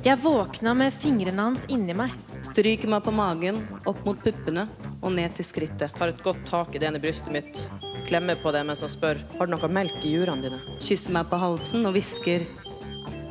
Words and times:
Jeg 0.00 0.16
våkna 0.22 0.72
med 0.74 0.94
fingrene 0.96 1.44
hans 1.44 1.66
inni 1.68 1.92
meg. 1.92 2.12
Stryker 2.46 2.88
meg 2.88 3.02
på 3.04 3.12
magen, 3.12 3.58
opp 3.84 3.98
mot 4.06 4.16
puppene 4.16 4.62
og 5.02 5.12
ned 5.12 5.34
til 5.36 5.44
skrittet. 5.44 5.92
Har 6.00 6.08
et 6.08 6.22
godt 6.24 6.40
tak 6.48 6.72
i 6.72 6.80
det 6.80 6.88
ene 6.88 7.02
brystet 7.02 7.28
mitt. 7.34 7.58
Klemmer 8.06 8.38
på 8.40 8.48
det 8.54 8.62
mens 8.64 8.80
han 8.80 8.88
spør 8.88 9.20
har 9.36 9.50
du 9.50 9.52
noe 9.52 9.68
melk 9.68 9.98
i 10.08 10.14
jurene 10.14 10.46
dine. 10.46 10.60
Kysser 10.80 11.12
meg 11.12 11.28
på 11.28 11.40
halsen 11.42 11.84
og 11.84 11.92
hvisker 11.98 12.46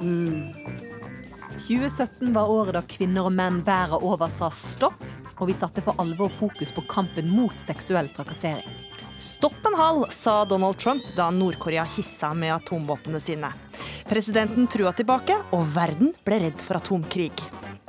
mm. 0.04 0.52
2017 1.66 2.36
var 2.38 2.54
året 2.54 2.78
da 2.78 2.84
kvinner 2.86 3.26
og 3.26 3.34
menn 3.34 3.64
verden 3.66 4.06
over 4.06 4.30
sa 4.30 4.52
stopp, 4.54 5.02
og 5.40 5.50
vi 5.50 5.56
satte 5.58 5.82
for 5.82 5.98
alvor 6.02 6.30
fokus 6.30 6.76
på 6.76 6.86
kampen 6.92 7.32
mot 7.34 7.56
seksuell 7.66 8.12
trakassering. 8.14 8.78
Stopp 9.20 9.58
en 9.66 9.80
hal, 9.80 10.06
sa 10.14 10.44
Donald 10.46 10.78
Trump 10.78 11.10
da 11.18 11.32
Nord-Korea 11.34 11.88
hissa 11.98 12.30
med 12.38 12.54
atomvåpnene 12.60 13.22
sine. 13.26 13.50
Presidenten 14.10 14.66
trua 14.66 14.90
tilbake, 14.98 15.36
og 15.54 15.68
verden 15.70 16.16
ble 16.26 16.40
redd 16.42 16.62
for 16.66 16.80
atomkrig. 16.80 17.30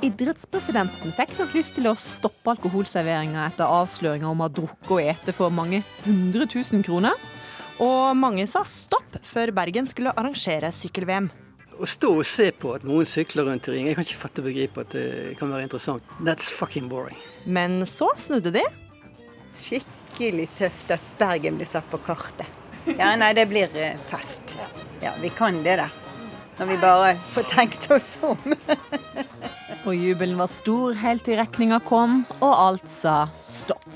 Idrettspresidenten 0.05 1.13
fikk 1.17 1.31
nok 1.39 1.53
lyst 1.57 1.73
til 1.77 1.87
å 1.89 1.95
stoppe 1.97 2.53
alkoholserveringa 2.53 3.47
etter 3.47 3.65
avsløringa 3.65 4.29
om 4.29 4.43
å 4.43 4.45
ha 4.45 4.53
drukket 4.53 4.91
og 4.93 5.01
ete 5.01 5.33
for 5.33 5.53
mange 5.53 5.79
hundre 6.05 6.45
tusen 6.49 6.85
kroner. 6.85 7.17
Og 7.81 8.13
mange 8.17 8.45
sa 8.49 8.61
stopp 8.67 9.17
før 9.25 9.49
Bergen 9.57 9.89
skulle 9.89 10.13
arrangere 10.13 10.69
sykkel-VM. 10.75 11.31
Å 11.81 11.89
stå 11.89 12.11
og 12.19 12.27
se 12.29 12.51
på 12.53 12.75
at 12.77 12.85
noen 12.85 13.09
sykler 13.09 13.49
rundt 13.49 13.71
i 13.71 13.73
ring, 13.73 13.89
jeg 13.89 13.97
kan 13.97 14.05
ikke 14.05 14.21
fatte 14.21 14.43
og 14.43 14.49
begripe 14.51 14.85
at 14.85 14.93
det 14.93 15.33
kan 15.39 15.49
være 15.49 15.65
interessant. 15.65 16.05
That's 16.21 16.51
fucking 16.53 16.85
boring. 16.91 17.17
Men 17.49 17.81
så 17.89 18.11
snudde 18.21 18.53
de. 18.59 18.65
Skikkelig 19.57 20.51
tøft 20.59 20.93
at 20.93 21.09
Bergen 21.17 21.57
blir 21.57 21.69
satt 21.69 21.89
på 21.89 21.97
kartet. 22.05 22.45
Ja, 22.93 23.15
nei, 23.17 23.33
det 23.37 23.47
blir 23.49 23.73
eh, 23.77 23.97
fest. 24.09 24.55
Ja, 25.01 25.15
vi 25.21 25.33
kan 25.33 25.63
det, 25.65 25.79
da. 25.81 25.89
Når 26.61 26.67
vi 26.69 26.75
bare 26.77 27.15
får 27.33 27.45
tenkt 27.49 27.85
oss 27.89 28.19
om. 28.21 28.37
Og 29.89 29.95
jubelen 29.97 30.37
var 30.37 30.49
stor 30.51 30.93
helt 30.93 31.23
til 31.25 31.39
regninga 31.39 31.79
kom, 31.81 32.19
og 32.37 32.51
alt 32.53 32.83
sa 32.85 33.15
stopp. 33.41 33.87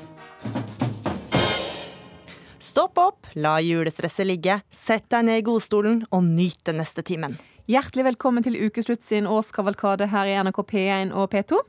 Stopp 2.57 2.97
opp, 2.97 3.27
la 3.37 3.59
julestresset 3.61 4.25
ligge, 4.25 4.55
sett 4.73 5.05
deg 5.13 5.27
ned 5.27 5.43
i 5.43 5.45
godstolen 5.45 5.99
og 6.09 6.25
nyt 6.25 6.63
den 6.65 6.81
neste 6.81 7.03
timen. 7.05 7.35
Hjertelig 7.69 8.07
velkommen 8.07 8.41
til 8.47 8.57
ukeslutt 8.57 9.05
sin 9.05 9.29
årskavalkade 9.29 10.07
her 10.09 10.31
i 10.31 10.33
NRK 10.47 10.63
P1 10.71 11.13
og 11.13 11.29
P2 11.35 11.59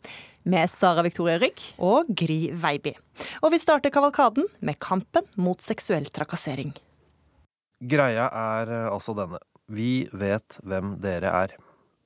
med 0.48 0.72
Sara 0.72 1.04
Victoria 1.04 1.36
Rygg. 1.42 1.60
Og 1.76 2.08
Gry 2.08 2.46
Veiby. 2.56 2.94
Og 3.44 3.52
vi 3.52 3.60
starter 3.60 3.92
kavalkaden 3.92 4.48
med 4.64 4.80
kampen 4.80 5.28
mot 5.36 5.60
seksuell 5.60 6.08
trakassering. 6.08 6.72
Greia 7.84 8.30
er 8.32 8.72
eh, 8.78 8.88
altså 8.88 9.12
denne. 9.12 9.42
Vi 9.66 10.08
vet 10.12 10.58
hvem 10.62 10.94
dere 11.02 11.32
er. 11.34 11.56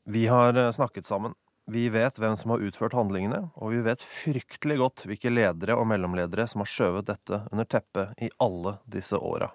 Vi 0.08 0.26
har 0.32 0.56
eh, 0.56 0.72
snakket 0.72 1.06
sammen. 1.06 1.34
Vi 1.70 1.88
vet 1.92 2.16
hvem 2.18 2.34
som 2.36 2.50
har 2.50 2.62
utført 2.66 2.96
handlingene, 2.96 3.44
og 3.54 3.70
vi 3.74 3.82
vet 3.84 4.02
fryktelig 4.02 4.78
godt 4.80 5.04
hvilke 5.06 5.30
ledere 5.30 5.76
og 5.78 5.86
mellomledere 5.86 6.48
som 6.50 6.64
har 6.64 6.70
skjøvet 6.72 7.10
dette 7.12 7.42
under 7.52 7.68
teppet 7.68 8.16
i 8.18 8.30
alle 8.42 8.78
disse 8.90 9.14
åra. 9.14 9.52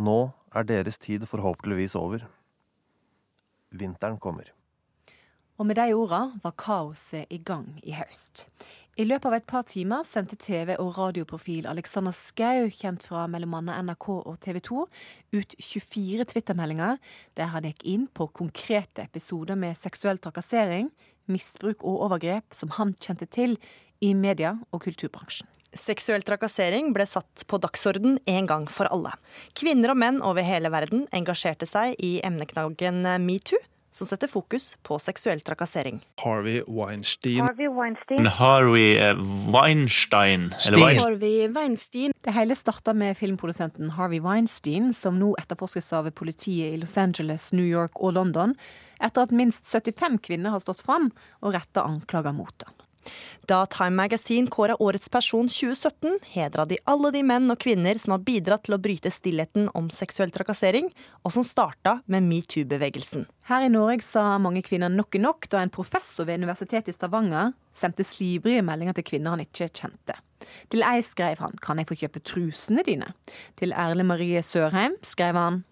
Nå 0.00 0.32
er 0.56 0.68
deres 0.70 0.96
tid 1.02 1.26
forhåpentligvis 1.28 1.98
over. 1.98 2.24
Vinteren 3.76 4.16
kommer. 4.22 4.48
Og 5.62 5.66
med 5.68 5.78
de 5.78 5.92
orda 5.94 6.24
var 6.42 6.56
kaoset 6.58 7.30
i 7.30 7.36
gang 7.38 7.76
i 7.86 7.92
høst. 7.94 8.48
I 8.98 9.04
løpet 9.06 9.28
av 9.28 9.36
et 9.36 9.44
par 9.46 9.62
timer 9.70 10.02
sendte 10.02 10.34
TV- 10.34 10.74
og 10.82 10.96
radioprofil 10.96 11.68
Alexander 11.70 12.10
Skau, 12.10 12.66
kjent 12.66 13.06
fra 13.06 13.28
mellom 13.30 13.54
annet 13.60 13.78
NRK 13.86 14.08
og 14.10 14.40
TV 14.42 14.58
2, 14.66 14.88
ut 15.38 15.54
24 15.62 16.26
twittermeldinger 16.34 16.98
der 17.38 17.52
han 17.54 17.70
gikk 17.70 17.86
inn 17.94 18.08
på 18.10 18.26
konkrete 18.34 19.06
episoder 19.06 19.54
med 19.54 19.78
seksuell 19.78 20.18
trakassering, 20.18 20.90
misbruk 21.30 21.86
og 21.86 22.08
overgrep 22.08 22.58
som 22.58 22.74
han 22.80 22.96
kjente 22.98 23.30
til 23.30 23.54
i 24.02 24.16
media- 24.18 24.58
og 24.74 24.82
kulturbransjen. 24.82 25.46
Seksuell 25.78 26.26
trakassering 26.26 26.90
ble 26.92 27.06
satt 27.06 27.46
på 27.46 27.62
dagsorden 27.62 28.18
en 28.26 28.50
gang 28.50 28.66
for 28.66 28.90
alle. 28.90 29.14
Kvinner 29.54 29.94
og 29.94 30.02
menn 30.02 30.18
over 30.26 30.42
hele 30.42 30.74
verden 30.74 31.06
engasjerte 31.14 31.70
seg 31.70 31.94
i 32.02 32.16
emneknaggen 32.26 33.06
metoo, 33.22 33.62
som 33.92 34.06
setter 34.08 34.28
fokus 34.32 34.70
på 34.82 34.96
seksuell 34.98 35.40
trakassering. 35.44 36.00
Harvey 36.24 36.62
Weinstein. 36.66 37.40
Harvey 37.44 37.68
Weinstein. 37.68 38.26
Harvey 38.38 38.86
eh, 38.96 39.14
Weinstein. 39.52 40.48
Eller 40.68 40.78
Wein- 40.86 41.00
Harvey 41.02 41.48
Weinstein. 41.52 42.12
Det 42.24 42.32
hele 42.32 42.56
starta 42.56 42.94
med 42.96 43.16
filmprodusenten 43.18 43.90
Harvey 43.98 44.20
Weinstein, 44.24 44.92
som 44.96 45.18
nå 45.20 45.34
etterforskes 45.40 45.92
av 45.92 46.10
politiet 46.16 46.72
i 46.74 46.80
Los 46.80 46.96
Angeles, 46.98 47.50
New 47.52 47.66
York 47.68 48.00
og 48.00 48.14
London, 48.16 48.54
etter 49.02 49.26
at 49.26 49.32
minst 49.36 49.66
75 49.68 50.18
kvinner 50.24 50.54
har 50.56 50.62
stått 50.64 50.80
fram 50.80 51.10
og 51.42 51.52
retta 51.54 51.84
anklager 51.84 52.32
mot 52.36 52.64
han. 52.66 52.74
Da 53.48 53.64
Time 53.66 53.90
Magazine 53.90 54.50
kåra 54.50 54.76
Årets 54.82 55.08
person 55.08 55.48
2017, 55.48 56.18
hedra 56.30 56.64
de 56.64 56.78
alle 56.84 57.10
de 57.14 57.22
menn 57.26 57.50
og 57.50 57.58
kvinner 57.62 57.98
som 57.98 58.14
har 58.14 58.22
bidratt 58.26 58.66
til 58.68 58.76
å 58.76 58.80
bryte 58.82 59.10
stillheten 59.10 59.68
om 59.78 59.90
seksuell 59.90 60.30
trakassering, 60.34 60.92
og 61.26 61.34
som 61.34 61.46
starta 61.46 61.98
med 62.06 62.26
metoo-bevegelsen. 62.28 63.26
Her 63.50 63.66
i 63.66 63.72
Norge 63.72 64.06
sa 64.06 64.38
mange 64.38 64.62
kvinner 64.62 64.92
nok 64.92 65.18
er 65.18 65.24
nok 65.24 65.48
da 65.50 65.62
en 65.62 65.72
professor 65.74 66.28
ved 66.28 66.38
Universitetet 66.42 66.92
i 66.92 66.96
Stavanger 66.96 67.52
sendte 67.74 68.06
slibrige 68.06 68.62
meldinger 68.62 68.94
til 68.98 69.08
kvinner 69.10 69.34
han 69.34 69.42
ikke 69.42 69.70
kjente. 69.72 70.16
Til 70.70 70.82
ei 70.82 71.02
skrev 71.02 71.38
han 71.38 71.58
'Kan 71.60 71.78
jeg 71.78 71.86
få 71.86 71.94
kjøpe 71.94 72.22
trusene 72.22 72.82
dine?' 72.82 73.14
Til 73.56 73.72
Erle 73.72 74.04
Marie 74.04 74.42
Sørheim 74.42 74.96
skrev 75.02 75.34
han 75.34 75.64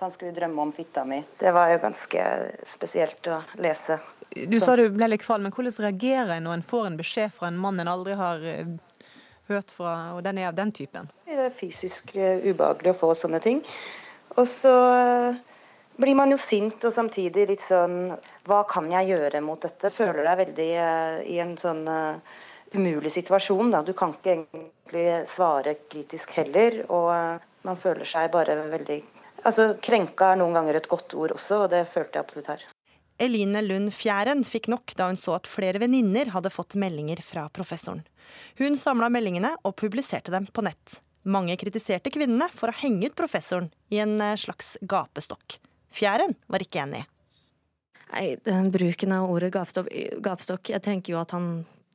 Han 0.00 0.10
skulle 0.10 0.34
drømme 0.34 0.62
om 0.62 0.72
fitta 0.72 1.04
mi. 1.04 1.24
Det 1.38 1.52
var 1.54 1.68
jo 1.70 1.78
ganske 1.78 2.22
spesielt 2.66 3.22
å 3.30 3.42
lese. 3.56 4.00
Du 4.34 4.60
sa 4.60 4.74
du 4.76 4.88
ble 4.90 5.08
litt 5.12 5.22
kvalm, 5.22 5.46
men 5.46 5.54
hvordan 5.54 5.76
reagerer 5.86 6.36
en 6.36 6.48
når 6.48 6.58
en 6.58 6.66
får 6.66 6.88
en 6.88 6.98
beskjed 6.98 7.34
fra 7.36 7.48
en 7.50 7.58
mann 7.60 7.78
en 7.80 7.90
aldri 7.90 8.16
har 8.18 8.42
eh, 8.50 8.66
hørt 9.50 9.74
fra, 9.76 9.94
og 10.16 10.24
den 10.26 10.40
er 10.42 10.50
av 10.50 10.58
den 10.58 10.72
typen? 10.74 11.10
Det 11.28 11.38
er 11.46 11.54
fysisk 11.54 12.14
eh, 12.18 12.42
ubehagelig 12.42 12.94
å 12.94 12.98
få 13.04 13.12
sånne 13.18 13.40
ting. 13.44 13.62
Og 14.34 14.48
så 14.50 14.74
eh, 14.98 15.38
blir 16.02 16.18
man 16.18 16.34
jo 16.34 16.40
sint 16.42 16.82
og 16.82 16.94
samtidig 16.94 17.46
litt 17.52 17.62
sånn 17.62 18.10
Hva 18.48 18.64
kan 18.66 18.90
jeg 18.90 19.12
gjøre 19.14 19.44
mot 19.44 19.62
dette? 19.62 19.92
Føler 19.94 20.26
deg 20.26 20.40
veldig 20.42 20.70
i 21.30 21.38
en 21.38 21.54
sånn 21.60 21.84
umulig 22.74 23.12
situasjon. 23.14 23.70
Da. 23.70 23.84
Du 23.86 23.94
kan 23.94 24.16
ikke 24.16 24.34
egentlig 24.34 25.06
svare 25.30 25.76
kritisk 25.86 26.34
heller. 26.40 26.82
Og 26.90 27.12
man 27.64 27.78
føler 27.80 28.08
seg 28.08 28.32
bare 28.34 28.58
veldig 28.66 29.02
Altså, 29.44 29.74
krenka 29.76 30.30
er 30.32 30.38
noen 30.40 30.54
ganger 30.56 30.78
et 30.78 30.86
godt 30.88 31.12
ord 31.20 31.34
også, 31.34 31.66
og 31.66 31.72
det 31.74 31.82
følte 31.92 32.16
jeg 32.16 32.24
absolutt 32.24 32.46
her. 32.54 32.62
Eline 33.22 33.62
Lund 33.62 33.92
Fjæren 33.94 34.42
fikk 34.46 34.66
nok 34.72 34.94
da 34.98 35.06
hun 35.10 35.18
så 35.20 35.36
at 35.36 35.50
flere 35.50 35.78
venninner 35.82 36.32
hadde 36.34 36.50
fått 36.50 36.74
meldinger 36.80 37.22
fra 37.22 37.46
professoren. 37.54 38.02
Hun 38.58 38.78
samla 38.80 39.10
meldingene 39.12 39.52
og 39.62 39.76
publiserte 39.78 40.34
dem 40.34 40.48
på 40.50 40.64
nett. 40.66 40.98
Mange 41.24 41.56
kritiserte 41.60 42.10
kvinnene 42.12 42.50
for 42.56 42.70
å 42.70 42.78
henge 42.82 43.08
ut 43.08 43.16
professoren 43.16 43.70
i 43.94 44.00
en 44.02 44.18
eh, 44.20 44.36
slags 44.40 44.74
gapestokk. 44.82 45.60
Fjæren 45.94 46.34
var 46.50 46.64
ikke 46.64 46.82
enig. 46.82 47.04
Nei, 48.10 48.26
den 48.44 48.68
bruken 48.74 49.14
av 49.16 49.30
ordet 49.30 49.48
gapestokk, 49.54 49.88
gapestokk 50.22 50.68
Jeg 50.74 50.82
tenker 50.84 51.14
jo 51.14 51.20
at 51.22 51.32
han 51.34 51.46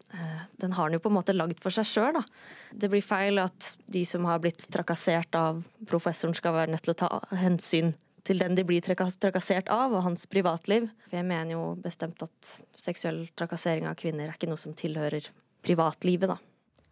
eh, 0.09 0.41
Den 0.59 0.74
har 0.74 0.88
han 0.88 0.96
jo 0.96 1.02
på 1.03 1.12
en 1.12 1.16
måte 1.19 1.35
lagd 1.35 1.59
for 1.62 1.75
seg 1.75 1.88
sjøl, 1.88 2.18
da. 2.18 2.24
Det 2.72 2.90
blir 2.91 3.06
feil 3.06 3.44
at 3.44 3.74
de 3.91 4.02
som 4.08 4.25
har 4.28 4.41
blitt 4.41 4.66
trakassert 4.72 5.35
av 5.38 5.61
professoren, 5.91 6.35
skal 6.38 6.55
være 6.55 6.73
nødt 6.73 6.88
til 6.88 6.96
å 6.96 7.02
ta 7.03 7.11
hensyn 7.43 7.93
til 8.27 8.41
den 8.41 8.55
de 8.57 8.66
blir 8.67 8.83
trakassert 8.83 9.69
av, 9.73 9.93
og 9.93 10.05
hans 10.05 10.25
privatliv. 10.31 10.89
For 11.07 11.19
jeg 11.19 11.27
mener 11.27 11.55
jo 11.55 11.63
bestemt 11.81 12.21
at 12.25 12.53
seksuell 12.79 13.25
trakassering 13.39 13.87
av 13.89 13.97
kvinner 13.99 14.27
er 14.27 14.37
ikke 14.37 14.49
noe 14.51 14.61
som 14.61 14.75
tilhører 14.77 15.29
privatlivet, 15.66 16.31
da. 16.31 16.39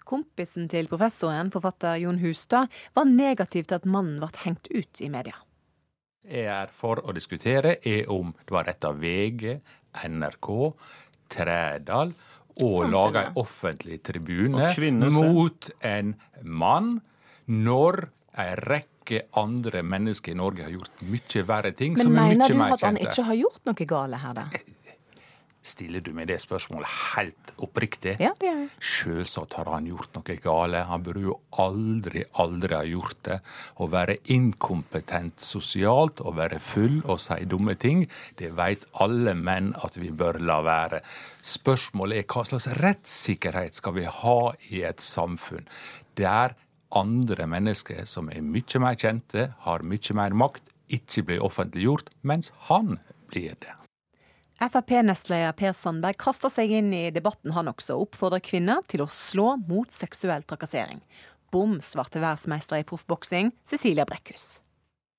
Kompisen 0.08 0.70
til 0.72 0.88
professoren, 0.88 1.52
forfatter 1.52 2.00
Jon 2.00 2.22
Hustad, 2.22 2.72
var 2.96 3.10
negativ 3.10 3.68
til 3.68 3.80
at 3.82 3.90
mannen 3.90 4.22
ble 4.22 4.32
hengt 4.46 4.72
ut 4.72 5.04
i 5.04 5.12
media. 5.12 5.36
jeg 6.28 6.48
er 6.52 6.72
for 6.72 7.00
å 7.08 7.14
diskutere, 7.16 7.78
er 7.84 8.10
om 8.12 8.34
det 8.46 8.52
var 8.52 8.66
rett 8.68 8.84
av 8.84 9.00
VG, 9.00 9.60
NRK, 10.08 10.50
Trædal 11.28 12.14
å 12.64 12.84
lage 12.88 13.24
en 13.28 13.40
offentlig 13.40 14.00
tribune 14.06 14.72
kvinner 14.76 15.12
mot 15.14 15.70
en 15.86 16.14
mann 16.42 16.98
når 17.46 18.08
en 18.38 18.62
rekke 18.68 18.97
andre 19.40 19.84
mennesker 19.84 20.34
i 20.34 20.40
Norge 20.40 20.66
har 20.68 20.74
gjort 20.74 21.06
mye 21.08 21.46
verre 21.48 21.74
ting 21.78 21.98
Men 21.98 22.12
er 22.12 22.18
mener 22.22 22.52
du 22.54 22.66
at 22.68 22.88
han 22.88 23.00
ikke 23.02 23.28
har 23.30 23.40
gjort 23.40 23.64
noe 23.70 23.88
gale 23.94 24.20
her, 24.24 24.36
da? 24.38 24.50
Stiller 25.68 26.00
du 26.00 26.14
meg 26.16 26.30
det 26.30 26.38
spørsmålet 26.40 26.88
helt 27.18 27.50
oppriktig? 27.60 28.14
Ja, 28.24 28.30
det 28.40 28.48
er. 28.48 28.68
Selvsagt 28.80 29.58
har 29.58 29.68
han 29.74 29.90
gjort 29.90 30.16
noe 30.16 30.38
gale. 30.40 30.86
Han 30.88 31.04
burde 31.04 31.26
jo 31.26 31.36
aldri, 31.60 32.24
aldri 32.40 32.78
ha 32.78 32.86
gjort 32.88 33.20
det. 33.28 33.40
Å 33.84 33.90
være 33.92 34.16
inkompetent 34.32 35.44
sosialt, 35.44 36.24
å 36.24 36.32
være 36.38 36.62
full 36.64 37.02
og 37.04 37.20
si 37.20 37.42
dumme 37.52 37.76
ting, 37.76 38.06
det 38.40 38.54
vet 38.56 38.88
alle 39.04 39.36
menn 39.36 39.74
at 39.84 40.00
vi 40.00 40.14
bør 40.16 40.40
la 40.40 40.62
være. 40.64 41.02
Spørsmålet 41.44 42.24
er 42.24 42.30
hva 42.32 42.48
slags 42.48 42.70
rettssikkerhet 42.80 43.82
skal 43.82 43.98
vi 44.00 44.08
ha 44.08 44.40
i 44.72 44.86
et 44.88 45.04
samfunn 45.04 45.68
der 46.18 46.56
andre 46.96 47.48
mennesker 47.50 48.06
som 48.10 48.30
er 48.32 48.44
mye 48.46 48.82
mer 48.84 48.98
kjente, 49.00 49.50
har 49.66 49.84
mye 49.84 50.18
mer 50.18 50.36
makt, 50.38 50.64
ikke 50.88 51.26
blir 51.28 51.44
offentliggjort, 51.44 52.14
mens 52.24 52.52
han 52.70 53.00
blir 53.32 53.58
det. 53.60 53.74
Frp-nestleder 54.58 55.54
Per 55.54 55.74
Sandberg 55.78 56.18
kaster 56.18 56.50
seg 56.50 56.72
inn 56.80 56.90
i 56.96 57.10
debatten 57.14 57.54
han 57.54 57.70
også, 57.70 57.98
og 57.98 58.08
oppfordrer 58.08 58.42
kvinner 58.42 58.82
til 58.90 59.04
å 59.04 59.12
slå 59.12 59.52
mot 59.68 59.92
seksuell 59.94 60.48
trakassering. 60.48 61.04
Bom 61.54 61.78
svarte 61.84 62.20
verdensmester 62.24 62.82
i 62.82 62.88
proffboksing, 62.88 63.54
Cecilia 63.68 64.08
Brekkhus. 64.10 64.58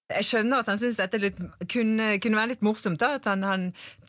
Jeg 0.08 0.24
skjønner 0.24 0.62
at 0.62 0.68
han 0.70 0.78
syns 0.80 0.96
dette 0.96 1.18
litt, 1.20 1.40
kunne, 1.68 2.06
kunne, 2.22 2.38
være 2.38 2.52
litt 2.54 2.62
morsomt. 2.64 2.96
da, 3.00 3.18
at 3.18 3.26
han, 3.28 3.42
han, 3.44 3.66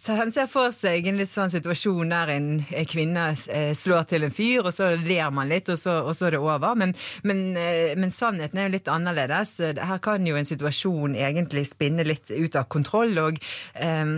han, 0.07 0.31
ser 0.31 0.47
for 0.47 0.71
seg 0.75 1.09
en 1.09 1.19
litt 1.19 1.31
sånn 1.31 1.51
situasjon 1.51 2.13
der 2.13 2.31
en, 2.37 2.49
en 2.63 2.87
kvinne 2.87 3.25
eh, 3.51 3.73
slår 3.75 4.07
til 4.07 4.23
en 4.23 4.31
fyr, 4.33 4.63
og 4.63 4.71
så 4.75 4.93
ler 4.95 5.33
man 5.35 5.51
litt, 5.51 5.67
og 5.67 5.79
så, 5.81 5.97
og 6.07 6.15
så 6.15 6.29
er 6.29 6.37
det 6.37 6.43
over. 6.43 6.77
Men, 6.79 6.95
men, 7.27 7.41
eh, 7.59 7.97
men, 7.99 8.15
sannheten 8.15 8.61
er 8.61 8.69
jo 8.69 8.77
litt 8.77 8.91
annerledes. 8.91 9.57
Her 9.75 9.99
kan 10.03 10.27
jo 10.27 10.39
en 10.39 10.47
situasjon 10.47 11.19
egentlig 11.19 11.67
spinne 11.73 12.07
litt 12.07 12.31
ut 12.31 12.55
av 12.55 12.71
kontroll. 12.71 13.17
og 13.19 13.43
eh, 13.75 14.15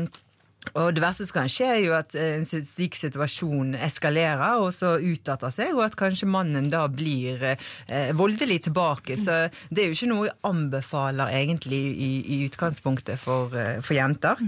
og 0.77 0.93
Det 0.95 1.01
verste 1.03 1.25
som 1.25 1.41
kan 1.41 1.49
skje, 1.51 1.67
er 1.67 1.79
jo 1.83 1.93
at 1.97 2.15
eh, 2.15 2.37
en 2.37 2.45
slik 2.45 2.95
situasjon 2.95 3.73
eskalerer 3.81 4.61
og 4.61 4.69
så 4.75 4.93
utarter 5.01 5.51
seg, 5.53 5.73
og 5.75 5.83
at 5.87 5.97
kanskje 5.99 6.29
mannen 6.29 6.69
da 6.71 6.85
blir 6.91 7.41
eh, 7.51 8.11
voldelig 8.15 8.61
tilbake. 8.69 9.17
Så 9.19 9.43
det 9.73 9.83
er 9.83 9.89
jo 9.89 9.97
ikke 9.97 10.11
noe 10.13 10.29
jeg 10.29 10.37
anbefaler 10.47 11.33
egentlig 11.41 11.81
i, 11.91 12.11
i 12.37 12.41
utgangspunktet 12.47 13.19
for, 13.19 13.51
eh, 13.57 13.81
for, 13.81 13.97
jenter. 13.97 14.39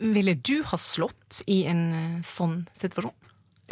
Ville 0.00 0.34
du 0.40 0.56
ha 0.72 0.80
slått 0.80 1.44
i 1.46 1.62
en 1.70 1.84
eh, 1.92 2.22
sånn 2.26 2.62
situasjon? 2.80 3.14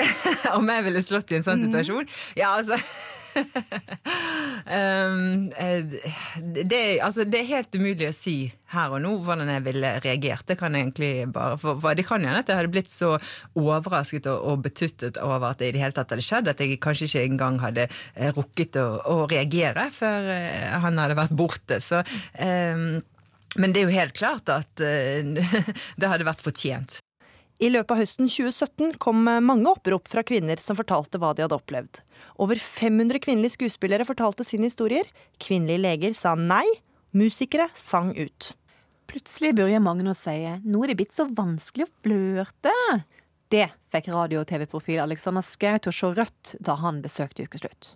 Om 0.58 0.74
jeg 0.74 0.86
ville 0.88 1.04
slått 1.04 1.32
i 1.32 1.40
en 1.40 1.46
sånn 1.46 1.60
mm. 1.60 1.66
situasjon? 1.68 2.12
Ja, 2.40 2.54
altså 2.58 2.78
um, 3.36 3.44
det, 6.70 7.00
altså, 7.02 7.24
det, 7.24 7.40
er 7.40 7.50
helt 7.50 7.76
umulig 7.76 8.08
å 8.08 8.16
si 8.16 8.52
her 8.74 8.94
og 8.94 9.02
nå 9.04 9.12
hvordan 9.24 9.50
jeg 9.50 9.64
ville 9.66 9.92
reagert. 10.04 10.46
Det 10.48 10.56
kan 10.60 10.76
egentlig 10.78 11.12
bare, 11.34 11.58
for, 11.60 11.80
for 11.82 11.98
det 11.98 12.06
kan 12.08 12.24
hende 12.24 12.42
at 12.42 12.50
jeg 12.50 12.58
hadde 12.60 12.72
blitt 12.72 12.92
så 12.92 13.10
overrasket 13.58 14.28
og, 14.30 14.38
og, 14.52 14.56
betuttet 14.66 15.20
over 15.22 15.52
at 15.52 15.62
det 15.62 15.70
i 15.70 15.74
det 15.76 15.84
hele 15.84 15.96
tatt 15.96 16.10
hadde 16.14 16.26
skjedd, 16.26 16.50
at 16.52 16.62
jeg 16.62 16.80
kanskje 16.82 17.10
ikke 17.10 17.26
engang 17.26 17.56
hadde 17.62 17.84
eh, 17.88 18.30
rukket 18.36 18.72
å, 18.80 18.88
å 19.10 19.14
reagere 19.30 19.84
før 19.94 20.20
eh, 20.36 20.68
han 20.82 21.00
hadde 21.00 21.18
vært 21.18 21.36
borte. 21.36 21.76
Så 21.82 21.96
um, 22.02 23.00
men 23.58 23.72
det 23.74 23.80
er 23.80 23.88
jo 23.88 23.98
helt 23.98 24.14
klart 24.14 24.46
at 24.52 24.72
uh, 24.78 25.22
det 26.00 26.10
hadde 26.10 26.28
vært 26.28 26.44
fortjent. 26.44 27.00
I 27.60 27.68
løpet 27.68 27.92
av 27.92 27.98
høsten 28.00 28.28
2017 28.32 28.94
kom 29.02 29.18
mange 29.20 29.68
opprop 29.68 30.06
fra 30.08 30.22
kvinner 30.24 30.56
som 30.64 30.78
fortalte 30.78 31.18
hva 31.20 31.34
de 31.36 31.44
hadde 31.44 31.58
opplevd. 31.58 31.98
Over 32.40 32.56
500 32.56 33.20
kvinnelige 33.20 33.58
skuespillere 33.58 34.06
fortalte 34.08 34.46
sine 34.48 34.70
historier. 34.70 35.04
Kvinnelige 35.36 35.82
leger 35.82 36.16
sa 36.16 36.32
nei. 36.38 36.64
Musikere 37.12 37.66
sang 37.76 38.14
ut. 38.16 38.54
Plutselig 39.10 39.52
begynner 39.58 39.82
mange 39.84 40.06
å 40.08 40.16
si 40.16 40.38
nå 40.40 40.84
er 40.84 40.92
det 40.92 40.96
blitt 41.02 41.12
så 41.12 41.26
vanskelig 41.26 41.84
å 41.84 41.92
flørte. 42.06 42.72
Det 43.52 43.66
fikk 43.92 44.08
radio- 44.14 44.40
og 44.40 44.48
TV-profil 44.48 45.02
Alexander 45.02 45.44
Schou 45.44 45.76
til 45.82 45.92
å 45.92 45.96
se 45.98 46.12
rødt 46.16 46.54
da 46.64 46.78
han 46.80 47.02
besøkte 47.04 47.44
Ukeslutt. 47.44 47.92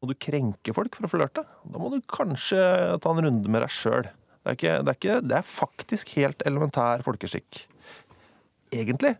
Må 0.00 0.08
du 0.08 0.16
krenke 0.16 0.72
folk 0.72 0.96
for 0.96 1.04
å 1.04 1.12
flørte? 1.12 1.44
Da 1.44 1.82
må 1.82 1.92
du 1.92 2.00
kanskje 2.08 2.62
ta 3.04 3.12
en 3.12 3.24
runde 3.26 3.52
med 3.52 3.66
deg 3.66 3.74
sjøl. 3.74 4.08
Det, 4.44 4.60
det, 4.62 4.96
det, 5.02 5.38
er 5.40 5.44
faktisk 5.44 6.16
helt 6.16 6.40
elementær 6.48 7.04
folkeskikk 7.04 7.66
egentlig. 8.80 9.14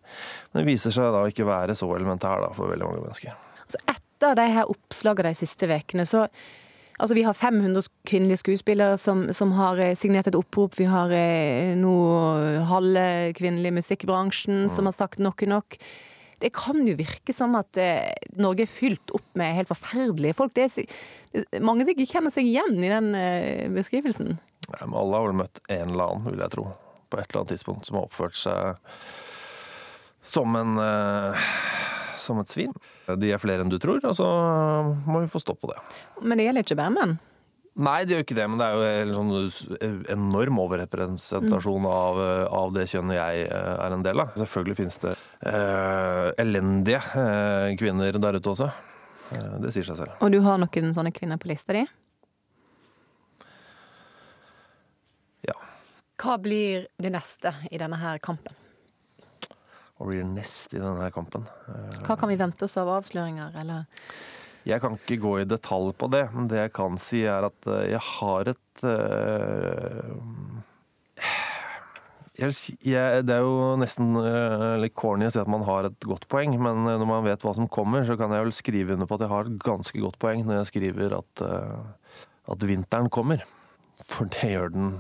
Men 0.53 0.63
det 0.63 0.69
viser 0.73 0.95
seg 0.95 1.15
da 1.15 1.25
ikke 1.31 1.49
være 1.49 1.77
så 1.79 1.89
elementær 1.97 2.43
da, 2.45 2.51
for 2.57 2.73
veldig 2.73 2.91
mange 2.91 3.07
mennesker. 3.07 3.39
Altså 3.65 3.81
etter 3.95 4.37
de 4.39 4.51
her 4.57 4.71
oppslagene 4.71 5.35
de 5.35 5.43
siste 5.45 5.71
ukene, 5.71 6.07
så 6.09 6.29
Altså, 6.95 7.15
Vi 7.15 7.25
har 7.27 7.35
500 7.35 7.89
kvinnelige 8.07 8.39
skuespillere 8.39 8.99
som, 9.03 9.33
som, 9.33 9.51
har 9.59 9.81
eh, 9.83 9.97
signert 9.99 10.29
et 10.31 10.37
opprop. 10.39 10.77
Vi 10.79 10.87
har 10.87 11.11
eh, 11.11 11.75
nå 11.75 11.95
halve 12.71 13.33
kvinnelige 13.35 13.75
musikkbransjen 13.75 14.69
mm. 14.69 14.71
som 14.77 14.87
har 14.87 14.95
sagt 14.95 15.19
nok 15.19 15.43
er 15.43 15.51
nok. 15.57 15.79
Det 16.39 16.53
kan 16.55 16.81
jo 16.87 16.97
virke 16.99 17.35
som 17.35 17.55
at 17.59 17.79
eh, 17.81 18.13
Norge 18.39 18.67
er 18.67 18.71
fylt 18.71 19.11
opp 19.17 19.27
med 19.39 19.57
helt 19.59 19.71
forferdelige 19.71 20.37
folk. 20.39 20.55
Det 20.55 20.69
er 21.35 21.65
mange 21.65 21.83
som 21.83 21.95
ikke 21.95 22.11
kjenner 22.11 22.35
seg 22.35 22.47
igjen 22.51 22.79
i 22.79 22.91
den 22.93 23.11
eh, 23.19 23.67
beskrivelsen. 23.75 24.37
Ja, 24.69 24.85
men 24.87 24.99
alle 25.01 25.19
har 25.19 25.29
vel 25.29 25.39
møtt 25.43 25.63
en 25.67 25.95
eller 25.95 26.13
annen, 26.13 26.31
vil 26.31 26.43
jeg 26.45 26.55
tro, 26.55 26.69
på 27.11 27.19
et 27.19 27.27
eller 27.27 27.43
annet 27.43 27.55
tidspunkt, 27.57 27.89
som 27.89 27.99
har 27.99 28.07
oppført 28.09 28.39
seg 28.39 28.93
som 30.25 30.57
en 30.59 30.81
uh, 30.81 31.47
som 32.25 32.41
et 32.41 32.51
svin. 32.51 32.73
De 33.21 33.31
er 33.35 33.43
flere 33.43 33.65
enn 33.65 33.73
du 33.73 33.79
tror, 33.83 34.01
og 34.09 34.17
så 34.17 34.27
må 35.05 35.25
vi 35.25 35.31
få 35.31 35.43
stopp 35.43 35.61
på 35.65 35.71
det. 35.73 35.79
Men 36.25 36.41
det 36.41 36.49
gjelder 36.49 36.67
ikke 36.67 36.81
bare 36.81 36.95
menn? 36.95 37.17
Nei, 37.75 38.05
det 38.07 38.15
gjør 38.15 38.23
ikke 38.23 38.37
det, 38.39 38.45
men 38.47 38.61
det 38.61 38.67
er 38.67 38.77
jo 38.79 38.83
en 38.87 39.15
sånn 39.17 40.03
enorm 40.15 40.61
overrepresentasjon 40.63 41.89
av, 41.91 42.21
av, 42.47 42.69
det 42.77 42.87
kjønnet 42.93 43.19
jeg 43.19 43.49
eh, 43.49 43.71
er 43.83 43.97
en 43.97 44.05
del 44.07 44.23
av. 44.23 44.31
Selvfølgelig 44.39 44.79
finnes 44.79 45.01
det 45.03 45.15
uh, 45.17 46.31
elendige 46.39 47.03
uh, 47.19 47.75
kvinner 47.81 48.15
der 48.15 48.39
ute 48.39 48.53
også. 48.53 48.71
Uh, 49.33 49.57
det 49.65 49.75
sier 49.75 49.91
seg 49.91 49.99
selv. 50.05 50.15
Og 50.23 50.31
du 50.31 50.39
har 50.47 50.63
noen 50.63 50.95
sånne 50.95 51.11
kvinner 51.17 51.43
på 51.43 51.51
lista 51.51 51.75
di? 51.75 51.83
Ja. 55.51 55.59
Hva 56.23 56.39
blir 56.47 56.87
det 56.95 57.11
neste 57.17 57.57
i 57.75 57.83
denne 57.83 57.99
her 57.99 58.23
kampen? 58.23 58.55
Og 60.01 60.11
blir 60.11 60.27
nest 60.27 60.75
i 60.75 60.83
denne 60.83 61.11
kampen. 61.15 61.47
Hva 62.05 62.17
kan 62.19 62.31
vi 62.31 62.39
vente 62.41 62.67
oss 62.67 62.77
av 62.81 62.91
avsløringer, 62.97 63.55
eller? 63.63 63.87
Jeg 64.65 64.81
kan 64.81 64.97
ikke 64.97 65.21
gå 65.21 65.33
i 65.43 65.49
detalj 65.49 65.93
på 66.01 66.09
det, 66.13 66.25
men 66.33 66.49
det 66.49 66.63
jeg 66.63 66.73
kan 66.77 66.97
si 67.01 67.21
er 67.29 67.47
at 67.51 67.69
eh, 67.69 67.91
jeg 67.93 68.01
har 68.01 68.51
et 68.55 68.85
uh, 68.89 70.15
jeg 72.41 72.57
si, 72.57 72.75
jeg, 72.89 73.23
Det 73.29 73.37
er 73.37 73.45
jo 73.45 73.75
nesten 73.79 74.17
litt 74.83 74.97
corny 74.99 75.29
å 75.29 75.35
si 75.35 75.39
at 75.39 75.51
man 75.53 75.63
har 75.69 75.87
et 75.87 76.09
godt 76.09 76.27
poeng, 76.33 76.57
men 76.59 76.83
når 76.89 77.07
man 77.07 77.27
vet 77.29 77.45
hva 77.45 77.53
som 77.55 77.69
kommer, 77.71 78.03
så 78.09 78.17
kan 78.19 78.33
jeg 78.35 78.49
vel 78.49 78.57
skrive 78.57 78.97
under 78.97 79.07
på 79.07 79.21
at 79.21 79.27
jeg 79.27 79.35
har 79.37 79.51
et 79.51 79.63
ganske 79.63 80.03
godt 80.03 80.19
poeng 80.19 80.43
når 80.43 80.63
jeg 80.63 80.71
skriver 80.73 81.15
at, 81.21 81.45
at 82.51 82.67
vinteren 82.67 83.13
kommer. 83.15 83.45
For 84.03 84.27
det 84.35 84.51
gjør 84.51 84.75
den 84.75 84.93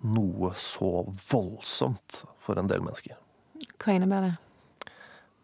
noe 0.00 0.54
så 0.56 1.04
voldsomt 1.28 2.22
for 2.40 2.56
en 2.56 2.72
del 2.72 2.80
mennesker. 2.86 3.18
Hva 3.78 3.94
innebærer 3.94 4.32
det? 4.32 4.92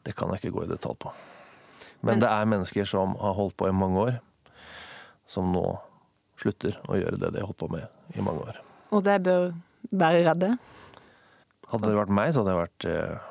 Det 0.04 0.14
kan 0.18 0.32
jeg 0.34 0.42
ikke 0.42 0.58
gå 0.58 0.66
i 0.66 0.72
detalj 0.74 0.98
på. 1.06 1.12
Men, 2.04 2.14
Men 2.14 2.22
det 2.24 2.30
er 2.30 2.48
mennesker 2.50 2.88
som 2.88 3.14
har 3.20 3.36
holdt 3.38 3.56
på 3.56 3.68
i 3.70 3.74
mange 3.74 4.00
år, 4.00 4.16
som 5.26 5.52
nå 5.54 5.64
slutter 6.40 6.76
å 6.90 6.98
gjøre 6.98 7.20
det 7.20 7.30
de 7.32 7.40
har 7.40 7.48
holdt 7.48 7.62
på 7.62 7.70
med 7.72 8.18
i 8.18 8.24
mange 8.24 8.44
år. 8.44 8.58
Og 8.92 9.04
det 9.06 9.20
bør 9.24 9.54
være 9.94 10.24
redde? 10.26 10.50
Hadde 11.70 11.88
det 11.88 11.96
vært 11.96 12.12
meg, 12.12 12.34
så 12.34 12.42
hadde 12.42 12.52
jeg 12.52 12.60
vært, 12.60 12.84
eh, 12.90 13.24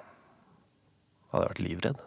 hadde 1.31 1.43
jeg 1.43 1.53
vært 1.53 1.63
livredd. 1.67 2.01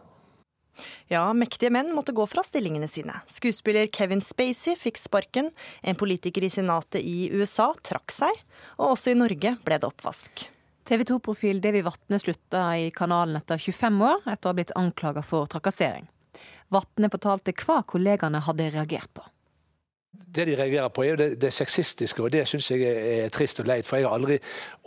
Ja, 1.08 1.22
mektige 1.32 1.70
menn 1.72 1.94
måtte 1.96 2.12
gå 2.12 2.26
fra 2.28 2.42
stillingene 2.44 2.88
sine. 2.90 3.20
Skuespiller 3.30 3.86
Kevin 3.92 4.20
Spacey 4.20 4.76
fikk 4.76 4.98
sparken, 5.00 5.52
en 5.82 5.96
politiker 5.96 6.44
i 6.44 6.50
senatet 6.52 7.00
i 7.00 7.30
USA 7.32 7.70
trakk 7.86 8.12
seg, 8.12 8.42
og 8.76 8.96
også 8.96 9.14
i 9.14 9.18
Norge 9.18 9.54
ble 9.64 9.78
det 9.80 9.88
oppvask. 9.88 10.48
TV 10.86 11.02
2-profil 11.02 11.60
Devi 11.60 11.80
Vatne 11.82 12.18
slutta 12.18 12.76
i 12.78 12.90
kanalen 12.94 13.36
etter 13.40 13.58
25 13.58 14.02
år, 14.06 14.20
etter 14.30 14.46
å 14.46 14.52
ha 14.52 14.54
blitt 14.54 14.74
anklaga 14.78 15.22
for 15.26 15.48
trakassering. 15.50 16.06
Vatne 16.70 17.10
fortalte 17.10 17.54
hva 17.58 17.80
kollegaene 17.90 18.38
hadde 18.46 18.68
reagert 18.70 19.10
på 19.10 19.24
det 20.36 20.46
de 20.46 20.56
reagerer 20.56 20.88
på, 20.88 21.04
er 21.04 21.10
jo 21.10 21.16
det, 21.16 21.28
det 21.40 21.52
sexistiske, 21.52 22.22
og 22.22 22.32
det 22.32 22.44
syns 22.48 22.70
jeg 22.70 22.82
er 22.84 23.28
trist 23.32 23.60
og 23.62 23.68
leit. 23.68 23.86
For 23.86 23.96
jeg 23.96 24.06
har 24.06 24.16
aldri 24.16 24.38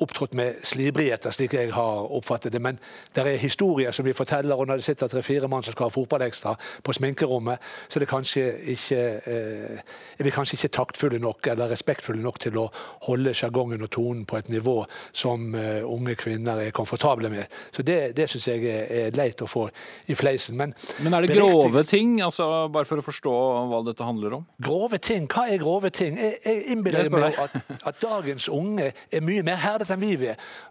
opptrådt 0.03 0.35
med 0.37 0.61
slibrigheter, 0.63 1.33
slik 1.35 1.53
jeg 1.57 1.73
har 1.73 2.11
oppfattet 2.15 2.53
det. 2.53 2.61
Men 2.61 2.79
det 3.15 3.25
er 3.25 3.41
historier 3.41 3.91
som 3.95 4.05
vi 4.05 4.13
forteller, 4.13 4.55
og 4.55 4.67
når 4.67 4.79
det 4.79 4.87
sitter 4.87 5.11
tre-fire 5.11 5.49
mann 5.51 5.65
som 5.65 5.75
skal 5.75 5.89
ha 5.89 5.93
fotballekstra 5.93 6.55
på 6.85 6.95
sminkerommet, 6.95 7.59
så 7.87 7.99
er, 7.99 8.05
det 8.05 8.11
kanskje 8.11 8.45
ikke, 8.75 9.01
eh, 9.25 9.97
er 10.19 10.27
vi 10.27 10.33
kanskje 10.35 10.59
ikke 10.59 10.73
taktfulle 10.77 11.19
nok 11.19 11.47
eller 11.51 11.71
respektfulle 11.73 12.23
nok 12.23 12.39
til 12.39 12.59
å 12.61 12.67
holde 13.07 13.33
sjargongen 13.35 13.83
og 13.85 13.91
tonen 13.95 14.25
på 14.29 14.39
et 14.39 14.51
nivå 14.53 14.77
som 15.11 15.55
eh, 15.55 15.81
unge 15.83 16.15
kvinner 16.19 16.63
er 16.63 16.75
komfortable 16.75 17.31
med. 17.33 17.59
Så 17.75 17.83
det, 17.83 17.99
det 18.17 18.29
syns 18.31 18.47
jeg 18.51 18.65
er, 18.69 18.85
er, 19.07 19.17
leit 19.17 19.41
å 19.41 19.49
få 19.49 19.67
i 20.07 20.15
fleisen. 20.15 20.57
Men, 20.59 20.73
Men 21.03 21.17
er 21.17 21.27
det 21.27 21.35
grove 21.35 21.83
ting, 21.87 22.19
altså, 22.23 22.69
bare 22.71 22.87
for 22.87 23.01
å 23.01 23.05
forstå 23.05 23.35
hva 23.71 23.83
dette 23.87 24.05
handler 24.05 24.39
om? 24.39 24.47
Grove 24.63 25.01
ting? 25.03 25.18
Hva 25.27 25.47
er 25.49 25.61
grove 25.61 25.89
ting? 25.89 26.17
Jeg, 26.19 26.37
jeg 26.45 26.63
innbiller 26.73 27.09
meg 27.11 27.37
at, 27.39 27.55
at, 27.85 27.97
dagens 28.01 28.49
unge 28.49 28.91
er 29.11 29.23
mye 29.25 29.43
mer 29.43 29.59
herdet 29.59 29.89
enn 29.93 30.01
vi, 30.01 30.13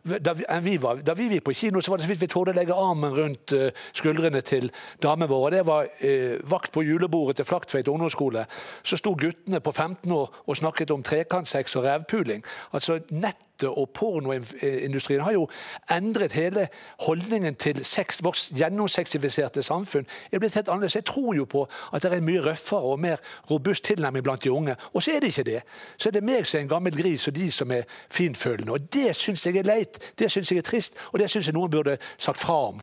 da, 0.05 0.35
enn 0.49 0.64
vi 0.64 0.76
var. 0.83 1.02
Da 1.05 1.17
vi 1.19 1.28
gikk 1.33 1.49
på 1.49 1.57
kino, 1.59 1.83
så 1.83 1.93
var 1.93 2.00
det 2.00 2.07
så 2.07 2.12
vidt 2.12 2.23
vi 2.23 2.31
torde 2.33 2.55
legge 2.57 2.76
armen 2.76 3.17
rundt 3.17 3.55
uh, 3.57 3.69
skuldrene 3.97 4.40
til 4.47 4.71
damene 5.02 5.31
våre. 5.31 5.52
Det 5.57 5.67
var 5.67 5.88
uh, 5.88 6.38
vakt 6.50 6.73
på 6.73 6.85
julebordet 6.87 7.40
til 7.40 7.49
Flaktveit 7.49 7.88
ungdomsskole. 7.88 8.47
Så 8.83 9.00
sto 9.00 9.17
guttene 9.19 9.61
på 9.61 9.73
15 9.73 10.12
år 10.12 10.40
og 10.47 10.57
snakket 10.57 10.95
om 10.95 11.02
trekantsex 11.02 11.76
og 11.76 11.88
revpuling. 11.88 12.45
Altså 12.73 13.00
nett 13.11 13.48
nettet 13.59 13.79
og 13.79 13.91
pornoindustrien 13.95 15.23
har 15.23 15.33
jo 15.33 15.49
endret 15.91 16.33
hele 16.33 16.69
holdningen 17.00 17.55
til 17.55 17.85
sex, 17.85 18.23
vårt 18.23 18.50
gjennomsexifiserte 18.55 19.62
samfunn. 19.62 20.07
annerledes. 20.33 20.95
Jeg 20.95 21.05
tror 21.05 21.35
jo 21.35 21.45
på 21.45 21.69
at 21.93 22.03
det 22.03 22.12
er 22.12 22.17
en 22.19 22.25
mye 22.25 22.41
røffere 22.41 22.81
og 22.81 23.00
mer 23.00 23.19
robust 23.50 23.85
tilnærming 23.85 24.23
blant 24.23 24.43
de 24.43 24.50
unge. 24.50 24.77
Og 24.95 25.03
så 25.03 25.12
er 25.12 25.21
det 25.21 25.29
ikke 25.29 25.50
det. 25.50 25.62
Så 25.99 26.09
er 26.09 26.12
det 26.12 26.25
meg 26.25 26.47
som 26.47 26.59
er 26.59 26.62
en 26.62 26.69
gammel 26.69 26.97
gris, 26.97 27.29
og 27.29 27.35
de 27.35 27.50
som 27.50 27.71
er 27.71 27.83
finfølende. 28.11 28.73
Og 28.73 28.93
det 28.93 29.17
syns 29.17 29.47
jeg 29.47 29.57
er 29.57 29.65
leit, 29.65 29.99
det 30.19 30.31
syns 30.31 30.50
jeg 30.50 30.59
er 30.59 30.62
trist, 30.62 30.95
og 31.12 31.19
det 31.19 31.31
syns 31.31 31.47
jeg 31.47 31.55
noen 31.55 31.71
burde 31.71 31.99
sagt 32.17 32.38
fra 32.38 32.69
om. 32.73 32.81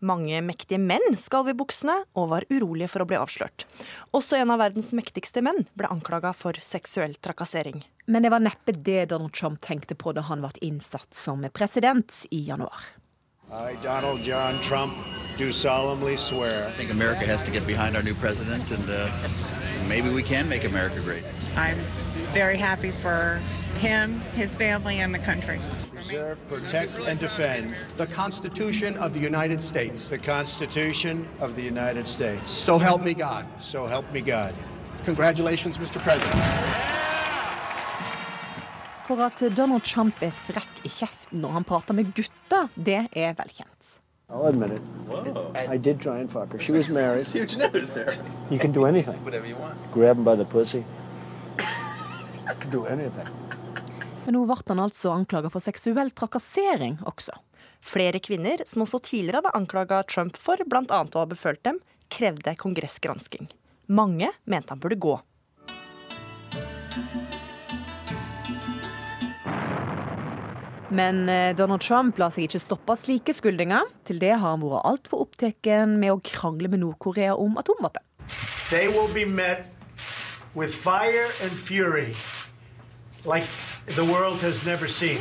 Mange 0.00 0.40
mektige 0.42 0.78
menn 0.78 1.16
skalv 1.16 1.48
i 1.50 1.56
buksene 1.58 2.04
og 2.14 2.30
var 2.30 2.46
urolige 2.50 2.88
for 2.88 3.02
å 3.02 3.08
bli 3.08 3.18
avslørt. 3.18 3.66
Også 4.12 4.38
en 4.38 4.50
av 4.50 4.60
verdens 4.60 4.92
mektigste 4.94 5.42
menn 5.42 5.66
ble 5.74 5.90
anklaga 5.90 6.32
for 6.32 6.54
seksuell 6.62 7.16
trakassering. 7.18 7.82
Men 8.10 8.22
det 8.22 8.30
var 8.30 8.38
neppe 8.38 8.72
det 8.72 9.04
Donald 9.04 9.32
Trump 9.32 9.60
tenkte 9.60 9.94
på 9.94 10.12
da 10.16 10.22
han 10.24 10.40
ble 10.40 10.48
innsatt 10.64 11.14
som 11.14 11.44
president 11.52 12.24
i 12.30 12.40
januar. 12.40 12.80
I, 13.52 13.76
Donald 13.82 14.20
John 14.24 14.56
Trump, 14.62 14.94
do 15.36 15.52
solemnly 15.52 16.16
swear. 16.16 16.68
I 16.68 16.70
think 16.70 16.90
America 16.90 17.26
has 17.26 17.42
to 17.42 17.50
get 17.50 17.66
behind 17.66 17.96
our 17.96 18.02
new 18.02 18.14
president, 18.14 18.70
and 18.70 18.84
uh, 18.88 19.12
maybe 19.88 20.08
we 20.08 20.22
can 20.22 20.48
make 20.48 20.64
America 20.64 21.00
great. 21.00 21.22
I'm 21.56 21.76
very 22.32 22.56
happy 22.56 22.90
for 22.90 23.40
him, 23.78 24.20
his 24.34 24.56
family, 24.56 25.00
and 25.00 25.14
the 25.14 25.22
country. 25.30 25.58
Preserve, 25.94 26.38
protect, 26.48 26.98
and 27.08 27.18
defend 27.18 27.74
the 27.98 28.06
Constitution 28.06 28.96
of 28.96 29.12
the 29.12 29.20
United 29.20 29.62
States. 29.62 30.08
the 30.08 30.18
Constitution 30.18 31.28
of 31.40 31.56
the 31.56 31.62
United 31.62 32.08
States. 32.08 32.50
So 32.50 32.78
help 32.78 33.02
me 33.02 33.12
God. 33.12 33.46
So 33.60 33.86
help 33.86 34.10
me 34.12 34.22
God. 34.22 34.54
Congratulations, 35.04 35.76
Mr. 35.76 36.00
President. 36.00 36.87
For 39.08 39.22
at 39.24 39.40
Donald 39.56 39.86
Trump 39.88 40.18
er 40.20 40.34
frekk 40.36 40.82
i 40.84 40.90
kjeften 40.92 41.40
når 41.40 41.54
han 41.54 41.64
prater 41.64 41.96
med 41.96 42.10
gutter, 42.12 42.66
det 42.76 43.06
er 43.16 43.30
velkjent. 43.38 43.94
I'll 44.28 44.44
admit 44.44 44.74
it. 44.76 44.82
I 45.56 45.78
did 45.78 46.02
try 46.02 46.18
and 46.20 46.28
fuck 46.30 46.52
her. 46.52 46.58
She 46.60 46.72
was 46.72 46.90
married. 46.90 47.22
It's 47.22 47.32
huge 47.32 47.56
news 47.56 47.94
there. 47.94 48.18
You 48.50 48.58
can 48.58 48.72
do 48.72 48.84
anything. 48.84 49.16
Whatever 49.24 49.48
you 49.48 49.56
want. 49.56 49.78
Grab 49.94 50.18
him 50.18 50.24
by 50.24 50.36
the 50.36 50.44
pussy. 50.44 50.84
I 52.44 52.54
can 52.60 52.70
do 52.70 52.84
anything. 52.84 53.30
Men 54.26 54.36
nå 54.36 54.44
ble 54.44 54.58
han 54.68 54.84
altså 54.84 55.14
anklaga 55.16 55.48
for 55.48 55.64
seksuell 55.64 56.12
trakassering 56.12 56.98
også. 57.08 57.32
Flere 57.80 58.20
kvinner, 58.20 58.60
som 58.68 58.84
også 58.84 59.00
tidligere 59.08 59.40
hadde 59.40 59.54
anklaga 59.56 60.02
Trump 60.04 60.36
for 60.36 60.60
bl.a. 60.68 60.84
å 60.84 61.22
ha 61.22 61.24
befølt 61.32 61.64
dem, 61.64 61.80
krevde 62.12 62.52
kongressgransking. 62.60 63.48
Mange 63.88 64.34
mente 64.44 64.76
han 64.76 64.84
burde 64.84 65.00
gå. 65.00 65.16
Men 70.88 71.28
eh, 71.28 71.56
Donald 71.56 71.82
Trump 71.84 72.18
lar 72.18 72.32
seg 72.32 72.46
ikke 72.48 72.62
stoppe 72.62 72.94
av 72.94 73.00
slike 73.00 73.34
skyldninger. 73.36 73.88
Til 74.08 74.20
det 74.22 74.32
har 74.34 74.54
han 74.54 74.62
vært 74.64 74.86
altfor 74.88 75.26
opptatt 75.26 75.68
med 75.92 76.12
å 76.14 76.20
krangle 76.24 76.70
med 76.72 76.80
Nord-Korea 76.84 77.36
om 77.36 77.58
atomvåpen. 77.60 78.04
They 78.70 78.88
will 78.88 79.08
be 79.12 79.24
met 79.24 79.66
with 80.54 80.72
fire 80.72 81.28
and 81.44 81.52
fury 81.52 82.12
like 83.24 83.46
the 83.96 84.04
world 84.04 84.40
has 84.40 84.64
never 84.64 84.88
seen. 84.88 85.20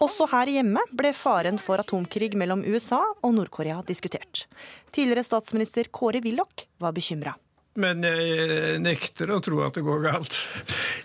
Også 0.00 0.26
her 0.32 0.50
hjemme 0.50 0.82
ble 0.96 1.12
faren 1.14 1.60
for 1.62 1.82
atomkrig 1.82 2.34
mellom 2.38 2.64
USA 2.66 3.00
og 3.22 3.34
Nord-Korea 3.36 3.82
diskutert. 3.86 4.46
Tidligere 4.90 5.26
statsminister 5.26 5.90
Kåre 5.92 6.22
Willoch 6.24 6.66
var 6.82 6.96
bekymra. 6.96 7.36
Men 7.80 8.04
jeg 8.04 8.80
nekter 8.84 9.30
å 9.32 9.40
tro 9.44 9.62
at 9.64 9.76
det 9.78 9.84
går 9.86 10.02
galt. 10.04 10.36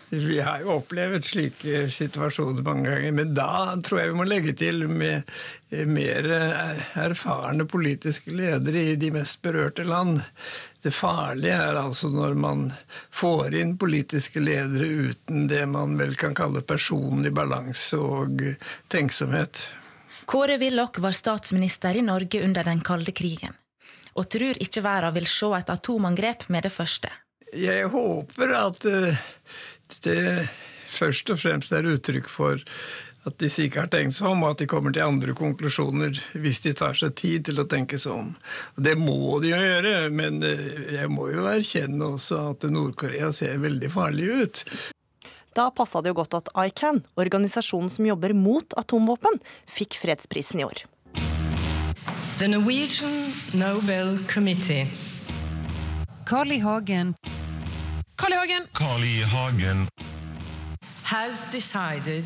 Vi 0.10 0.39
har 0.44 0.62
jo 0.63 0.77
opplevd 0.77 1.25
slike 1.25 1.86
situasjoner 1.94 2.65
mange 2.65 2.89
ganger. 2.89 3.15
Men 3.15 3.34
da 3.38 3.75
tror 3.84 4.01
jeg 4.01 4.12
vi 4.12 4.17
må 4.20 4.27
legge 4.27 4.55
til 4.60 4.86
med 4.89 5.32
mer 5.89 6.27
erfarne 7.01 7.67
politiske 7.70 8.34
ledere 8.36 8.84
i 8.91 9.00
de 9.00 9.12
mest 9.15 9.41
berørte 9.46 9.88
land. 9.88 10.22
Det 10.84 10.94
farlige 10.94 11.58
er 11.58 11.79
altså 11.79 12.12
når 12.13 12.38
man 12.38 12.67
får 13.15 13.58
inn 13.58 13.74
politiske 13.82 14.44
ledere 14.44 15.10
uten 15.10 15.48
det 15.50 15.63
man 15.72 15.98
vel 15.98 16.13
kan 16.20 16.38
kalle 16.38 16.62
personlig 16.62 17.34
balanse 17.34 17.98
og 17.98 18.44
tenksomhet. 18.94 19.63
Kåre 20.29 20.58
Willoch 20.62 21.00
var 21.01 21.13
statsminister 21.17 21.98
i 21.98 22.05
Norge 22.05 22.44
under 22.46 22.65
den 22.65 22.82
kalde 22.86 23.13
krigen 23.17 23.58
og 24.15 24.29
tror 24.31 24.60
ikke 24.63 24.84
verden 24.86 25.15
vil 25.17 25.27
se 25.29 25.51
et 25.57 25.72
atomangrep 25.74 26.48
med 26.53 26.67
det 26.67 26.74
første. 26.74 27.12
Jeg 27.55 27.89
håper 27.91 28.53
at 28.57 28.86
eh, 28.89 29.25
det 30.03 30.48
først 30.89 31.31
og 31.34 31.41
fremst 31.41 31.74
er 31.75 31.88
uttrykk 31.88 32.29
for 32.31 32.62
at 33.25 33.38
disse 33.41 33.63
ikke 33.65 33.81
har 33.81 33.89
tenkt 33.89 34.13
seg 34.17 34.29
om, 34.29 34.43
og 34.45 34.53
at 34.53 34.62
de 34.62 34.67
kommer 34.69 34.93
til 34.93 35.05
andre 35.05 35.34
konklusjoner 35.38 36.17
hvis 36.38 36.62
de 36.65 36.75
tar 36.77 36.98
seg 36.98 37.15
tid 37.17 37.48
til 37.48 37.62
å 37.62 37.67
tenke 37.69 37.98
seg 38.01 38.13
om. 38.13 38.34
Og 38.77 38.86
det 38.86 38.93
må 39.01 39.39
de 39.41 39.53
jo 39.53 39.62
gjøre, 39.62 39.95
men 40.13 40.43
eh, 40.45 41.00
jeg 41.00 41.12
må 41.12 41.29
jo 41.34 41.48
erkjenne 41.50 42.12
også 42.15 42.41
at 42.53 42.67
Nord-Korea 42.69 43.31
ser 43.36 43.57
veldig 43.63 43.91
farlig 43.93 44.29
ut. 44.43 44.65
Da 45.55 45.69
passa 45.72 46.01
det 46.03 46.12
jo 46.12 46.19
godt 46.19 46.36
at 46.36 46.51
ICAN, 46.67 47.00
organisasjonen 47.15 47.91
som 47.93 48.07
jobber 48.10 48.36
mot 48.36 48.75
atomvåpen, 48.77 49.39
fikk 49.72 49.95
fredsprisen 50.01 50.60
i 50.60 50.67
år. 50.67 50.84
The 52.37 52.47
Norwegian 52.47 53.31
Nobel 53.53 54.17
Committee. 54.33 54.87
Carl 56.25 56.51
I. 56.51 56.59
Hagen. 56.59 57.15
Carl 58.17 58.33
I. 58.33 58.35
Hagen. 58.35 58.67
Carl 58.73 59.03
I. 59.03 59.23
Hagen. 59.23 59.87
Has 61.03 61.51
decided 61.51 62.25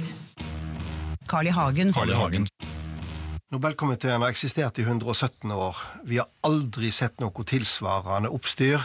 Carl 1.28 1.48
I. 1.48 1.52
Hagen. 1.52 1.94
Carl 1.94 2.10
I. 2.10 2.14
Hagen. 2.14 2.48
Nobelkomiteen 3.52 4.22
har 4.22 4.30
eksistert 4.30 4.80
i 4.80 4.82
117 4.82 5.52
år. 5.52 5.78
Vi 6.04 6.18
har 6.18 6.28
aldri 6.42 6.90
sett 6.92 7.22
noe 7.22 7.46
tilsvarende 7.46 8.34
oppstyr. 8.34 8.82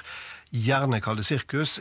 Gjerne 0.53 1.01
kall 1.01 1.17
det 1.17 1.25
sirkus. 1.25 1.79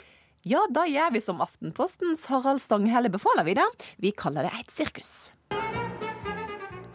Ja, 0.47 0.63
da 0.71 0.87
gjør 0.87 1.11
vi 1.17 1.23
som 1.23 1.43
Aftenpostens 1.43 2.29
Harald 2.31 2.63
Stanghelle 2.63 3.11
befaler 3.11 3.43
vi 3.43 3.59
det. 3.59 3.67
Vi 3.99 4.15
kaller 4.15 4.47
det 4.47 4.55
et 4.63 4.71
sirkus. 4.71 5.33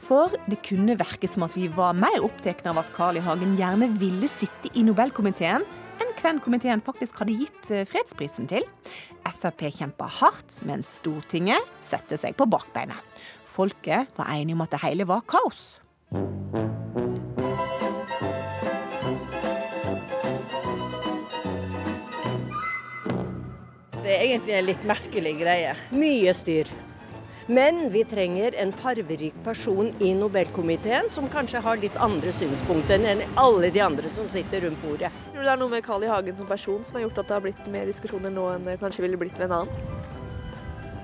For 0.08 0.32
det 0.48 0.62
kunne 0.64 0.96
virke 0.96 1.28
som 1.28 1.44
at 1.44 1.52
vi 1.56 1.66
var 1.68 1.96
mer 1.96 2.22
opptatt 2.24 2.64
av 2.68 2.80
at 2.80 2.88
Carl 2.96 3.18
I. 3.20 3.24
Hagen 3.24 3.58
gjerne 3.58 3.90
ville 4.00 4.30
sitte 4.32 4.70
i 4.72 4.84
Nobelkomiteen, 4.86 5.66
enn 6.00 6.14
hvem 6.22 6.40
komiteen 6.40 6.80
faktisk 6.84 7.20
hadde 7.20 7.36
gitt 7.36 7.68
eh, 7.74 7.84
fredsprisen 7.88 8.48
til. 8.48 8.64
Frp 9.38 9.68
kjempa 9.70 10.08
hardt, 10.10 10.56
mens 10.66 10.88
Stortinget 10.98 11.62
satte 11.86 12.16
seg 12.18 12.34
på 12.38 12.48
bakbeina. 12.50 12.96
Folket 13.46 14.08
var 14.16 14.32
enige 14.32 14.56
om 14.56 14.64
at 14.64 14.72
det 14.74 14.82
hele 14.82 15.06
var 15.06 15.22
kaos. 15.28 15.76
Det 24.00 24.16
er 24.16 24.24
egentlig 24.24 24.56
en 24.56 24.68
litt 24.72 24.88
merkelig 24.88 25.38
greie. 25.44 25.76
Mye 25.92 26.34
styr. 26.34 26.72
Men 27.50 27.90
vi 27.90 28.04
trenger 28.04 28.54
en 28.60 28.72
farverik 28.72 29.34
person 29.44 29.86
i 29.98 30.10
Nobelkomiteen 30.14 31.06
som 31.10 31.30
kanskje 31.32 31.62
har 31.64 31.80
litt 31.80 31.94
andre 31.96 32.28
synspunkter 32.36 33.00
enn 33.08 33.22
alle 33.40 33.70
de 33.72 33.80
andre 33.80 34.10
som 34.12 34.28
sitter 34.28 34.66
rundt 34.66 34.82
bordet. 34.84 35.08
Tror 35.30 35.40
du 35.40 35.46
det 35.48 35.54
er 35.54 35.62
noe 35.62 35.72
med 35.72 35.86
Carl 35.86 36.04
I. 36.04 36.10
Hagen 36.12 36.36
som 36.36 36.50
person 36.50 36.84
som 36.84 37.00
har 37.00 37.06
gjort 37.06 37.22
at 37.22 37.30
det 37.30 37.36
har 37.38 37.46
blitt 37.46 37.72
mer 37.72 37.88
diskusjoner 37.88 38.36
nå 38.36 38.50
enn 38.52 38.68
det 38.68 38.76
kanskje 38.84 39.06
ville 39.06 39.16
blitt 39.24 39.40
ved 39.40 39.48
en 39.48 39.62
annen? 39.62 40.17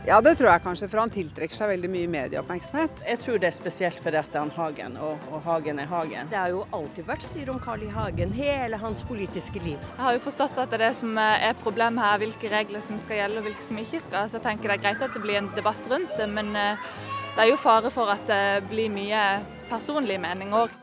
Ja, 0.04 0.18
det 0.20 0.34
tror 0.36 0.50
jeg 0.50 0.60
kanskje, 0.60 0.86
for 0.92 1.00
han 1.00 1.12
tiltrekker 1.12 1.56
seg 1.56 1.70
veldig 1.70 1.88
mye 1.88 2.08
medieoppmerksomhet. 2.12 3.04
Jeg 3.08 3.20
tror 3.22 3.38
det 3.40 3.48
er 3.48 3.54
spesielt 3.56 4.02
fordi 4.04 4.20
det 4.20 4.36
er 4.36 4.42
han 4.42 4.52
Hagen, 4.52 4.98
og, 5.00 5.22
og, 5.30 5.38
Hagen 5.46 5.80
er 5.80 5.88
Hagen. 5.88 6.28
Det 6.28 6.36
har 6.36 6.52
jo 6.52 6.66
alltid 6.76 7.08
vært 7.08 7.24
styr 7.24 7.48
om 7.54 7.60
Carl 7.62 7.86
I. 7.86 7.88
Hagen, 7.94 8.34
hele 8.36 8.76
hans 8.82 9.06
politiske 9.08 9.62
liv. 9.64 9.78
Jeg 9.80 10.04
har 10.04 10.18
jo 10.18 10.20
forstått 10.26 10.60
at 10.60 10.68
det 10.68 10.76
er 10.76 10.84
det 10.90 10.92
som 11.00 11.16
er 11.16 11.56
problemet 11.62 12.04
her, 12.04 12.20
hvilke 12.20 12.52
regler 12.52 12.84
som 12.84 13.00
skal 13.00 13.22
gjelde 13.22 13.40
og 13.40 13.48
hvilke 13.48 13.64
som 13.64 13.80
ikke 13.80 14.02
skal. 14.10 14.28
Så 14.28 14.36
jeg 14.36 14.46
tenker 14.50 14.68
det 14.68 14.76
er 14.76 14.84
greit 14.84 15.08
at 15.08 15.16
det 15.16 15.24
blir 15.24 15.40
en 15.40 15.52
debatt 15.56 15.88
rundt 15.88 16.12
det, 16.20 16.28
men 16.36 16.52
eh, 16.52 16.86
det 17.32 17.46
er 17.46 17.54
jo 17.54 17.60
fare 17.64 17.94
for 17.94 18.12
at 18.12 18.28
det 18.28 18.68
blir 18.68 18.92
mye 18.92 19.24
personlig 19.72 20.20
mening 20.20 20.52
òg. 20.52 20.74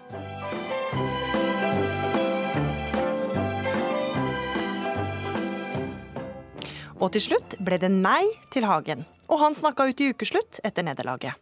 Og 7.02 7.10
til 7.16 7.24
slutt 7.32 7.56
ble 7.66 7.80
det 7.82 7.90
nei 7.92 8.24
til 8.54 8.68
Hagen. 8.70 9.06
Og 9.32 9.42
han 9.42 9.56
snakka 9.58 9.88
ut 9.90 10.04
i 10.04 10.12
ukeslutt 10.14 10.62
etter 10.68 10.86
nederlaget. 10.86 11.34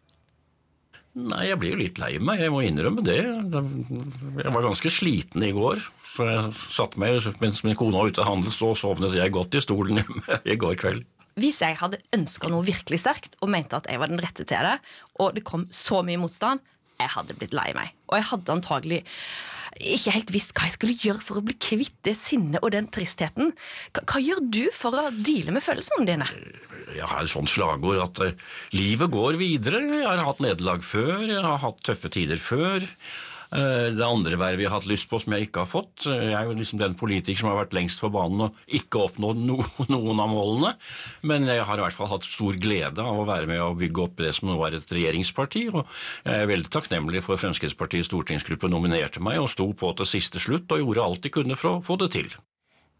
Nei, 1.19 1.49
jeg 1.49 1.57
blir 1.59 1.73
jo 1.73 1.79
litt 1.81 1.99
lei 1.99 2.13
meg, 2.21 2.39
jeg 2.39 2.53
må 2.53 2.61
innrømme 2.63 3.03
det. 3.03 3.17
Jeg 3.19 4.53
var 4.53 4.63
ganske 4.63 4.91
sliten 4.93 5.43
i 5.43 5.51
går. 5.55 5.81
Så 6.13 6.27
jeg 6.27 6.53
satte 6.71 7.01
meg 7.01 7.17
mens 7.41 7.63
min 7.65 7.77
kone 7.77 7.97
var 7.97 8.11
ute 8.11 8.23
og 8.23 8.29
handlet, 8.29 8.55
så 8.55 8.71
sovnet 8.77 9.17
jeg 9.17 9.33
godt 9.35 9.57
i 9.57 9.63
stolen 9.63 10.01
hjemme 10.01 10.39
i 10.53 10.57
går 10.59 10.77
kveld. 10.79 11.07
Hvis 11.39 11.61
jeg 11.63 11.77
hadde 11.79 12.01
ønska 12.15 12.49
noe 12.51 12.65
virkelig 12.67 13.01
sterkt 13.03 13.37
og 13.39 13.51
mente 13.51 13.77
at 13.77 13.87
jeg 13.89 13.99
var 14.01 14.11
den 14.11 14.19
rette 14.21 14.45
til 14.47 14.65
det, 14.65 14.77
og 15.19 15.35
det 15.35 15.45
kom 15.47 15.67
så 15.75 16.01
mye 16.05 16.19
motstand, 16.19 16.63
jeg 16.99 17.13
hadde 17.15 17.35
blitt 17.39 17.55
lei 17.55 17.69
meg. 17.77 17.93
Og 18.11 18.19
jeg 18.19 18.27
hadde 18.33 18.55
antagelig 18.55 19.01
ikke 19.77 20.13
helt 20.15 20.33
visst 20.33 20.53
hva 20.57 20.67
jeg 20.67 20.75
skulle 20.75 20.97
gjøre 20.97 21.23
for 21.23 21.39
å 21.39 21.45
bli 21.45 21.55
kvitt 21.61 21.95
det 22.07 22.15
sinnet 22.17 22.63
og 22.63 22.73
den 22.73 22.89
tristheten. 22.93 23.53
Hva, 23.93 24.03
hva 24.09 24.21
gjør 24.23 24.43
du 24.45 24.63
for 24.75 24.97
å 24.97 25.09
deale 25.13 25.53
med 25.55 25.65
følelsene 25.65 26.07
dine? 26.09 26.27
Jeg 26.95 27.05
har 27.05 27.23
et 27.23 27.31
sånt 27.31 27.51
slagord 27.51 28.01
at 28.01 28.21
uh, 28.25 28.51
livet 28.75 29.13
går 29.13 29.39
videre. 29.39 29.81
Jeg 30.01 30.07
har 30.07 30.25
hatt 30.25 30.43
nederlag 30.43 30.85
før, 30.85 31.27
jeg 31.29 31.43
har 31.45 31.61
hatt 31.61 31.83
tøffe 31.85 32.11
tider 32.13 32.41
før. 32.41 32.85
Eh, 33.51 33.89
Det 33.97 34.05
andre 34.05 34.37
vervet 34.37 34.61
jeg 34.61 34.69
har 34.69 34.77
hatt 34.77 34.89
lyst 34.89 35.09
på 35.09 35.19
som 35.21 35.33
jeg 35.33 35.47
ikke 35.47 35.63
har 35.63 35.69
fått. 35.69 36.05
Eh, 36.05 36.29
Jeg 36.29 36.37
er 36.37 36.45
jo 36.45 36.57
liksom 36.57 36.79
den 36.79 36.95
politiker 36.95 37.39
som 37.39 37.49
har 37.49 37.65
vært 37.65 37.73
lengst 37.73 38.01
på 38.01 38.11
banen 38.13 38.45
og 38.45 38.55
ikke 38.67 39.01
oppnådd 39.07 39.41
no 39.49 39.57
noen 39.89 40.19
av 40.21 40.29
målene. 40.29 40.75
Men 41.23 41.47
jeg 41.49 41.65
har 41.65 41.77
i 41.77 41.85
hvert 41.85 41.97
fall 41.97 42.11
hatt 42.13 42.27
stor 42.27 42.53
glede 42.61 43.01
av 43.01 43.23
å 43.23 43.25
være 43.25 43.49
med 43.49 43.61
og 43.61 43.79
bygge 43.81 44.03
opp 44.05 44.17
det 44.21 44.33
som 44.37 44.49
nå 44.51 44.59
er 44.67 44.77
et 44.77 44.93
regjeringsparti. 44.93 45.65
Og 45.73 45.85
jeg 46.25 46.43
er 46.43 46.51
veldig 46.51 46.69
takknemlig 46.69 47.23
for 47.25 47.41
Fremskrittspartiets 47.41 48.11
stortingsgruppe 48.11 48.69
nominerte 48.69 49.23
meg 49.23 49.41
og 49.41 49.49
sto 49.49 49.71
på 49.73 49.95
til 49.97 50.05
siste 50.05 50.39
slutt 50.41 50.69
og 50.71 50.83
gjorde 50.83 51.05
alt 51.09 51.25
de 51.25 51.33
kunne 51.33 51.57
for 51.57 51.79
å 51.79 51.83
få 51.83 51.97
det 52.03 52.13
til. 52.17 52.29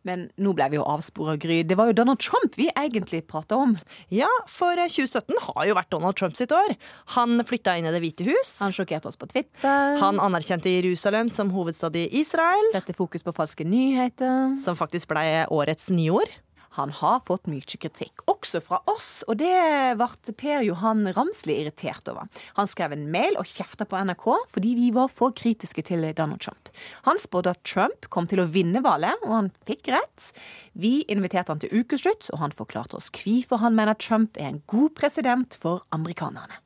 Men 0.08 0.30
nå 0.40 0.54
ble 0.56 0.70
vi 0.72 0.80
jo 0.80 0.86
avspora, 0.88 1.36
Gry. 1.40 1.62
Det 1.68 1.76
var 1.80 1.90
jo 1.90 1.98
Donald 1.98 2.22
Trump 2.24 2.56
vi 2.60 2.70
egentlig 2.72 3.26
prata 3.28 3.58
om. 3.60 3.76
Ja, 4.14 4.30
for 4.48 4.80
2017 4.80 5.36
har 5.50 5.68
jo 5.68 5.78
vært 5.78 5.92
Donald 5.92 6.18
Trump 6.20 6.38
sitt 6.40 6.54
år. 6.56 6.76
Han 7.18 7.44
flytta 7.48 7.76
inn 7.78 7.90
i 7.90 7.94
Det 7.94 8.02
hvite 8.04 8.28
hus. 8.28 8.58
Han 8.64 8.76
sjokkerte 8.76 9.12
oss 9.12 9.20
på 9.20 9.28
Twitter. 9.32 9.98
Han 10.02 10.22
anerkjente 10.24 10.72
Jerusalem 10.72 11.32
som 11.34 11.52
hovedstad 11.56 11.98
i 12.00 12.08
Israel. 12.22 12.72
Sette 12.76 12.96
fokus 12.96 13.26
på 13.26 13.36
falske 13.36 13.68
nyheter. 13.68 14.56
Som 14.64 14.80
faktisk 14.80 15.12
ble 15.12 15.46
årets 15.52 15.92
nyord. 15.92 16.32
Han 16.80 16.94
har 16.96 17.20
fått 17.28 17.50
mye 17.52 17.60
kritikk, 17.60 18.22
også 18.32 18.62
fra 18.64 18.78
oss, 18.88 19.10
og 19.28 19.36
det 19.42 19.52
ble 20.00 20.36
Per 20.40 20.64
Johan 20.64 21.10
Ramsli 21.12 21.58
irritert 21.60 22.08
over. 22.08 22.30
Han 22.56 22.70
skrev 22.72 22.96
en 22.96 23.04
mail 23.12 23.36
og 23.40 23.50
kjefta 23.50 23.84
på 23.90 24.00
NRK 24.08 24.28
fordi 24.54 24.72
vi 24.78 24.88
var 24.96 25.12
for 25.12 25.36
kritiske 25.36 25.84
til 25.90 26.08
Donald 26.16 26.40
Trump. 26.46 26.72
Han 27.10 27.20
spådde 27.20 27.52
at 27.52 27.64
Trump 27.68 28.08
kom 28.14 28.30
til 28.32 28.40
å 28.40 28.48
vinne 28.48 28.80
valget, 28.86 29.20
og 29.28 29.36
han 29.36 29.52
fikk 29.68 29.92
rett. 29.92 30.32
Vi 30.72 31.02
inviterte 31.12 31.52
han 31.52 31.60
til 31.60 31.82
ukeslutt, 31.82 32.32
og 32.32 32.40
han 32.46 32.56
forklarte 32.56 32.96
oss 33.02 33.12
hvorfor 33.12 33.60
han 33.66 33.76
mener 33.76 34.00
Trump 34.00 34.40
er 34.40 34.54
en 34.54 34.64
god 34.72 34.96
president 34.96 35.60
for 35.60 35.84
amerikanerne. 35.96 36.62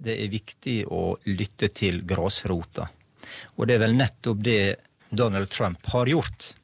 Det 0.00 0.16
er 0.24 0.32
viktig 0.32 0.80
å 0.90 1.20
lytte 1.30 1.70
til 1.76 2.02
grasrota. 2.08 2.88
Og 3.60 3.68
det 3.68 3.76
er 3.76 3.84
vel 3.84 3.98
nettopp 4.00 4.42
det 4.42 4.62
Donald 5.14 5.52
Trump 5.54 5.86
har 5.92 6.10
gjort. 6.10 6.54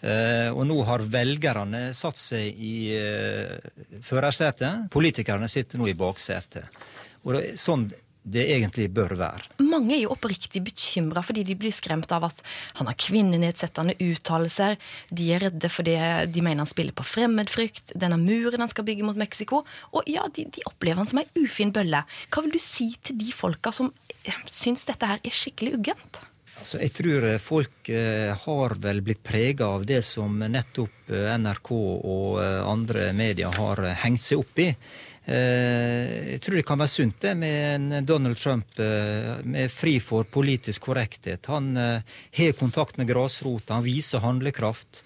Eh, 0.00 0.48
og 0.54 0.64
nå 0.68 0.78
har 0.88 1.04
velgerne 1.12 1.90
satt 1.96 2.20
seg 2.20 2.56
i 2.56 2.74
eh, 2.96 3.56
førersetet. 4.04 4.86
Politikerne 4.92 5.48
sitter 5.50 5.80
nå 5.80 5.90
i 5.90 5.98
baksetet. 5.98 6.80
Og 7.24 7.36
det 7.36 7.42
er 7.50 7.58
sånn 7.60 7.90
det 8.20 8.42
egentlig 8.52 8.90
bør 8.92 9.14
være. 9.16 9.46
Mange 9.64 9.94
er 9.96 10.02
jo 10.02 10.12
oppriktig 10.12 10.60
bekymra 10.64 11.22
fordi 11.24 11.44
de 11.48 11.56
blir 11.58 11.72
skremt 11.72 12.10
av 12.12 12.26
at 12.28 12.42
han 12.78 12.90
har 12.90 12.98
kvinnenedsettende 13.00 13.96
uttalelser. 13.96 14.76
De 15.08 15.30
er 15.34 15.46
redde 15.46 15.70
fordi 15.72 15.96
de 16.28 16.44
mener 16.44 16.62
han 16.62 16.70
spiller 16.70 16.96
på 16.96 17.06
fremmedfrykt. 17.08 17.94
Denne 17.96 18.20
muren 18.20 18.60
han 18.60 18.72
skal 18.72 18.86
bygge 18.88 19.08
mot 19.08 19.18
Mexico. 19.20 19.64
Og 19.96 20.10
ja, 20.10 20.26
de, 20.36 20.46
de 20.52 20.66
opplever 20.68 21.00
han 21.00 21.08
som 21.10 21.22
ei 21.22 21.28
ufin 21.40 21.72
bølle. 21.74 22.04
Hva 22.28 22.44
vil 22.44 22.54
du 22.54 22.60
si 22.62 22.90
til 23.00 23.18
de 23.20 23.32
folka 23.36 23.72
som 23.74 23.92
eh, 24.24 24.44
syns 24.52 24.84
dette 24.90 25.08
her 25.08 25.24
er 25.24 25.40
skikkelig 25.40 25.78
uggent? 25.80 26.24
Altså, 26.60 26.80
jeg 26.82 26.92
tror 26.92 27.24
eh, 27.24 27.38
folk 27.40 27.88
eh, 27.88 28.30
har 28.36 28.74
vel 28.84 29.00
blitt 29.04 29.22
prega 29.24 29.70
av 29.78 29.86
det 29.88 30.02
som 30.04 30.34
nettopp 30.38 31.12
eh, 31.12 31.30
NRK 31.40 31.70
og 31.72 32.40
andre 32.40 33.10
medier 33.16 33.54
har 33.56 33.80
hengt 34.04 34.24
seg 34.24 34.42
opp 34.44 34.60
i. 34.60 34.74
Jeg 35.30 36.38
tror 36.42 36.56
det 36.56 36.62
kan 36.66 36.80
være 36.80 36.90
sunt 36.90 37.18
det 37.22 37.34
med 37.38 37.92
Donald 38.08 38.38
Trump 38.40 38.80
med 39.46 39.70
fri 39.70 39.92
for 40.02 40.26
politisk 40.26 40.88
korrekthet. 40.88 41.46
Han 41.52 41.76
har 41.76 42.56
kontakt 42.58 42.96
med 42.98 43.06
grasrota, 43.06 43.76
han 43.76 43.84
viser 43.84 44.24
handlekraft. 44.24 45.04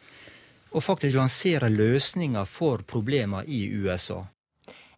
Og 0.73 0.87
faktisk 0.87 1.19
lanserer 1.19 1.69
løsninger 1.69 2.47
for 2.49 2.87
problemer 2.89 3.45
i 3.45 3.67
USA. 3.75 4.23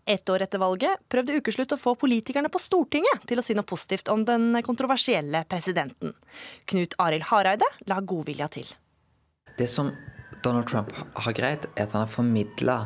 Ett 0.07 0.29
år 0.31 0.45
etter 0.45 0.61
valget 0.63 1.01
prøvde 1.11 1.35
Ukeslutt 1.41 1.73
å 1.75 1.81
få 1.83 1.97
politikerne 1.99 2.47
på 2.53 2.61
Stortinget 2.63 3.25
til 3.27 3.41
å 3.41 3.43
si 3.43 3.57
noe 3.59 3.67
positivt 3.67 4.07
om 4.13 4.21
den 4.27 4.55
kontroversielle 4.63 5.41
presidenten. 5.51 6.13
Knut 6.71 6.95
Arild 7.03 7.27
Hareide 7.27 7.67
la 7.91 7.99
godvilja 7.99 8.47
til. 8.55 8.71
Det 9.59 9.67
som 9.67 9.91
Donald 10.45 10.69
Trump 10.71 10.93
har 10.95 11.35
greid, 11.35 11.67
er 11.75 11.89
at 11.89 11.97
han 11.97 12.05
har 12.05 12.13
formidla 12.13 12.77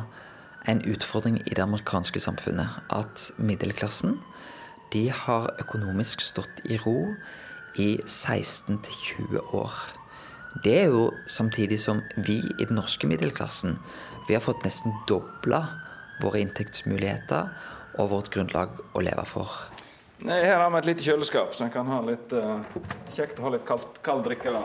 en 0.65 0.81
utfordring 0.89 1.37
i 1.45 1.53
det 1.53 1.61
amerikanske 1.61 2.23
samfunnet. 2.23 2.81
At 2.89 3.27
middelklassen 3.37 4.17
de 4.91 5.05
har 5.13 5.51
økonomisk 5.61 6.25
stått 6.25 6.63
i 6.65 6.79
ro 6.81 7.13
i 7.77 7.99
16-20 8.01 9.53
år. 9.53 9.77
Det 10.65 10.73
er 10.81 10.89
jo 10.89 11.11
samtidig 11.29 11.77
som 11.85 12.01
vi 12.25 12.41
i 12.41 12.65
den 12.65 12.81
norske 12.81 13.05
middelklassen 13.07 13.77
vi 14.25 14.33
har 14.33 14.43
fått 14.43 14.65
nesten 14.65 14.97
dobla 15.07 15.61
våre 16.21 16.41
inntektsmuligheter 16.43 17.49
og 17.99 18.11
vårt 18.13 18.31
grunnlag 18.33 18.77
å 18.93 19.03
leve 19.03 19.25
for. 19.27 19.49
Nei, 20.21 20.37
her 20.45 20.59
har 20.61 20.69
vi 20.69 20.81
et 20.81 20.89
lite 20.91 21.05
kjøleskap, 21.05 21.55
så 21.57 21.65
en 21.65 21.73
kan 21.73 21.87
ha 21.89 21.97
litt 22.05 22.33
uh, 22.37 22.61
kjekt 23.15 23.39
å 23.41 23.47
ha 23.47 23.55
litt 23.55 23.65
kald, 23.65 23.87
kald 24.05 24.23
drikke 24.27 24.53
da, 24.53 24.61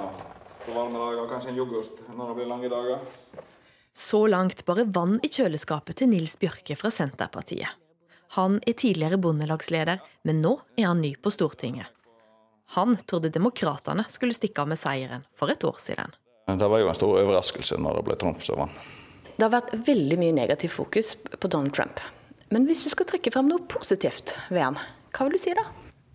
på 0.67 0.75
varme 0.75 1.01
dager. 1.01 1.23
og 1.23 1.33
Kanskje 1.33 1.55
en 1.55 1.61
yoghurt 1.63 2.03
når 2.13 2.29
det 2.29 2.37
blir 2.41 2.51
lange 2.51 2.71
dager. 2.73 3.01
Så 3.97 4.27
langt 4.29 4.61
bare 4.69 4.85
vann 4.85 5.17
i 5.25 5.33
kjøleskapet 5.33 5.97
til 6.03 6.13
Nils 6.13 6.37
Bjørke 6.37 6.77
fra 6.77 6.93
Senterpartiet. 6.93 7.73
Han 8.37 8.59
er 8.67 8.77
tidligere 8.77 9.17
bondelagsleder, 9.23 10.03
men 10.29 10.43
nå 10.45 10.59
er 10.77 10.91
han 10.91 11.01
ny 11.01 11.15
på 11.17 11.33
Stortinget. 11.33 11.89
Han 12.75 12.97
trodde 13.07 13.31
demokratene 13.33 14.05
skulle 14.11 14.37
stikke 14.37 14.65
av 14.65 14.69
med 14.69 14.81
seieren 14.81 15.25
for 15.39 15.49
et 15.55 15.65
år 15.65 15.79
siden. 15.81 16.13
Det 16.47 16.69
var 16.69 16.83
jo 16.83 16.91
en 16.91 16.99
stor 16.99 17.21
overraskelse 17.23 17.79
når 17.81 18.01
det 18.01 18.07
ble 18.11 18.19
Trump 18.21 18.43
som 18.45 18.61
vant. 18.61 18.77
Det 19.37 19.45
har 19.45 19.53
vært 19.53 19.75
veldig 19.87 20.17
mye 20.21 20.33
negativt 20.33 20.73
fokus 20.73 21.13
på 21.17 21.49
Donald 21.53 21.75
Trump. 21.77 22.01
Men 22.49 22.65
hvis 22.69 22.85
du 22.87 22.93
skal 22.93 23.09
trekke 23.11 23.33
frem 23.35 23.51
noe 23.51 23.67
positivt 23.69 24.33
ved 24.49 24.63
han, 24.63 24.79
hva 25.13 25.27
vil 25.27 25.37
du 25.37 25.43
si 25.43 25.53
da? 25.57 25.67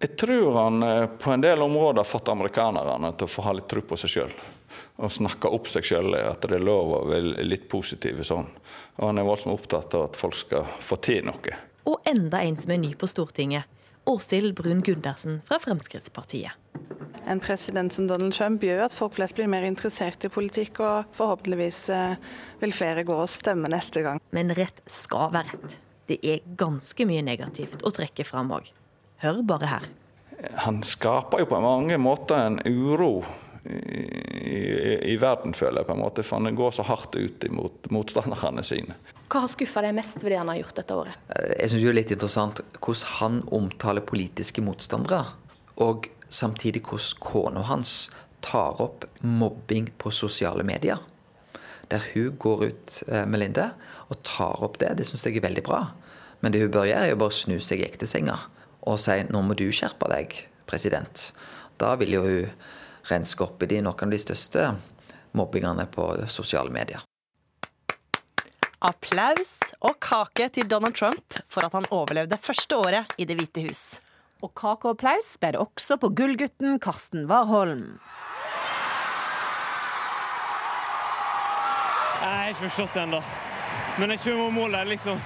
Jeg 0.01 0.15
tror 0.17 0.55
han 0.57 0.81
eh, 0.83 1.05
på 1.21 1.29
en 1.29 1.43
del 1.43 1.61
områder 1.61 2.01
har 2.01 2.09
fått 2.09 2.31
amerikanerne 2.33 3.11
til 3.13 3.27
å 3.27 3.29
få 3.29 3.45
ha 3.45 3.53
litt 3.53 3.67
tro 3.69 3.83
på 3.85 3.99
seg 4.01 4.13
sjøl. 4.15 4.31
Og 5.01 5.13
snakke 5.13 5.51
opp 5.53 5.69
seg 5.69 5.85
sjøl, 5.85 6.15
at 6.17 6.41
det 6.49 6.57
er 6.57 6.65
lov 6.65 6.95
å 6.97 7.01
være 7.11 7.45
litt 7.45 7.67
positiv 7.69 8.23
sånn. 8.25 8.47
Og 8.97 9.03
han 9.05 9.21
er 9.21 9.27
voldsomt 9.27 9.53
opptatt 9.53 9.93
av 9.97 10.07
at 10.09 10.17
folk 10.17 10.39
skal 10.39 10.65
få 10.81 10.97
til 11.05 11.21
noe. 11.29 11.53
Og 11.85 12.09
enda 12.09 12.41
en 12.41 12.57
som 12.57 12.73
er 12.73 12.81
ny 12.81 12.95
på 12.97 13.09
Stortinget. 13.09 13.69
Åshild 14.09 14.55
Brun 14.57 14.81
Gundersen 14.81 15.41
fra 15.47 15.59
Fremskrittspartiet. 15.59 16.51
En 17.27 17.39
president 17.39 17.93
som 17.93 18.07
Donald 18.09 18.33
Trump 18.33 18.63
gjør 18.65 18.87
at 18.87 18.95
folk 18.95 19.13
flest 19.15 19.37
blir 19.37 19.49
mer 19.51 19.63
interessert 19.67 20.25
i 20.25 20.31
politikk, 20.33 20.81
og 20.81 21.13
forhåpentligvis 21.15 21.81
eh, 21.93 22.15
vil 22.63 22.73
flere 22.75 23.05
gå 23.07 23.15
og 23.15 23.29
stemme 23.29 23.69
neste 23.71 24.03
gang. 24.05 24.21
Men 24.35 24.53
rett 24.57 24.81
skal 24.89 25.29
være 25.35 25.53
rett. 25.53 25.77
Det 26.09 26.17
er 26.27 26.41
ganske 26.59 27.05
mye 27.07 27.21
negativt 27.23 27.85
å 27.85 27.93
trekke 27.93 28.25
fram 28.27 28.51
òg. 28.57 28.71
Hør 29.21 29.43
bare 29.47 29.69
her. 29.69 29.87
Han 30.65 30.81
skaper 30.83 31.43
jo 31.43 31.51
på 31.51 31.61
mange 31.61 31.99
måter 32.01 32.41
en 32.41 32.59
uro 32.65 33.21
i, 33.63 33.77
i, 33.77 34.59
i 35.13 35.17
verden, 35.21 35.53
føler 35.53 35.83
jeg, 35.83 35.91
på 35.91 35.95
en 35.95 36.01
måte, 36.01 36.25
for 36.25 36.41
han 36.41 36.57
går 36.57 36.73
så 36.73 36.87
hardt 36.89 37.15
ut 37.15 37.45
mot 37.53 37.91
motstanderne 37.93 38.65
sine. 38.65 38.97
Hva 39.31 39.45
har 39.45 39.51
skuffa 39.51 39.79
deg 39.85 39.93
mest 39.95 40.19
ved 40.19 40.33
det 40.33 40.39
han 40.41 40.49
har 40.51 40.57
gjort 40.59 40.75
dette 40.81 40.95
året? 40.99 41.19
Jeg 41.55 41.71
syns 41.71 41.83
det 41.85 41.87
er 41.87 41.95
litt 41.95 42.09
interessant 42.11 42.57
hvordan 42.83 43.13
han 43.15 43.37
omtaler 43.55 44.03
politiske 44.03 44.63
motstandere. 44.65 45.21
Og 45.79 46.09
samtidig 46.27 46.81
hvordan 46.83 47.21
kona 47.23 47.63
hans 47.69 48.09
tar 48.43 48.81
opp 48.83 49.05
mobbing 49.23 49.87
på 50.01 50.11
sosiale 50.11 50.65
medier. 50.67 50.99
Der 51.87 52.03
hun 52.11 52.35
går 52.43 52.65
ut, 52.65 52.97
med 53.07 53.39
Linde 53.39 53.69
og 54.09 54.19
tar 54.27 54.59
opp 54.67 54.79
det. 54.83 54.97
Det 54.99 55.07
syns 55.07 55.23
jeg 55.23 55.39
er 55.39 55.45
veldig 55.47 55.63
bra. 55.63 55.79
Men 56.43 56.51
det 56.51 56.65
hun 56.65 56.73
bør 56.73 56.89
gjøre, 56.89 57.05
er 57.07 57.15
å 57.15 57.21
bare 57.21 57.35
snu 57.37 57.55
seg 57.63 57.83
i 57.83 57.87
ektesenga 57.87 58.35
og 58.89 58.97
si 58.99 59.15
nå 59.29 59.43
må 59.45 59.55
du 59.55 59.67
skjerpe 59.71 60.09
deg, 60.11 60.33
president. 60.67 61.29
Da 61.79 61.93
vil 62.01 62.17
jo 62.17 62.25
hun 62.25 62.51
renske 63.07 63.45
opp 63.45 63.63
i 63.63 63.69
de 63.71 63.79
noen 63.85 64.09
av 64.09 64.11
de 64.11 64.19
største 64.19 64.67
mobbingene 65.37 65.87
på 65.93 66.09
sosiale 66.27 66.73
medier. 66.73 67.05
Applaus 68.81 69.59
og 69.85 69.99
kake 70.01 70.47
til 70.55 70.65
Donald 70.65 70.95
Trump 70.97 71.35
for 71.53 71.61
at 71.61 71.75
han 71.77 71.85
overlevde 71.93 72.39
første 72.41 72.79
året 72.81 73.11
i 73.21 73.27
Det 73.29 73.35
hvite 73.37 73.61
hus. 73.67 73.81
Og 74.41 74.49
kake 74.57 74.89
og 74.89 74.95
applaus 74.95 75.35
ble 75.37 75.51
det 75.53 75.61
også 75.61 75.99
på 76.01 76.09
gullgutten 76.17 76.79
Karsten 76.81 77.27
Warholm. 77.29 77.99
Jeg 82.21 82.33
har 82.33 82.49
ikke 82.49 82.63
forstått 82.63 82.97
det 82.97 83.05
ennå. 83.05 83.21
Men 84.01 84.15
jeg 84.15 84.23
kommer 84.25 84.49
mål 84.57 84.73
der, 84.79 84.89
liksom. 84.89 85.21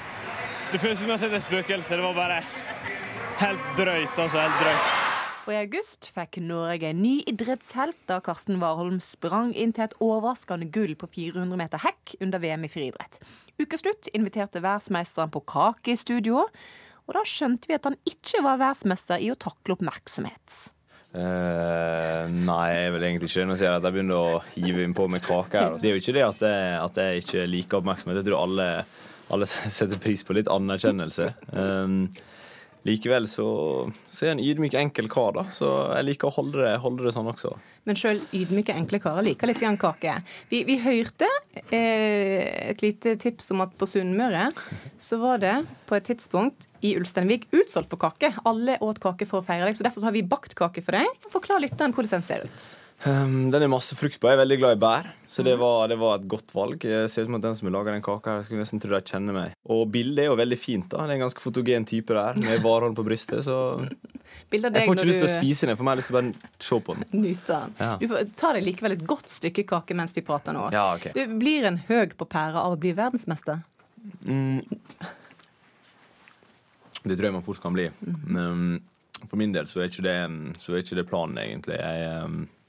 Det 0.74 0.84
føles 0.84 1.00
som 1.00 1.08
jeg 1.08 1.16
har 1.16 1.24
sett 1.24 1.40
et 1.40 1.48
spøkelse. 1.48 1.96
Det 1.96 2.04
var 2.04 2.20
bare 2.20 2.44
helt 3.40 3.74
drøyt, 3.80 4.20
altså. 4.20 4.44
Helt 4.44 4.64
drøyt. 4.66 5.05
Og 5.46 5.54
I 5.54 5.60
august 5.62 6.08
fikk 6.16 6.40
Norge 6.42 6.90
en 6.90 7.04
ny 7.04 7.20
idrettshelt 7.30 8.00
da 8.10 8.18
Karsten 8.26 8.58
Warholm 8.64 8.98
sprang 9.04 9.52
inn 9.54 9.76
til 9.78 9.86
et 9.86 9.94
overraskende 10.02 10.72
gull 10.74 10.96
på 10.98 11.10
400 11.12 11.60
meter 11.60 11.84
hekk 11.84 12.16
under 12.26 12.42
VM 12.42 12.66
i 12.66 12.72
friidrett. 12.74 13.20
Ukeslutt 13.62 14.10
inviterte 14.18 14.64
verdensmesteren 14.66 15.30
på 15.34 15.44
kake 15.46 15.94
i 15.94 16.00
studio, 16.02 16.48
og 17.06 17.14
da 17.14 17.22
skjønte 17.30 17.70
vi 17.70 17.78
at 17.78 17.86
han 17.86 18.00
ikke 18.10 18.42
var 18.42 18.58
verdensmester 18.64 19.22
i 19.22 19.30
å 19.30 19.38
takle 19.38 19.78
oppmerksomhet. 19.78 20.58
Uh, 21.16 22.26
nei, 22.28 22.64
jeg 22.74 22.94
vil 22.96 23.06
egentlig 23.08 23.30
ikke. 23.30 23.46
Nå 23.48 23.56
ser 23.60 23.70
jeg 23.70 23.78
at 23.78 23.86
jeg 23.86 23.96
begynner 24.00 24.18
å 24.18 24.40
hive 24.58 24.82
innpå 24.84 25.06
med 25.14 25.24
kake 25.24 25.62
her. 25.62 25.78
Det 25.80 25.92
er 25.92 25.94
jo 25.94 26.02
ikke 26.02 26.16
det 26.18 26.26
at 26.26 26.42
jeg, 26.44 26.72
at 26.82 27.04
jeg 27.04 27.22
ikke 27.22 27.46
liker 27.54 27.84
oppmerksomhet. 27.84 28.24
Jeg 28.24 28.32
tror 28.32 28.42
alle, 28.42 28.72
alle 29.30 29.48
setter 29.78 30.02
pris 30.02 30.26
på 30.26 30.36
litt 30.36 30.50
anerkjennelse. 30.52 31.30
Um, 31.54 32.10
likevel 32.86 33.28
så, 33.30 33.48
så 34.08 34.26
er 34.26 34.30
jeg 34.30 34.38
en 34.38 34.44
ydmyk, 34.44 34.76
enkel 34.80 35.10
kar, 35.12 35.34
da. 35.38 35.46
Så 35.54 35.70
jeg 35.96 36.08
liker 36.12 36.30
å 36.30 36.36
holde 36.36 36.62
det, 36.62 36.76
holde 36.84 37.08
det 37.08 37.16
sånn 37.16 37.30
også. 37.32 37.56
Men 37.86 37.98
sjøl 38.00 38.22
ydmyke, 38.34 38.74
enkle 38.74 39.00
karer 39.02 39.26
liker 39.26 39.50
litt 39.50 39.62
grann 39.62 39.78
kake. 39.82 40.16
Vi, 40.50 40.64
vi 40.66 40.78
hørte 40.82 41.28
eh, 41.70 42.72
et 42.72 42.86
lite 42.86 43.16
tips 43.22 43.52
om 43.54 43.66
at 43.66 43.76
på 43.78 43.90
Sunnmøre 43.90 44.48
så 45.02 45.20
var 45.22 45.42
det 45.44 45.58
på 45.90 45.98
et 45.98 46.08
tidspunkt 46.10 46.70
i 46.86 46.96
Ulsteinvik 46.98 47.50
utsolgt 47.54 47.92
for 47.94 48.02
kake. 48.02 48.34
Alle 48.46 48.80
åt 48.86 49.02
kake 49.04 49.30
for 49.30 49.42
å 49.42 49.46
feire 49.46 49.70
deg, 49.70 49.78
så 49.78 49.86
derfor 49.86 50.02
så 50.02 50.10
har 50.10 50.18
vi 50.18 50.26
bakt 50.26 50.58
kake 50.58 50.86
for 50.86 50.98
deg. 50.98 51.30
Forklar 51.34 51.62
litt 51.66 51.78
om 51.82 51.94
hvordan 51.94 52.20
den 52.20 52.28
ser 52.28 52.46
ut. 52.46 52.74
Um, 53.06 53.52
den 53.54 53.62
er 53.62 53.70
masse 53.70 53.94
frukt 53.94 54.18
på. 54.18 54.30
Jeg 54.30 54.34
er 54.34 54.40
veldig 54.42 54.56
glad 54.58 54.78
i 54.78 54.80
bær, 54.82 55.08
så 55.30 55.44
det 55.46 55.54
var, 55.62 55.86
det 55.92 55.98
var 56.02 56.18
et 56.18 56.26
godt 56.30 56.50
valg. 56.58 56.80
Det 56.82 57.04
ser 57.14 57.26
ut 57.26 57.30
som 57.30 57.38
at 57.38 57.44
den 57.44 57.58
som 57.60 57.70
lager 57.70 57.94
den 57.94 58.04
kaka, 58.06 58.38
her, 58.38 58.46
skulle 58.48 58.64
nesten 58.64 58.82
tro 58.82 58.96
de 58.96 59.02
kjenner 59.06 59.36
meg. 59.36 59.54
Og 59.70 59.84
bildet 59.94 60.24
er 60.24 60.32
jo 60.32 60.38
veldig 60.40 60.58
fint. 60.58 60.88
da. 60.90 61.04
Det 61.04 61.14
er 61.14 61.20
en 61.20 61.26
ganske 61.28 61.44
fotogen 61.44 61.86
type 61.86 62.18
der, 62.18 62.40
med 62.42 62.64
varhånd 62.66 62.98
på 62.98 63.06
brystet. 63.06 63.46
Så 63.46 63.58
jeg 63.86 64.64
får 64.64 64.98
ikke 64.98 65.06
lyst 65.12 65.22
til 65.22 65.30
å 65.30 65.36
spise 65.36 65.70
den, 65.70 65.78
for 65.78 65.86
meg 65.86 65.94
har 65.94 66.02
lyst 66.02 66.10
til 66.10 66.18
å 66.18 66.20
bare 66.22 66.66
se 66.70 66.82
på 66.88 66.98
den. 66.98 67.06
Nyte 67.28 67.52
den. 67.52 67.78
Ja. 67.84 67.92
Du 68.02 68.08
får 68.10 68.34
ta 68.42 68.56
deg 68.58 68.68
likevel 68.72 68.98
et 68.98 69.06
godt 69.14 69.30
stykke 69.36 69.68
kake 69.70 70.00
mens 70.02 70.18
vi 70.18 70.26
prater 70.26 70.58
nå. 70.58 70.66
Ja, 70.74 70.88
okay. 70.98 71.14
Du 71.14 71.38
blir 71.38 71.70
en 71.70 71.80
høg 71.92 72.18
på 72.18 72.30
pæra 72.32 72.66
av 72.66 72.74
å 72.74 72.82
bli 72.82 72.96
verdensmester. 72.98 73.62
Mm. 74.26 74.66
Det 77.06 77.14
tror 77.14 77.30
jeg 77.30 77.38
man 77.38 77.46
fort 77.46 77.62
kan 77.62 77.78
bli. 77.78 77.92
Men 78.26 78.80
for 79.30 79.38
min 79.38 79.54
del 79.54 79.70
så 79.70 79.84
er 79.84 79.94
ikke 79.94 80.10
det, 80.10 80.20
er 80.26 80.82
ikke 80.82 80.98
det 80.98 81.10
planen, 81.12 81.38
egentlig. 81.46 81.78
Jeg 81.78 82.06
jeg 82.06 82.65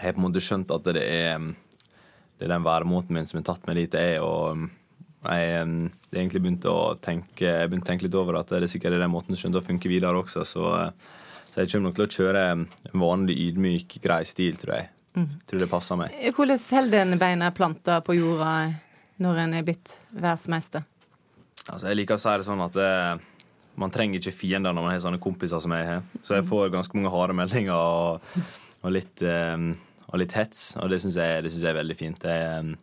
har 0.00 0.16
på 0.16 0.22
en 0.22 0.26
måte 0.26 0.42
skjønt 0.44 0.72
at 0.74 0.90
det 0.90 1.04
er, 1.04 1.40
det 2.38 2.46
er 2.46 2.54
den 2.54 2.66
væremåten 2.66 3.16
min 3.16 3.28
som 3.28 3.40
har 3.40 3.48
tatt 3.52 3.66
meg 3.68 3.80
dit 3.80 3.96
jeg 3.96 4.18
er. 4.18 4.24
og 4.24 4.68
jeg 5.20 5.50
har 5.52 5.66
egentlig 6.16 6.40
begynt 6.40 6.66
å 6.70 6.94
tenke, 7.00 7.44
jeg 7.44 7.68
begynte 7.68 7.84
å 7.84 7.90
tenke 7.90 8.06
litt 8.06 8.16
over 8.16 8.38
at 8.40 8.48
det 8.48 8.62
er 8.62 8.72
sikkert 8.72 8.96
den 8.96 9.12
måten 9.12 9.36
som 9.36 9.52
å 9.52 9.60
funke 9.64 9.90
videre 9.92 10.16
også. 10.16 10.46
Så, 10.48 10.68
så, 11.52 11.60
jeg 11.60 11.68
kommer 11.72 11.90
nok 11.90 11.98
til 11.98 12.06
å 12.06 12.14
kjøre 12.14 12.44
en 12.54 12.64
vanlig 13.02 13.36
ydmyk, 13.50 13.98
grei 14.00 14.22
stil, 14.24 14.56
tror 14.60 14.78
jeg. 14.78 14.88
Mm. 15.18 15.26
Tror 15.50 15.60
det 15.60 15.68
passer 15.68 15.98
meg. 16.00 16.14
Hvordan 16.36 16.62
holder 16.70 17.04
en 17.04 17.20
beina 17.20 17.50
planta 17.52 17.98
på 18.06 18.16
jorda 18.16 18.54
når 19.20 19.42
en 19.44 19.58
er 19.58 19.66
blitt 19.66 19.98
verdensmester? 20.14 20.86
Altså, 21.66 21.90
jeg 21.90 22.00
liker 22.00 22.16
å 22.16 22.22
si 22.22 22.38
det 22.40 22.48
sånn 22.48 22.64
at 22.64 22.78
det, 22.78 22.90
man 23.80 23.92
trenger 23.92 24.22
ikke 24.22 24.38
fiender 24.38 24.72
når 24.72 24.86
man 24.86 24.94
har 24.94 25.04
sånne 25.04 25.20
kompiser 25.22 25.60
som 25.60 25.76
jeg 25.76 25.88
har. 25.88 26.02
Så 26.24 26.38
jeg 26.38 26.48
får 26.48 26.72
ganske 26.72 26.96
mange 26.96 27.12
harde 27.12 27.36
meldinger 27.36 27.76
og, 27.76 28.40
og 28.80 28.96
litt 28.96 29.20
um, 29.26 29.74
og 30.10 30.20
litt 30.22 30.34
hets, 30.36 30.74
og 30.80 30.90
det 30.90 31.00
syns 31.02 31.18
jeg, 31.20 31.44
jeg, 31.46 31.64
er 31.70 31.78
veldig 31.78 31.96
fint. 31.98 32.26
Jeg, 32.26 32.76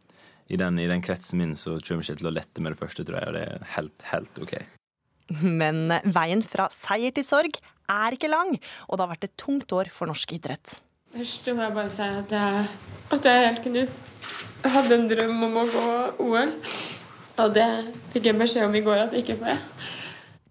i, 0.47 0.59
den, 0.59 0.79
I 0.79 0.87
den 0.89 1.03
kretsen 1.03 1.41
min 1.41 1.55
så 1.59 1.75
kommer 1.83 2.05
jeg 2.05 2.15
ikke 2.15 2.23
til 2.23 2.31
å 2.31 2.35
lette 2.37 2.63
med 2.63 2.73
det 2.73 2.79
første, 2.79 3.05
tror 3.07 3.19
jeg, 3.19 3.29
og 3.29 3.37
det 3.37 3.45
er 3.45 3.71
helt, 3.75 4.07
helt 4.13 4.43
OK. 4.43 4.55
Men 5.61 5.91
veien 6.15 6.43
fra 6.47 6.69
seier 6.73 7.15
til 7.15 7.27
sorg 7.27 7.59
er 7.91 8.15
ikke 8.15 8.31
lang, 8.31 8.55
og 8.87 8.95
det 8.95 9.03
har 9.03 9.13
vært 9.13 9.27
et 9.27 9.39
tungt 9.39 9.71
år 9.75 9.91
for 9.93 10.09
norsk 10.09 10.37
idrett. 10.37 10.77
Først 11.15 11.47
må 11.55 11.63
jeg 11.63 11.75
bare 11.75 11.91
si 11.91 12.03
at 12.03 12.33
jeg, 12.35 12.63
at 13.15 13.27
jeg 13.27 13.39
er 13.39 13.45
helt 13.47 13.63
knust. 13.63 14.09
Jeg 14.63 14.73
hadde 14.73 14.97
en 14.97 15.07
drøm 15.11 15.45
om 15.47 15.61
å 15.61 15.67
gå 15.71 15.85
OL, 16.25 16.51
og 17.43 17.53
det 17.55 17.69
fikk 18.13 18.31
jeg 18.31 18.39
beskjed 18.39 18.67
om 18.67 18.75
i 18.75 18.83
går 18.85 19.05
at 19.05 19.15
jeg 19.15 19.23
ikke 19.23 19.39
får. 19.43 19.63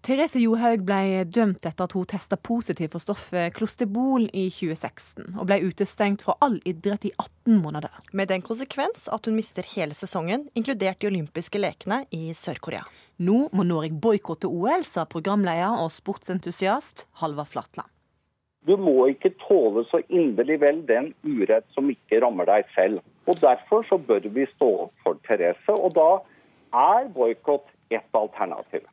Therese 0.07 0.39
Johaug 0.39 0.85
ble 0.87 1.25
dømt 1.35 1.65
etter 1.67 1.83
at 1.83 1.91
hun 1.91 2.05
testa 2.07 2.37
positivt 2.39 2.93
for 2.93 3.03
stoffet 3.03 3.51
klosterbol 3.57 4.29
i 4.31 4.45
2016, 4.47 5.33
og 5.35 5.49
ble 5.49 5.57
utestengt 5.67 6.23
fra 6.23 6.37
all 6.45 6.55
idrett 6.63 7.09
i 7.09 7.11
18 7.11 7.57
måneder. 7.59 7.91
Med 8.15 8.31
den 8.31 8.45
konsekvens 8.45 9.09
at 9.11 9.27
hun 9.27 9.35
mister 9.35 9.67
hele 9.73 9.97
sesongen, 9.97 10.47
inkludert 10.55 11.01
de 11.03 11.11
olympiske 11.11 11.59
lekene 11.59 12.05
i 12.15 12.31
Sør-Korea. 12.31 12.87
Nå 13.19 13.49
må 13.51 13.67
Norge 13.67 13.99
boikotte 14.07 14.47
OL, 14.47 14.87
sa 14.87 15.03
programleder 15.11 15.75
og 15.83 15.91
sportsentusiast 15.91 17.09
Halvard 17.19 17.51
Flatland. 17.51 17.91
Du 18.63 18.77
må 18.79 19.09
ikke 19.11 19.35
tåle 19.43 19.83
så 19.91 19.99
inderlig 20.07 20.61
vel 20.63 20.85
den 20.87 21.11
urett 21.27 21.67
som 21.75 21.91
ikke 21.91 22.23
rammer 22.23 22.47
deg 22.47 22.63
selv. 22.79 23.03
Og 23.27 23.43
Derfor 23.43 23.83
så 23.91 23.99
bør 23.99 24.31
vi 24.31 24.47
stå 24.55 24.75
opp 24.87 25.03
for 25.03 25.19
Therese, 25.27 25.75
og 25.75 25.91
da 25.99 26.11
er 26.95 27.11
boikott 27.11 27.67
et 27.91 28.15
alternativ. 28.15 28.87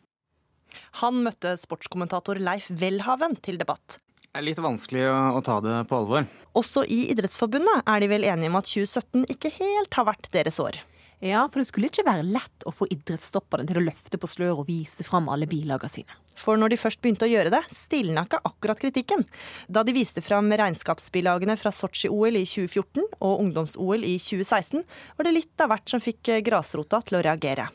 Han 1.02 1.22
møtte 1.26 1.54
sportskommentator 1.60 2.40
Leif 2.42 2.70
Welhaven 2.70 3.38
til 3.44 3.60
debatt. 3.60 4.00
Det 4.24 4.40
er 4.40 4.48
litt 4.48 4.58
vanskelig 4.58 5.04
å, 5.06 5.42
ta 5.46 5.60
det 5.62 5.76
på 5.86 6.00
alvor. 6.00 6.24
Også 6.58 6.82
i 6.90 7.04
Idrettsforbundet 7.12 7.86
er 7.86 8.02
de 8.02 8.08
vel 8.10 8.26
enige 8.26 8.50
om 8.50 8.58
at 8.58 8.66
2017 8.66 9.28
ikke 9.30 9.52
helt 9.60 9.94
har 9.94 10.08
vært 10.08 10.26
deres 10.34 10.58
år. 10.62 10.80
Ja, 11.24 11.44
for 11.48 11.60
det 11.60 11.68
skulle 11.68 11.88
ikke 11.88 12.04
være 12.04 12.26
lett 12.26 12.66
å 12.66 12.72
få 12.74 12.88
idrettsstopperne 12.92 13.64
til 13.68 13.78
å 13.80 13.84
løfte 13.86 14.18
på 14.20 14.28
slør 14.28 14.60
og 14.60 14.66
vise 14.68 15.06
fram 15.06 15.30
alle 15.32 15.46
bilagene 15.48 15.92
sine. 15.92 16.18
For 16.36 16.58
når 16.58 16.74
de 16.74 16.80
først 16.82 17.00
begynte 17.00 17.28
å 17.28 17.30
gjøre 17.30 17.52
det, 17.54 17.62
stilna 17.72 18.26
ikke 18.26 18.42
akkurat 18.44 18.82
kritikken. 18.82 19.22
Da 19.70 19.84
de 19.86 19.94
viste 19.94 20.20
fram 20.24 20.50
regnskapsbilagene 20.50 21.56
fra 21.60 21.72
Sotsji-OL 21.72 22.40
i 22.40 22.44
2014 22.44 23.06
og 23.22 23.46
ungdoms-OL 23.46 24.04
i 24.04 24.18
2016, 24.18 24.82
var 25.16 25.28
det 25.28 25.36
litt 25.38 25.64
av 25.64 25.72
hvert 25.72 25.94
som 25.94 26.02
fikk 26.02 26.34
grasrota 26.44 27.00
til 27.06 27.20
å 27.20 27.24
reagere. 27.24 27.70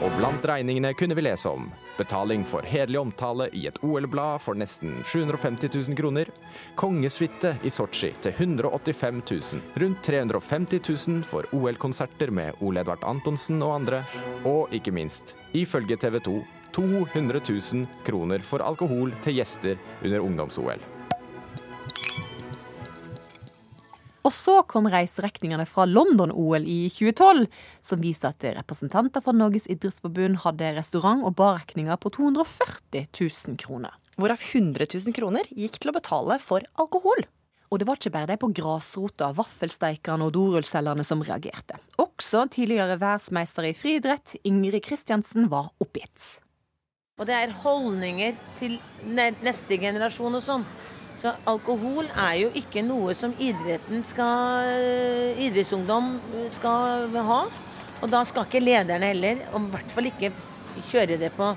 Og 0.00 0.14
blant 0.16 0.44
regningene 0.48 0.94
kunne 0.96 1.14
vi 1.14 1.24
lese 1.26 1.50
om 1.50 1.66
betaling 1.98 2.44
for 2.48 2.64
hederlig 2.66 3.00
omtale 3.00 3.48
i 3.52 3.66
et 3.68 3.76
OL-blad 3.84 4.40
for 4.40 4.56
nesten 4.58 4.94
750 5.04 5.68
000 5.74 5.98
kroner, 5.98 6.30
kongesuite 6.80 7.56
i 7.62 7.70
Sotsji 7.70 8.12
til 8.24 8.32
185 8.32 9.20
000, 9.52 9.60
rundt 9.84 10.02
350 10.08 10.80
000 11.08 11.28
for 11.28 11.46
OL-konserter 11.52 12.32
med 12.32 12.64
Ole 12.64 12.80
Edvard 12.80 13.04
Antonsen 13.04 13.60
og 13.62 13.76
andre, 13.82 14.02
og 14.48 14.72
ikke 14.72 14.94
minst, 14.96 15.36
ifølge 15.52 16.00
TV 16.00 16.18
2, 16.24 16.40
200 16.72 17.44
000 17.44 17.86
kroner 18.06 18.42
for 18.48 18.64
alkohol 18.64 19.12
til 19.22 19.38
gjester 19.42 19.76
under 20.02 20.24
ungdoms-OL. 20.24 21.01
Og 24.22 24.30
så 24.34 24.60
kom 24.70 24.86
reiserekningene 24.90 25.66
fra 25.66 25.86
London-OL 25.88 26.66
i 26.68 26.86
2012, 26.94 27.46
som 27.82 28.02
viste 28.02 28.30
at 28.30 28.46
representanter 28.58 29.24
fra 29.24 29.34
Norges 29.34 29.66
idrettsforbund 29.72 30.42
hadde 30.44 30.74
restaurant- 30.78 31.26
og 31.26 31.34
barregninger 31.40 31.98
på 31.98 32.12
240 32.14 33.08
000 33.10 33.58
kroner. 33.58 33.94
Hvorav 34.20 34.38
100 34.38 34.86
000 34.92 35.16
kroner 35.16 35.48
gikk 35.50 35.80
til 35.80 35.90
å 35.90 35.96
betale 35.96 36.38
for 36.42 36.62
alkohol. 36.78 37.24
Og 37.72 37.80
det 37.80 37.86
var 37.88 37.96
ikke 37.96 38.12
bare 38.12 38.28
de 38.34 38.36
på 38.36 38.50
grasrota, 38.52 39.30
vaffelsteikerne 39.32 40.26
og 40.28 40.34
dorullselgerne 40.36 41.06
som 41.08 41.24
reagerte. 41.24 41.80
Også 42.02 42.44
tidligere 42.52 42.98
verdensmester 43.00 43.64
i 43.64 43.72
friidrett, 43.74 44.36
Ingrid 44.44 44.84
Kristiansen, 44.84 45.48
var 45.48 45.72
oppgitt. 45.80 46.42
Og 47.16 47.28
det 47.28 47.38
er 47.38 47.56
holdninger 47.64 48.36
til 48.60 48.76
neste 49.08 49.80
generasjon 49.80 50.36
og 50.36 50.44
sånn 50.44 50.68
så 51.20 51.34
alkohol 51.48 52.08
er 52.08 52.34
jo 52.40 52.50
ikke 52.58 52.82
noe 52.86 53.14
som 53.16 53.34
idretten 53.38 54.02
skal, 54.06 54.72
idrettsungdom 55.42 56.16
skal 56.52 57.12
ha. 57.28 57.40
Og 58.02 58.10
da 58.10 58.24
skal 58.26 58.48
ikke 58.48 58.62
lederne 58.64 59.12
heller, 59.12 59.44
og 59.52 59.68
i 59.68 59.74
hvert 59.76 59.94
fall 59.94 60.10
ikke 60.10 60.32
kjøre 60.90 61.20
det 61.20 61.30
på 61.36 61.52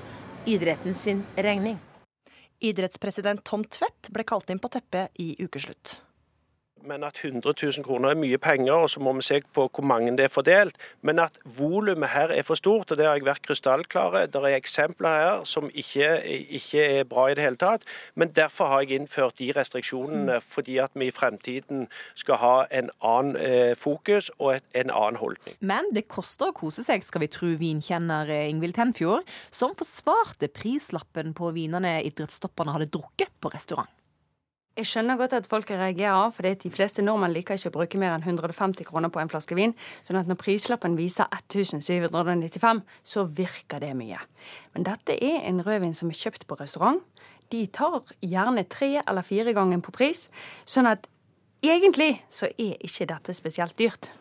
idrettens 0.45 1.05
regning. 1.37 1.79
Idrettspresident 2.65 3.43
Tom 3.47 3.65
Tvedt 3.65 4.11
ble 4.13 4.27
kalt 4.27 4.51
inn 4.53 4.61
på 4.61 4.71
teppet 4.71 5.17
i 5.21 5.33
ukeslutt 5.41 5.97
men 6.87 7.03
at 7.03 7.19
100 7.23 7.53
000 7.61 7.83
kroner 7.85 8.13
er 8.13 8.19
mye 8.19 8.37
penger, 8.41 8.73
og 8.73 8.89
så 8.89 9.01
må 9.03 9.13
vi 9.17 9.25
se 9.25 9.41
på 9.53 9.67
hvor 9.67 9.85
mange 9.85 10.13
det 10.17 10.27
er 10.27 10.33
fordelt. 10.33 10.77
Men 11.01 11.19
at 11.19 11.37
volumet 11.57 12.09
her 12.13 12.33
er 12.33 12.45
for 12.47 12.59
stort, 12.59 12.91
og 12.91 12.97
det 12.97 13.05
har 13.07 13.17
jeg 13.17 13.25
vært 13.27 13.45
krystallklare. 13.47 14.25
Det 14.31 14.41
er 14.41 14.57
eksempler 14.57 15.19
her 15.19 15.43
som 15.49 15.69
ikke, 15.73 16.09
ikke, 16.59 16.85
er 16.99 17.09
bra 17.09 17.27
i 17.29 17.35
det 17.37 17.45
hele 17.45 17.59
tatt. 17.61 17.85
Men 18.15 18.33
derfor 18.35 18.71
har 18.71 18.85
jeg 18.85 18.99
innført 18.99 19.39
de 19.39 19.51
restriksjonene, 19.55 20.39
fordi 20.41 20.77
at 20.83 20.95
vi 20.95 21.09
i 21.09 21.15
fremtiden 21.15 21.87
skal 22.15 22.41
ha 22.41 22.55
en 22.71 22.91
annen 23.01 23.35
eh, 23.39 23.73
fokus 23.77 24.31
og 24.39 24.59
en 24.73 24.89
annen 24.91 25.19
holdning. 25.21 25.57
Men 25.59 25.89
det 25.95 26.07
koster 26.11 26.51
å 26.51 26.55
kose 26.55 26.85
seg, 26.85 27.03
skal 27.05 27.25
vi 27.25 27.31
tro 27.31 27.51
vinkjenner 27.59 28.29
eh, 28.29 28.47
Ingvild 28.51 28.77
Tenfjord, 28.77 29.27
som 29.53 29.75
forsvarte 29.77 30.51
prislappen 30.53 31.33
på 31.37 31.51
vinene 31.55 31.97
idrettsstopperne 32.05 32.75
hadde 32.75 32.91
drukket 32.93 33.33
på 33.41 33.53
restaurant. 33.53 33.91
Jeg 34.75 34.89
skjønner 34.89 35.15
godt 35.15 35.33
at 35.38 35.45
folk 35.47 35.69
reagerer, 35.71 36.31
for 36.35 36.43
de 36.43 36.69
fleste 36.71 37.03
nordmenn 37.03 37.31
liker 37.31 37.55
ikke 37.55 37.69
å 37.71 37.75
bruke 37.77 37.99
mer 37.99 38.11
enn 38.11 38.25
150 38.25 38.83
kroner 38.83 39.07
på 39.07 39.21
en 39.21 39.31
flaske 39.31 39.55
vin. 39.55 39.71
sånn 40.03 40.19
at 40.19 40.27
når 40.27 40.35
prislappen 40.35 40.97
viser 40.99 41.29
1795, 41.31 42.81
så 43.03 43.23
virker 43.23 43.79
det 43.79 43.93
mye. 43.95 44.19
Men 44.73 44.83
dette 44.83 45.15
er 45.15 45.47
en 45.47 45.63
rødvin 45.63 45.95
som 45.95 46.11
er 46.11 46.19
kjøpt 46.19 46.43
på 46.47 46.59
restaurant. 46.59 46.99
De 47.49 47.65
tar 47.67 48.03
gjerne 48.19 48.67
tre 48.67 48.99
eller 49.07 49.23
fire 49.23 49.53
ganger 49.55 49.79
på 49.79 49.95
pris. 49.95 50.27
Sånn 50.65 50.91
at 50.91 51.07
egentlig 51.63 52.19
så 52.29 52.51
er 52.57 52.75
ikke 52.83 53.07
dette 53.07 53.33
spesielt 53.33 53.77
dyrt. 53.79 54.11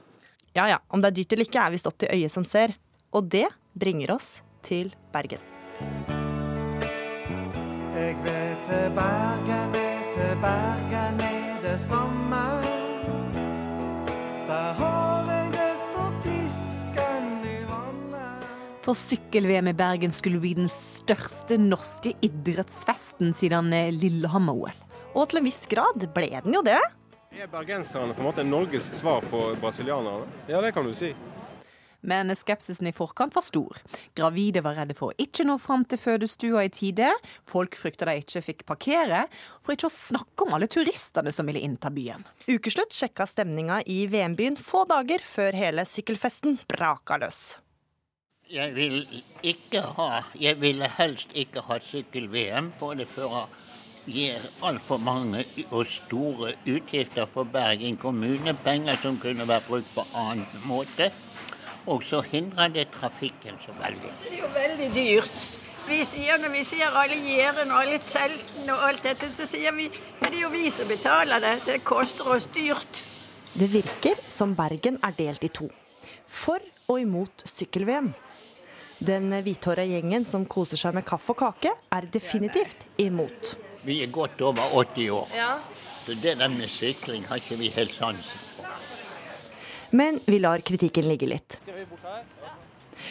Ja 0.55 0.69
ja, 0.71 0.79
om 0.89 1.03
det 1.03 1.11
er 1.11 1.19
dyrt 1.19 1.33
eller 1.33 1.51
ikke 1.51 1.67
er 1.67 1.75
visst 1.75 1.91
opp 1.91 1.99
til 1.99 2.15
øyet 2.15 2.31
som 2.31 2.47
ser. 2.47 2.77
Og 3.11 3.27
det 3.27 3.49
bringer 3.75 4.15
oss 4.15 4.39
til 4.63 4.95
Bergen. 5.11 5.43
Jeg 7.95 8.15
vet 8.23 8.71
Bergen 8.95 9.75
er 9.75 9.84
det 11.75 11.79
samme. 11.79 12.43
Der 14.47 14.73
har 14.79 15.31
jeg 15.31 15.53
det 15.53 15.73
så 15.81 16.05
fisken 16.23 17.31
i 17.43 17.57
vannet. 17.69 18.47
For 18.85 18.95
sykkel-VM 18.95 19.73
i 19.73 19.75
Bergen 19.75 20.13
skulle 20.15 20.39
bli 20.43 20.55
den 20.55 20.69
største 20.71 21.59
norske 21.59 22.15
idrettsfesten 22.23 23.35
siden 23.35 23.73
eh, 23.73 23.91
Lillehammer-OL. 23.95 24.77
Og 25.15 25.29
til 25.31 25.41
en 25.41 25.49
viss 25.49 25.65
grad 25.71 26.07
ble 26.15 26.31
den 26.45 26.55
jo 26.55 26.63
det. 26.67 26.79
Er 27.35 27.51
bergenserne 27.51 28.15
på 28.15 28.23
en 28.23 28.29
måte 28.29 28.45
Norges 28.47 28.87
svar 28.95 29.25
på 29.31 29.57
brasilianerne? 29.59 30.29
Ja, 30.47 30.61
det 30.63 30.75
kan 30.77 30.87
du 30.87 30.95
si. 30.95 31.11
Men 32.05 32.33
skepsisen 32.37 32.91
i 32.91 32.93
forkant 32.93 33.35
var 33.35 33.45
stor. 33.47 33.81
Gravide 34.17 34.61
var 34.65 34.77
redde 34.77 34.97
for 34.99 35.13
å 35.13 35.25
ikke 35.25 35.47
nå 35.49 35.57
fram 35.63 35.87
til 35.89 36.01
fødestua 36.01 36.67
i 36.67 36.73
tide. 36.73 37.11
Folk 37.49 37.79
frykta 37.81 38.09
de 38.11 38.19
ikke 38.21 38.45
fikk 38.45 38.65
parkere, 38.69 39.25
for 39.65 39.75
ikke 39.75 39.89
å 39.89 39.97
snakke 39.97 40.47
om 40.47 40.55
alle 40.57 40.69
turistene 40.69 41.33
som 41.33 41.49
ville 41.49 41.65
innta 41.65 41.93
byen. 41.95 42.27
Ukeslutt 42.45 42.93
sjekka 42.93 43.27
stemninga 43.31 43.81
i 43.89 44.05
VM-byen 44.13 44.61
få 44.61 44.85
dager 44.91 45.25
før 45.25 45.57
hele 45.57 45.89
sykkelfesten 45.89 46.61
braka 46.69 47.19
løs. 47.25 47.45
Jeg 48.53 48.75
vil 48.77 48.99
ikke 49.41 49.81
ha 49.97 50.25
Jeg 50.37 50.59
ville 50.61 50.89
helst 50.99 51.31
ikke 51.33 51.63
ha 51.65 51.79
sykkel-VM, 51.81 52.75
for 52.79 52.93
det 52.93 53.09
fører 53.09 53.49
gir 54.05 54.43
altfor 54.61 55.01
mange 55.01 55.45
og 55.71 55.87
store 55.89 56.53
utgifter 56.69 57.25
for 57.33 57.49
Bergen 57.49 57.97
kommune. 57.97 58.53
Penger 58.65 59.01
som 59.01 59.17
kunne 59.21 59.49
vært 59.49 59.69
brukt 59.69 59.89
på 59.95 60.05
annen 60.13 60.69
måte. 60.69 61.09
Og 61.87 62.03
så 62.09 62.23
hindrer 62.25 62.73
det 62.73 62.87
trafikken 62.95 63.59
så 63.65 63.75
veldig. 63.81 64.11
Det 64.23 64.33
er 64.33 64.41
jo 64.41 64.51
veldig 64.55 64.91
dyrt. 64.95 65.39
Vi 65.85 65.99
sier 66.09 66.39
Når 66.41 66.53
vi 66.55 66.63
ser 66.65 66.95
alle 66.97 67.17
gjerdene 67.21 67.75
og 67.75 67.81
alle 67.83 67.99
teltene 68.09 68.73
og 68.73 68.87
alt 68.89 69.03
dette, 69.05 69.29
så 69.33 69.45
sier 69.47 69.75
vi 69.77 69.91
at 69.93 70.31
det 70.31 70.39
er 70.39 70.43
jo 70.47 70.53
vi 70.55 70.71
som 70.73 70.89
betaler 70.89 71.43
det. 71.45 71.59
Det 71.67 71.83
koster 71.85 72.31
oss 72.33 72.49
dyrt. 72.55 73.03
Det 73.55 73.69
virker 73.73 74.17
som 74.29 74.55
Bergen 74.57 74.97
er 75.05 75.13
delt 75.19 75.45
i 75.45 75.53
to. 75.53 75.69
For 76.27 76.63
og 76.89 77.01
imot 77.01 77.45
sykkel-VM. 77.49 78.15
Den 79.05 79.29
hvithåra 79.45 79.85
gjengen 79.85 80.25
som 80.25 80.47
koser 80.49 80.81
seg 80.81 80.97
med 80.97 81.05
kaffe 81.05 81.35
og 81.35 81.41
kake, 81.43 81.75
er 81.93 82.09
definitivt 82.13 82.87
imot. 82.99 83.55
Vi 83.85 84.01
er 84.03 84.13
godt 84.13 84.41
over 84.41 84.73
80 84.81 85.11
år. 85.13 85.29
Ja. 85.37 85.53
Så 86.07 86.17
det 86.23 86.39
der 86.41 86.49
med 86.49 86.69
sykling 86.69 87.27
har 87.29 87.41
ikke 87.41 87.61
vi 87.61 87.69
helt 87.77 87.93
sansen. 87.93 88.54
Men 89.95 90.19
vi 90.27 90.41
lar 90.43 90.59
kritikken 90.59 91.07
ligge 91.07 91.29
litt. 91.31 91.61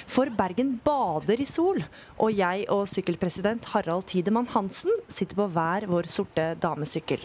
For 0.10 0.28
Bergen 0.36 0.74
bader 0.84 1.40
i 1.40 1.46
sol, 1.48 1.80
og 2.20 2.34
jeg 2.36 2.66
og 2.74 2.84
sykkelpresident 2.92 3.70
Harald 3.72 4.10
Tidemann 4.12 4.50
Hansen 4.52 4.92
sitter 5.08 5.38
på 5.40 5.48
hver 5.56 5.88
vår 5.88 6.10
sorte 6.12 6.50
damesykkel. 6.60 7.24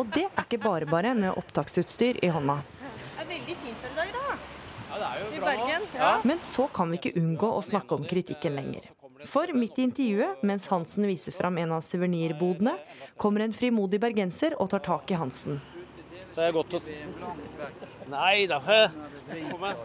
Og 0.00 0.08
det 0.16 0.24
er 0.30 0.46
ikke 0.46 0.62
bare 0.64 0.88
bare 0.88 1.12
med 1.18 1.36
opptaksutstyr 1.36 2.22
i 2.24 2.32
hånda. 2.32 2.56
Det 2.80 3.26
er 3.26 3.30
veldig 3.34 3.58
fint 3.66 3.84
i 3.84 3.92
dag, 4.00 4.16
da. 4.16 4.40
Ja, 4.86 4.96
det 4.96 5.12
er 5.12 5.20
jo 5.20 5.28
I 5.28 5.44
bra 5.44 5.52
Bergen. 5.52 5.86
Ja. 6.00 6.16
Men 6.32 6.42
så 6.48 6.68
kan 6.72 6.92
vi 6.92 7.02
ikke 7.02 7.16
unngå 7.20 7.52
å 7.52 7.62
snakke 7.68 8.00
om 8.00 8.08
kritikken 8.08 8.56
lenger. 8.56 8.90
For 9.28 9.52
midt 9.52 9.76
i 9.76 9.88
intervjuet, 9.90 10.40
mens 10.46 10.72
Hansen 10.72 11.04
viser 11.08 11.36
fram 11.36 11.60
en 11.60 11.76
av 11.76 11.84
suvenirbodene, 11.84 12.78
kommer 13.20 13.44
en 13.44 13.56
frimodig 13.56 14.00
bergenser 14.00 14.56
og 14.56 14.72
tar 14.72 14.88
tak 14.88 15.12
i 15.12 15.20
Hansen. 15.20 15.60
Så 16.36 16.42
er 16.44 16.52
godt 16.52 16.74
å 16.76 16.78
se. 16.84 16.92
Nei 18.12 18.44
da. 18.44 18.58
Kom 18.60 19.62
her. 19.64 19.78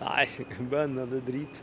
Nei, 0.00 0.24
bønner 0.72 1.14
er 1.14 1.22
drit. 1.22 1.62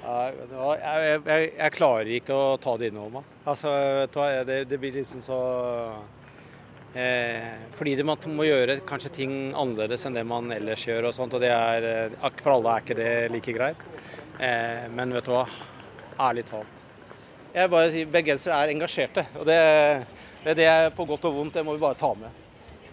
Jeg, 0.00 0.36
jeg, 0.50 1.18
jeg, 1.26 1.50
jeg 1.58 1.74
klarer 1.74 2.08
ikke 2.14 2.38
å 2.38 2.54
ta 2.62 2.76
det 2.78 2.92
innover 2.92 3.18
meg. 3.18 3.34
Altså, 3.50 3.74
vet 3.98 4.14
du 4.14 4.22
det, 4.48 4.56
det 4.70 4.78
blir 4.80 4.96
liksom 4.96 5.20
så 5.22 5.38
eh, 6.94 7.66
Fordi 7.76 7.96
det, 7.98 8.06
man 8.06 8.38
må 8.38 8.46
gjøre 8.46 8.80
kanskje 8.88 9.12
ting 9.18 9.34
annerledes 9.50 10.06
enn 10.06 10.16
det 10.16 10.24
man 10.26 10.50
ellers 10.54 10.86
gjør. 10.86 11.10
og 11.10 11.16
sånt, 11.18 11.34
og 11.34 11.42
det 11.42 11.50
er, 11.54 11.88
eh, 11.90 12.30
For 12.38 12.54
alle 12.54 12.76
er 12.76 12.86
ikke 12.86 13.00
det 13.02 13.14
like 13.34 13.56
greit. 13.58 13.88
Eh, 14.38 14.86
men 14.94 15.18
vet 15.18 15.26
du 15.26 15.34
hva, 15.34 15.44
ærlig 16.30 16.46
talt. 16.54 16.79
Jeg 17.50 17.70
bare 17.70 17.90
sier 17.90 18.10
Bergensere 18.10 18.58
er 18.62 18.70
engasjerte. 18.74 19.24
og 19.38 19.46
det, 19.48 19.58
det, 20.44 20.54
det 20.60 20.68
er 20.70 20.92
på 20.94 21.06
godt 21.08 21.26
og 21.26 21.34
vondt. 21.34 21.56
Det 21.58 21.64
må 21.66 21.74
vi 21.74 21.82
bare 21.82 21.98
ta 21.98 22.12
med. 22.14 22.30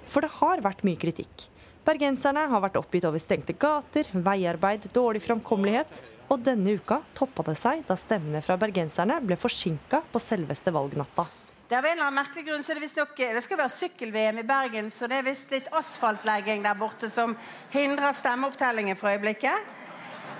For 0.09 0.25
det 0.25 0.33
har 0.39 0.63
vært 0.65 0.83
mye 0.87 0.97
kritikk. 0.99 1.47
Bergenserne 1.87 2.47
har 2.51 2.63
vært 2.63 2.79
oppgitt 2.79 3.05
over 3.07 3.21
stengte 3.21 3.53
gater, 3.55 4.09
veiarbeid, 4.11 4.89
dårlig 4.95 5.21
framkommelighet. 5.23 6.01
Og 6.33 6.41
denne 6.43 6.73
uka 6.75 6.99
toppa 7.15 7.45
det 7.47 7.55
seg 7.59 7.85
da 7.87 7.95
stemmene 7.95 8.41
fra 8.43 8.57
bergenserne 8.59 9.21
ble 9.23 9.37
forsinka 9.39 10.01
på 10.11 10.19
selveste 10.19 10.73
valgnatta. 10.75 11.27
Det 11.67 11.75
er 11.75 11.79
av 11.79 11.87
en 11.87 11.93
eller 11.93 12.07
annen 12.07 12.19
merkelig 12.21 12.45
grunn 12.47 12.63
så 12.63 12.75
det 12.75 12.83
visst 12.83 12.99
nok 12.99 13.15
Det 13.19 13.41
skal 13.43 13.59
være 13.59 13.75
sykkel-VM 13.75 14.37
i 14.39 14.45
Bergen, 14.47 14.91
så 14.91 15.07
det 15.07 15.19
er 15.19 15.27
visst 15.27 15.51
litt 15.51 15.67
asfaltlegging 15.75 16.63
der 16.63 16.79
borte 16.79 17.11
som 17.11 17.35
hindrer 17.73 18.15
stemmeopptellingen 18.15 18.99
for 18.99 19.11
øyeblikket. 19.11 19.75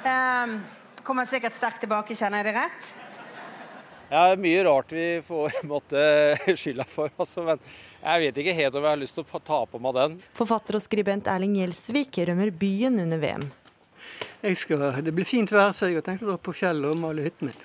Um, 0.08 0.62
kommer 1.04 1.28
sikkert 1.28 1.56
sterkt 1.56 1.84
tilbake, 1.84 2.16
kjenner 2.16 2.44
jeg 2.44 2.50
det 2.50 2.56
rett? 2.60 2.96
Ja, 4.08 4.22
det 4.30 4.38
er 4.38 4.40
mye 4.40 4.64
rart 4.64 4.92
vi 4.96 5.06
får 5.28 5.58
måtte 5.72 6.02
skylda 6.56 6.86
for. 6.88 7.12
Altså, 7.20 7.44
men 7.44 7.60
jeg 8.02 8.24
vet 8.24 8.42
ikke 8.44 8.56
helt 8.56 8.78
om 8.80 8.86
jeg 8.86 8.94
har 8.94 9.02
lyst 9.02 9.18
til 9.20 9.26
å 9.28 9.42
ta 9.44 9.62
på 9.68 9.82
meg 9.84 9.98
den. 9.98 10.18
Forfatter 10.38 10.80
og 10.80 10.84
skribent 10.86 11.28
Erling 11.32 11.58
Gjelsvik 11.60 12.22
rømmer 12.30 12.54
byen 12.56 13.02
under 13.04 13.20
VM. 13.20 13.48
Jeg 14.46 14.60
skal, 14.62 14.86
det 15.04 15.12
blir 15.18 15.28
fint 15.28 15.52
vær, 15.52 15.74
så 15.76 15.90
jeg 15.90 15.98
har 15.98 16.06
tenkt 16.06 16.24
å 16.24 16.30
dra 16.32 16.38
på 16.40 16.54
fjellet 16.56 16.94
og 16.94 17.02
male 17.02 17.26
hytten 17.26 17.50
min. 17.50 17.64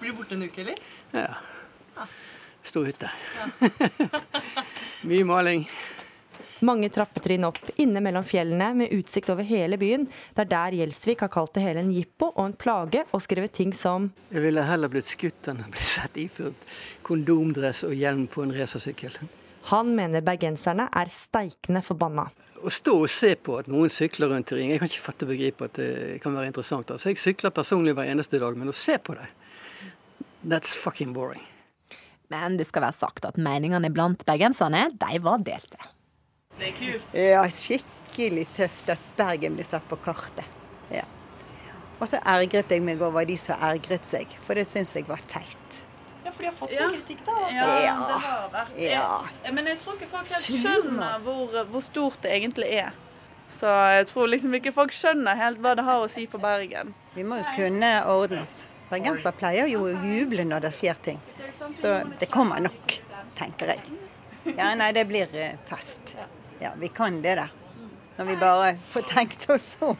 Blir 0.00 0.12
du 0.12 0.18
borte 0.18 0.36
en 0.36 0.42
uke, 0.44 0.64
eller? 0.64 0.80
Ja. 1.14 2.06
Stor 2.66 2.88
hytte. 2.88 3.08
Mye 5.08 5.24
maling. 5.24 5.64
Mange 6.64 6.88
trappetrinn 6.88 7.44
opp 7.44 7.58
inne 7.76 8.00
mellom 8.00 8.24
fjellene 8.24 8.70
med 8.78 8.92
utsikt 8.96 9.28
over 9.28 9.44
hele 9.44 9.76
byen. 9.76 10.06
Det 10.32 10.46
er 10.46 10.48
der 10.48 10.76
Gjelsvik 10.78 11.20
har 11.26 11.28
kalt 11.32 11.52
det 11.52 11.64
hele 11.66 11.82
en 11.84 11.90
jippo 11.92 12.30
og 12.30 12.44
en 12.46 12.54
plage, 12.56 13.02
og 13.12 13.20
skrevet 13.20 13.52
ting 13.52 13.74
som 13.76 14.08
Jeg 14.30 14.40
ville 14.46 14.64
heller 14.64 14.88
blitt 14.88 15.10
skutt 15.10 15.50
enn 15.52 15.60
å 15.66 15.72
bli 15.72 15.84
sett 15.84 16.16
iført 16.16 16.62
kondomdress 17.04 17.82
og 17.84 17.92
hjelm 17.92 18.24
på 18.32 18.46
en 18.46 18.54
racersykkel. 18.56 19.18
Han 19.68 19.90
mener 19.98 20.24
bergenserne 20.24 20.86
er 20.94 21.10
steikende 21.12 21.82
forbanna. 21.84 22.28
Å 22.56 22.72
stå 22.72 22.94
og 23.02 23.10
se 23.12 23.34
på 23.36 23.58
at 23.60 23.68
noen 23.68 23.92
sykler 23.92 24.30
rundt 24.32 24.54
i 24.54 24.60
ring, 24.60 24.70
jeg 24.72 24.80
kan 24.80 24.88
ikke 24.88 25.04
fatte 25.10 25.26
og 25.26 25.32
begripe 25.34 25.68
at 25.68 25.76
det 25.76 25.90
kan 26.22 26.38
være 26.38 26.48
interessant. 26.52 26.88
Altså, 26.94 27.10
jeg 27.10 27.20
sykler 27.20 27.52
personlig 27.52 27.92
hver 27.98 28.08
eneste 28.08 28.40
dag, 28.40 28.56
men 28.56 28.72
å 28.72 28.76
se 28.76 28.96
på 28.96 29.18
det, 29.18 29.28
that's 30.46 30.72
fucking 30.72 31.12
boring. 31.12 31.44
Men 32.32 32.56
det 32.56 32.66
skal 32.70 32.86
være 32.86 32.96
sagt 32.96 33.28
at 33.28 33.36
meningene 33.38 33.92
blant 33.92 34.24
bergenserne, 34.26 34.86
de 34.96 35.20
var 35.22 35.44
delte. 35.44 35.92
Det 36.56 36.68
er 36.68 36.76
kult. 36.78 37.16
Ja, 37.16 37.42
skikkelig 37.52 38.46
tøft 38.56 38.92
at 38.92 39.08
Bergen 39.18 39.58
blir 39.58 39.68
satt 39.68 39.86
på 39.90 39.98
kartet. 40.00 40.46
Ja. 40.90 41.04
Og 42.00 42.08
så 42.08 42.20
ergret 42.24 42.70
jeg 42.72 42.84
meg 42.84 43.02
over 43.04 43.26
de 43.28 43.36
som 43.40 43.60
ergret 43.64 44.06
seg, 44.08 44.32
for 44.46 44.58
det 44.58 44.66
syns 44.68 44.94
jeg 44.96 45.08
var 45.08 45.22
teit. 45.28 45.82
Ja, 46.24 46.32
for 46.32 46.42
de 46.42 46.48
har 46.48 46.54
fått 46.56 46.72
ja. 46.74 46.86
kritikk, 46.90 47.20
da. 47.26 47.34
Ja, 47.54 47.66
det 47.70 48.20
har 48.26 48.46
vært. 48.52 48.78
Ja. 48.82 49.08
Jeg, 49.44 49.56
men 49.56 49.68
jeg 49.70 49.80
tror 49.82 49.98
ikke 49.98 50.08
folk 50.10 50.30
helt 50.32 50.62
skjønner 50.62 51.18
hvor, 51.26 51.58
hvor 51.70 51.84
stort 51.84 52.22
det 52.24 52.32
egentlig 52.34 52.70
er. 52.80 52.94
Så 53.52 53.70
jeg 53.94 54.08
tror 54.10 54.32
liksom 54.32 54.56
ikke 54.58 54.72
folk 54.74 54.94
skjønner 54.96 55.38
helt 55.38 55.60
hva 55.62 55.76
det 55.78 55.84
har 55.86 56.02
å 56.02 56.08
si 56.10 56.26
for 56.30 56.42
Bergen. 56.42 56.96
Vi 57.14 57.22
må 57.22 57.38
jo 57.38 57.46
kunne 57.54 57.92
ordne 58.10 58.42
oss. 58.42 58.64
Bergensere 58.90 59.34
pleier 59.38 59.70
jo 59.70 59.84
å 59.86 59.92
juble 59.92 60.46
når 60.46 60.66
det 60.66 60.72
skjer 60.74 60.98
ting. 61.04 61.22
Så 61.74 62.00
det 62.20 62.28
kommer 62.30 62.62
nok, 62.62 62.98
tenker 63.38 63.74
jeg. 63.74 63.86
Ja, 64.54 64.72
nei, 64.78 64.92
det 64.94 65.06
blir 65.08 65.30
eh, 65.34 65.56
fest. 65.70 66.16
Ja, 66.60 66.72
vi 66.78 66.88
kan 66.88 67.20
det 67.22 67.36
der. 67.36 67.52
Når 68.16 68.24
vi 68.24 68.36
bare 68.40 68.76
får 68.80 69.02
tenkt 69.10 69.50
oss 69.52 69.76
om. 69.84 69.96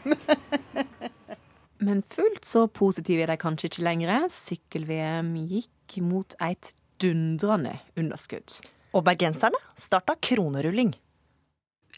Men 1.87 2.01
fullt 2.01 2.45
så 2.45 2.65
positive 2.67 3.21
er 3.23 3.31
de 3.31 3.37
kanskje 3.37 3.69
ikke 3.69 3.85
lenger. 3.85 4.25
Sykkel-VM 4.33 5.35
gikk 5.51 5.99
mot 6.01 6.33
et 6.41 6.71
dundrende 7.01 7.75
underskudd. 7.97 8.57
Og 8.97 9.05
bergenserne 9.05 9.59
starta 9.77 10.15
kronerulling. 10.17 10.95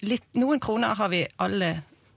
Litt, 0.04 0.28
noen 0.40 0.60
kroner 0.64 0.96
har 1.00 1.12
vi 1.12 1.24
alle 1.40 1.72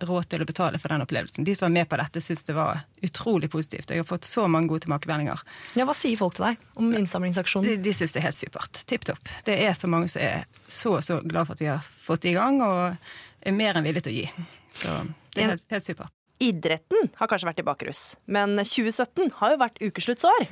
råd 0.09 0.29
til 0.33 0.45
å 0.45 0.47
betale 0.49 0.81
for 0.83 0.93
den 0.93 1.05
opplevelsen. 1.05 1.47
De 1.47 1.55
som 1.57 1.69
var 1.69 1.75
med 1.77 1.89
på 1.91 1.99
dette, 2.01 2.23
syns 2.25 2.45
det 2.49 2.57
var 2.57 2.83
utrolig 3.05 3.51
positivt. 3.53 3.91
Jeg 3.91 4.03
har 4.03 4.09
fått 4.09 4.29
så 4.29 4.47
mange 4.51 4.71
gode 4.73 4.87
tilbakemeldinger. 4.87 5.43
Ja, 5.79 5.87
Hva 5.89 5.97
sier 5.97 6.19
folk 6.21 6.37
til 6.39 6.49
deg 6.51 6.63
om 6.81 6.93
innsamlingsaksjonen? 6.99 7.69
De, 7.69 7.77
de 7.85 7.97
syns 7.97 8.17
det 8.17 8.23
er 8.23 8.29
helt 8.29 8.39
supert. 8.39 8.83
Tipp 8.91 9.07
topp. 9.09 9.33
Det 9.49 9.59
er 9.67 9.77
så 9.79 9.91
mange 9.91 10.11
som 10.13 10.25
er 10.25 10.47
så 10.69 10.97
så 11.05 11.21
glad 11.25 11.49
for 11.49 11.57
at 11.57 11.63
vi 11.65 11.71
har 11.71 11.85
fått 12.07 12.25
det 12.25 12.33
i 12.33 12.39
gang, 12.39 12.61
og 12.65 12.97
er 13.43 13.57
mer 13.57 13.79
enn 13.79 13.87
villige 13.87 14.09
til 14.09 14.15
å 14.15 14.19
gi. 14.21 14.49
Så 14.73 14.97
det 15.35 15.45
er 15.45 15.55
helt, 15.55 15.69
helt 15.73 15.87
supert. 15.87 16.15
Idretten 16.43 17.13
har 17.21 17.31
kanskje 17.31 17.51
vært 17.53 17.61
i 17.63 17.67
bakrus, 17.67 18.01
men 18.27 18.57
2017 18.59 19.37
har 19.39 19.55
jo 19.55 19.61
vært 19.63 19.85
ukesluttsår. 19.85 20.49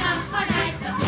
Ja, 0.00 1.07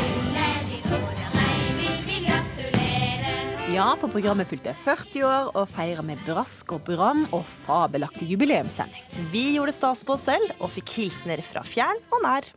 Ja, 3.70 3.92
for 4.00 4.11
programmet 4.11 4.48
fylte 4.50 4.72
40 4.83 5.22
år 5.22 5.50
og 5.54 5.68
feirer 5.70 6.02
med 6.02 6.18
brask 6.26 6.72
og 6.74 6.80
bram 6.88 7.20
og 7.30 7.44
fabelaktig 7.68 8.26
jubileumssending. 8.33 9.04
Vi 9.30 9.44
gjorde 9.54 9.74
stas 9.76 10.02
på 10.02 10.16
oss 10.16 10.24
selv 10.26 10.50
og 10.59 10.72
fikk 10.74 10.90
hilsener 10.96 11.38
fra 11.46 11.62
fjern 11.62 12.02
og 12.11 12.24
nær. 12.24 12.50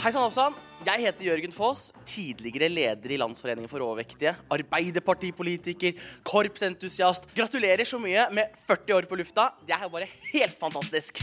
Hei 0.00 0.10
sann, 0.10 0.24
Hoppsann. 0.24 0.71
Jeg 0.82 1.04
heter 1.04 1.26
Jørgen 1.28 1.52
Foss, 1.54 1.92
tidligere 2.08 2.66
leder 2.66 3.12
i 3.14 3.18
Landsforeningen 3.20 3.70
for 3.70 3.84
overvektige, 3.86 4.32
arbeiderpartipolitiker, 4.50 5.94
korpsentusiast. 6.26 7.28
Gratulerer 7.36 7.86
så 7.86 8.00
mye 8.02 8.24
med 8.34 8.50
40 8.66 8.96
år 8.96 9.06
på 9.06 9.18
lufta. 9.20 9.44
Det 9.62 9.76
er 9.76 9.92
bare 9.92 10.08
helt 10.32 10.58
fantastisk. 10.58 11.22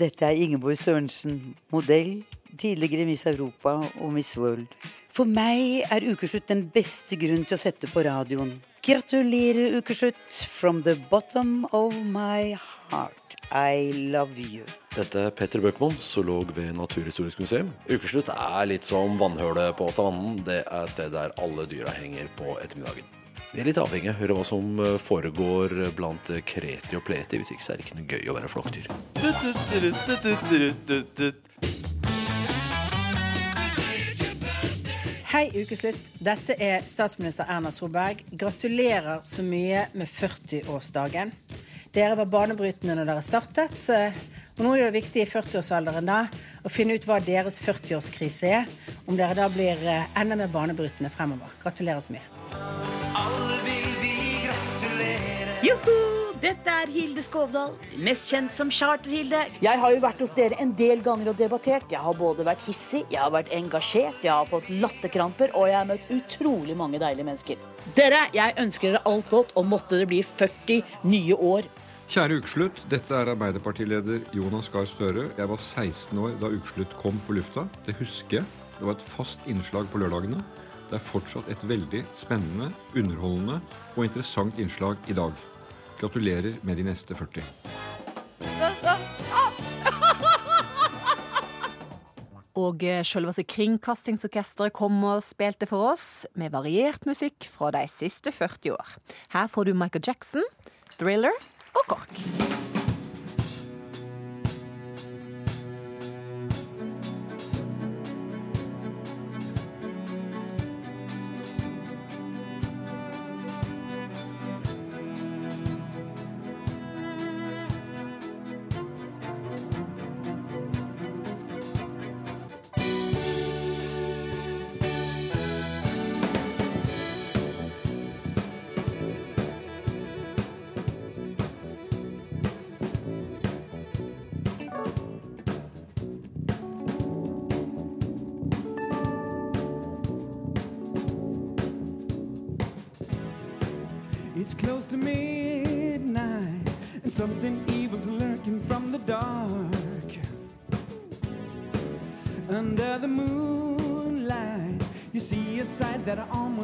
Dette 0.00 0.24
er 0.24 0.40
Ingeborg 0.40 0.80
Sørensen, 0.80 1.36
modell, 1.68 2.22
tidligere 2.56 3.04
Miss 3.04 3.26
Europa 3.28 3.76
og 4.00 4.14
Miss 4.16 4.32
World. 4.40 4.64
For 5.12 5.28
meg 5.28 5.84
er 5.92 6.08
ukeslutt 6.08 6.48
den 6.48 6.64
beste 6.72 7.20
grunnen 7.20 7.44
til 7.44 7.58
å 7.58 7.60
sette 7.60 7.92
på 7.92 8.06
radioen. 8.08 8.56
Gratulerer, 8.88 9.82
ukeslutt, 9.82 10.32
from 10.48 10.80
the 10.86 10.96
bottom 11.10 11.66
of 11.76 11.92
my 12.08 12.56
heart. 12.88 13.27
I 13.50 13.92
love 14.12 14.36
you. 14.36 14.64
Dette 14.92 15.22
er 15.24 15.30
Petter 15.32 15.62
Bøckmann, 15.64 15.94
zoolog 15.96 16.50
ved 16.56 16.74
Naturhistorisk 16.76 17.38
museum. 17.40 17.70
Ukeslutt 17.88 18.28
er 18.28 18.66
litt 18.68 18.84
som 18.84 19.16
vannhølet 19.20 19.76
på 19.78 19.88
savannen. 19.94 20.42
Det 20.44 20.64
er 20.66 20.90
stedet 20.92 21.14
der 21.14 21.32
alle 21.40 21.64
dyra 21.70 21.94
henger 21.96 22.28
på 22.36 22.58
ettermiddagen. 22.60 23.06
Vi 23.54 23.62
er 23.62 23.64
litt 23.70 23.80
avhengig 23.80 24.10
av 24.12 24.18
å 24.18 24.20
høre 24.20 24.34
hva 24.36 24.44
som 24.44 24.80
eh, 24.84 24.98
foregår 25.00 25.94
blant 25.96 26.28
kreti 26.44 26.98
og 26.98 27.04
pleti. 27.08 27.40
Hvis 27.40 27.54
ikke 27.54 27.64
så 27.64 27.72
er 27.72 27.80
det 27.80 27.86
ikke 27.86 27.96
noe 28.02 28.10
gøy 28.12 28.28
å 28.28 28.36
være 28.36 28.50
flokkdyr. 28.52 28.86
Hei, 35.32 35.46
ukeslutt. 35.54 36.12
Dette 36.20 36.58
er 36.60 36.84
statsminister 36.84 37.48
Erna 37.48 37.72
Solberg. 37.72 38.20
Gratulerer 38.36 39.24
så 39.24 39.40
mye 39.46 39.86
med 39.96 40.12
40-årsdagen. 40.12 41.32
Dere 41.98 42.14
var 42.14 42.28
banebrytende 42.30 42.94
når 42.94 43.08
dere 43.08 43.22
startet. 43.26 43.72
Og 44.54 44.60
nå 44.62 44.76
er 44.76 44.86
det 44.86 45.00
viktig 45.00 45.24
i 45.24 45.26
40-årsalderen 45.26 46.06
da 46.06 46.18
å 46.62 46.70
finne 46.70 46.94
ut 46.94 47.06
hva 47.08 47.16
deres 47.18 47.56
40-årskrise 47.58 48.50
er. 48.60 48.68
Om 49.10 49.16
dere 49.18 49.34
da 49.34 49.48
blir 49.50 49.82
eh, 49.82 50.04
enda 50.20 50.36
mer 50.38 50.52
banebrytende 50.52 51.10
fremover. 51.10 51.56
Gratulerer 51.58 52.04
så 52.04 52.14
mye. 52.14 52.22
Alle 53.18 53.58
vil 53.64 53.88
vi 53.98 54.12
gratulere. 54.44 55.56
Joho! 55.66 55.96
Dette 56.38 56.70
er 56.70 56.92
Hilde 56.94 57.24
Skovdal, 57.26 57.72
mest 58.06 58.30
kjent 58.30 58.54
som 58.54 58.70
Charter-Hilde. 58.70 59.40
Jeg 59.64 59.82
har 59.82 59.90
jo 59.90 59.98
vært 60.04 60.22
hos 60.22 60.30
dere 60.36 60.54
en 60.62 60.70
del 60.78 61.02
ganger 61.02 61.32
og 61.32 61.40
debattert. 61.40 61.90
Jeg 61.90 61.98
har 62.04 62.14
både 62.14 62.46
vært 62.46 62.62
hissig, 62.68 63.02
jeg 63.10 63.18
har 63.24 63.34
vært 63.34 63.50
engasjert, 63.58 64.22
jeg 64.22 64.30
har 64.30 64.46
fått 64.46 64.70
latterkramper, 64.70 65.50
og 65.58 65.66
jeg 65.66 65.80
har 65.80 65.90
møtt 65.90 66.06
utrolig 66.14 66.78
mange 66.78 67.02
deilige 67.02 67.26
mennesker. 67.26 67.66
Dere, 67.98 68.22
jeg 68.38 68.54
ønsker 68.62 68.94
dere 68.94 69.02
alt 69.10 69.34
godt, 69.34 69.50
og 69.58 69.66
måtte 69.66 69.98
det 69.98 70.06
bli 70.14 70.22
40 70.22 71.10
nye 71.10 71.42
år. 71.50 71.66
Kjære 72.08 72.38
ukeslutt, 72.40 72.78
dette 72.88 73.12
er 73.12 73.28
Arbeiderpartileder 73.34 74.22
Jonas 74.32 74.70
Gahr 74.72 74.86
Støre. 74.88 75.26
Jeg 75.36 75.44
var 75.50 75.58
16 75.60 76.16
år 76.16 76.38
da 76.40 76.48
ukeslutt 76.48 76.94
kom 76.96 77.18
på 77.26 77.34
lufta. 77.36 77.66
Det 77.84 77.92
husker 77.98 78.38
jeg. 78.38 78.46
Det 78.78 78.86
var 78.88 78.94
et 78.96 79.04
fast 79.04 79.42
innslag 79.44 79.84
på 79.92 80.00
lørdagene. 80.00 80.40
Det 80.88 80.96
er 80.96 81.02
fortsatt 81.04 81.44
et 81.52 81.60
veldig 81.68 82.00
spennende, 82.16 82.70
underholdende 82.96 83.58
og 83.92 84.06
interessant 84.06 84.56
innslag 84.56 84.96
i 85.12 85.12
dag. 85.18 85.36
Gratulerer 86.00 86.56
med 86.64 86.80
de 86.80 86.86
neste 86.88 87.12
40. 87.12 87.44
Og 92.64 92.88
eh, 92.88 93.04
selveste 93.04 93.44
Kringkastingsorkesteret 93.52 94.72
kom 94.74 94.96
og 95.04 95.20
spilte 95.28 95.68
for 95.68 95.92
oss 95.92 96.24
med 96.32 96.56
variert 96.56 97.04
musikk 97.04 97.44
fra 97.52 97.68
de 97.76 97.84
siste 97.92 98.32
40 98.32 98.72
år. 98.80 98.96
Her 99.36 99.46
får 99.52 99.68
du 99.68 99.76
Michael 99.76 100.08
Jackson, 100.08 100.48
Thriller 100.96 101.36
og 101.78 101.86
KORK. 101.86 102.77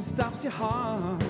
Stops 0.05 0.45
your 0.45 0.53
heart. 0.53 1.23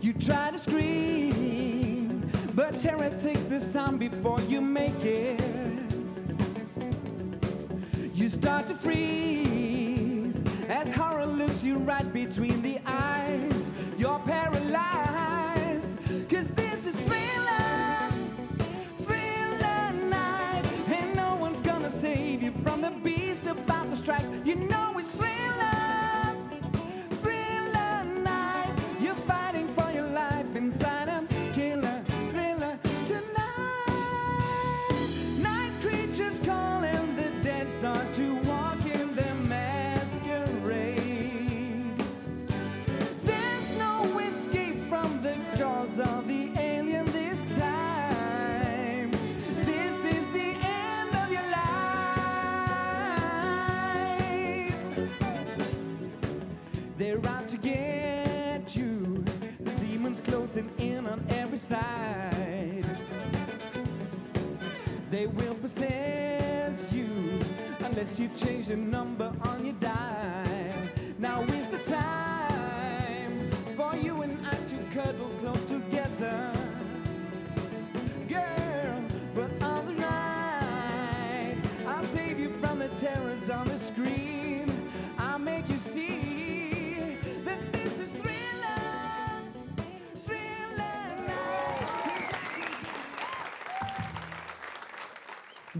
You 0.00 0.12
try 0.12 0.50
to 0.50 0.58
scream, 0.58 2.30
but 2.54 2.78
terror 2.80 3.10
takes 3.10 3.44
the 3.44 3.60
sound 3.60 3.98
before 3.98 4.40
you 4.42 4.60
make 4.60 5.04
it. 5.04 5.40
You 8.14 8.28
start 8.28 8.66
to 8.68 8.74
freeze 8.74 10.40
as 10.68 10.92
horror 10.92 11.26
looks 11.26 11.64
you 11.64 11.78
right 11.78 12.12
between 12.12 12.62
the 12.62 12.71
They're 57.02 57.26
out 57.26 57.48
to 57.48 57.56
get 57.56 58.76
you. 58.76 59.24
There's 59.58 59.76
demons 59.78 60.20
closing 60.20 60.70
in 60.78 61.04
on 61.04 61.26
every 61.30 61.58
side. 61.58 62.84
They 65.10 65.26
will 65.26 65.56
possess 65.56 66.92
you 66.92 67.08
unless 67.80 68.20
you 68.20 68.30
change 68.36 68.68
the 68.68 68.76
number 68.76 69.32
on 69.42 69.66
your 69.66 69.74
dial. 69.80 70.76
Now 71.18 71.42
is 71.42 71.66
the 71.70 71.78
time 71.78 73.50
for 73.76 73.96
you 73.96 74.22
and 74.22 74.38
I 74.46 74.54
to 74.54 74.76
cuddle 74.94 75.30
close 75.40 75.64
together. 75.64 76.52
Girl, 78.28 79.02
but 79.34 79.50
on 79.60 79.86
the 79.86 79.92
night, 79.94 81.56
I'll 81.84 82.04
save 82.04 82.38
you 82.38 82.50
from 82.60 82.78
the 82.78 82.88
terrors 82.90 83.50
on 83.50 83.66
the 83.66 83.78
screen. 83.80 84.41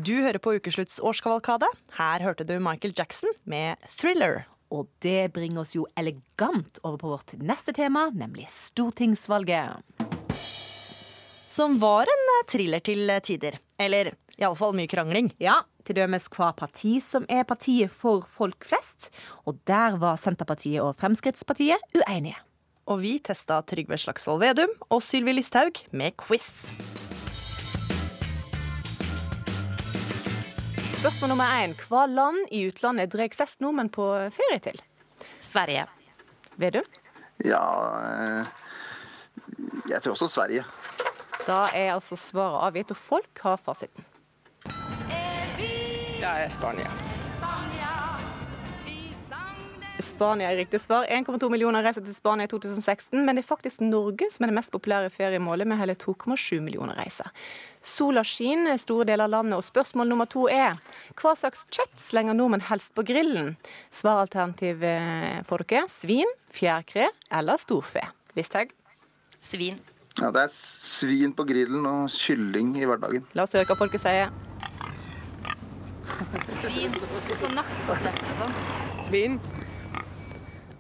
Du 0.03 0.15
hører 0.19 0.41
på 0.43 0.57
Ukeslutts 0.57 0.97
årskavalkade. 1.05 1.67
Her 1.95 2.23
hørte 2.25 2.47
du 2.49 2.57
Michael 2.59 2.95
Jackson 2.97 3.31
med 3.45 3.77
'Thriller'. 3.87 4.49
Og 4.73 4.89
det 5.05 5.33
bringer 5.33 5.61
oss 5.63 5.77
jo 5.77 5.85
elegant 5.97 6.79
over 6.83 6.97
på 6.97 7.11
vårt 7.13 7.35
neste 7.39 7.73
tema, 7.73 8.09
nemlig 8.11 8.49
stortingsvalget. 8.51 9.85
Som 11.49 11.79
var 11.79 12.09
en 12.09 12.25
eh, 12.33 12.47
thriller 12.49 12.81
til 12.81 13.11
eh, 13.11 13.21
tider. 13.21 13.59
Eller 13.79 14.15
iallfall 14.41 14.75
mye 14.75 14.89
krangling. 14.89 15.31
Ja, 15.39 15.61
til 15.85 16.01
dømes 16.01 16.27
hva 16.33 16.51
parti 16.57 16.97
som 17.05 17.29
er 17.29 17.45
partiet 17.45 17.93
for 17.93 18.25
folk 18.27 18.65
flest. 18.65 19.13
Og 19.47 19.61
der 19.69 20.01
var 20.01 20.17
Senterpartiet 20.17 20.83
og 20.83 20.97
Fremskrittspartiet 20.97 21.79
uenige. 21.95 22.41
Og 22.89 23.05
vi 23.05 23.19
testa 23.21 23.61
Trygve 23.63 24.01
Slagsvold 24.01 24.41
Vedum 24.41 24.73
og 24.89 25.03
Sylvi 25.05 25.37
Listhaug 25.37 25.85
med 25.93 26.17
quiz. 26.17 26.73
Spørsmål 31.03 31.33
nummer 31.33 31.51
én. 31.59 31.73
Hva 31.75 32.05
land 32.07 32.45
i 32.55 32.61
utlandet 32.69 33.11
drar 33.11 33.33
flest 33.35 33.57
nordmenn 33.59 33.89
på 33.91 34.05
ferie 34.31 34.61
til? 34.63 34.77
Sverige. 35.43 35.89
Vedum? 36.63 36.87
Ja 37.43 37.63
eh, 37.99 38.53
Jeg 39.91 39.99
tror 40.05 40.15
også 40.15 40.29
Sverige. 40.31 40.63
Da 41.49 41.65
er 41.75 41.97
altså 41.97 42.15
svaret 42.15 42.69
avgitt, 42.69 42.95
og 42.95 43.01
folk 43.03 43.43
har 43.43 43.59
fasiten. 43.59 44.07
Det 46.23 46.31
er 46.31 46.47
Spania. 46.55 47.12
Spania 50.03 50.51
er 50.51 50.59
riktig 50.61 50.81
svar. 50.83 51.07
1,2 51.07 51.49
millioner 51.53 51.85
reiser 51.85 52.05
til 52.05 52.15
Spania 52.17 52.49
i 52.49 52.51
2016, 52.51 53.17
men 53.25 53.37
det 53.37 53.45
er 53.45 53.49
faktisk 53.49 53.83
Norge 53.85 54.29
som 54.33 54.45
er 54.45 54.53
det 54.53 54.57
mest 54.59 54.73
populære 54.75 55.13
feriemålet, 55.15 55.69
med 55.69 55.81
hele 55.81 55.95
2,7 55.99 56.61
millioner 56.65 56.99
reiser. 56.99 57.31
Sola 57.83 58.25
skinner 58.27 58.79
store 58.81 59.07
deler 59.09 59.29
av 59.29 59.35
landet, 59.37 59.57
og 59.59 59.67
spørsmål 59.67 60.11
nummer 60.11 60.29
to 60.31 60.49
er 60.53 60.79
hva 61.19 61.35
slags 61.39 61.65
kjøtt 61.75 61.99
slenger 62.03 62.37
nordmenn 62.39 62.67
helst 62.69 62.93
på 62.97 63.07
grillen? 63.07 63.55
Svaralternativ 63.95 64.85
eh, 64.87 65.41
får 65.49 65.67
dere 65.71 65.89
svin, 65.91 66.37
fjærkre 66.53 67.09
eller 67.31 67.63
storfe. 67.63 68.05
Listhaug? 68.39 68.75
Svin. 69.43 69.81
Ja, 70.21 70.31
Det 70.31 70.43
er 70.45 70.53
svin 70.53 71.33
på 71.33 71.45
grillen 71.49 71.87
og 71.89 72.11
kylling 72.13 72.75
i 72.77 72.85
hverdagen. 72.89 73.25
La 73.35 73.47
oss 73.47 73.55
høre 73.57 73.65
hva 73.71 73.79
folket 73.79 74.03
sier. 74.05 74.33
Svin. 76.49 76.95
Sånn 77.41 77.57
nakkekoteletter 77.57 78.29
og 78.29 78.41
sånn. 78.43 78.57
Svin. 79.07 79.39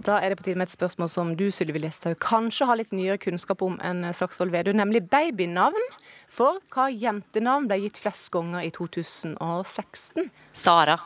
Da 0.02 0.16
er 0.18 0.32
det 0.32 0.40
på 0.40 0.46
tide 0.48 0.58
med 0.58 0.66
et 0.66 0.74
spørsmål 0.74 1.08
som 1.12 1.28
du, 1.38 1.44
Sylvi 1.54 1.78
Listhaug, 1.78 2.16
kanskje 2.22 2.66
har 2.66 2.78
litt 2.80 2.94
nyere 2.96 3.20
kunnskap 3.22 3.60
om 3.62 3.76
enn 3.86 4.02
Slagsvold 4.10 4.50
Vedum, 4.50 4.74
nemlig 4.80 5.04
babynavn. 5.12 5.84
For 6.32 6.58
hva 6.74 6.88
jentenavn 6.90 7.68
ble 7.70 7.78
gitt 7.84 8.00
flest 8.02 8.30
ganger 8.34 8.64
i 8.66 8.72
2016? 8.74 10.30
Sara. 10.58 10.96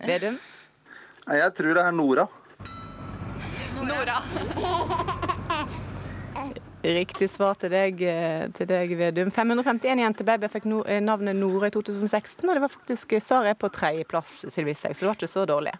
Vedum? 0.00 0.38
Jeg 1.26 1.52
tror 1.58 1.76
det 1.76 1.82
er 1.84 1.96
Nora. 1.98 2.26
Nora. 3.84 4.22
Riktig 6.86 7.28
svar 7.32 7.58
til 7.60 7.72
deg, 7.74 8.00
eh, 8.06 8.46
til 8.56 8.70
deg 8.70 8.92
Vedum. 8.96 9.32
551 9.34 10.00
jentebabyer 10.04 10.52
fikk 10.52 10.70
no, 10.70 10.80
eh, 10.86 11.02
navnet 11.02 11.36
Nora 11.36 11.68
i 11.68 11.74
2016, 11.74 12.46
og 12.46 12.54
det 12.54 12.62
var 12.62 12.72
faktisk 12.72 13.18
Sara 13.20 13.52
er 13.52 13.58
på 13.58 13.68
tredjeplass, 13.74 14.46
Sylvi 14.46 14.72
Listhaug, 14.72 14.94
så 14.96 15.04
det 15.04 15.10
var 15.10 15.20
ikke 15.20 15.34
så 15.34 15.44
dårlig. 15.50 15.76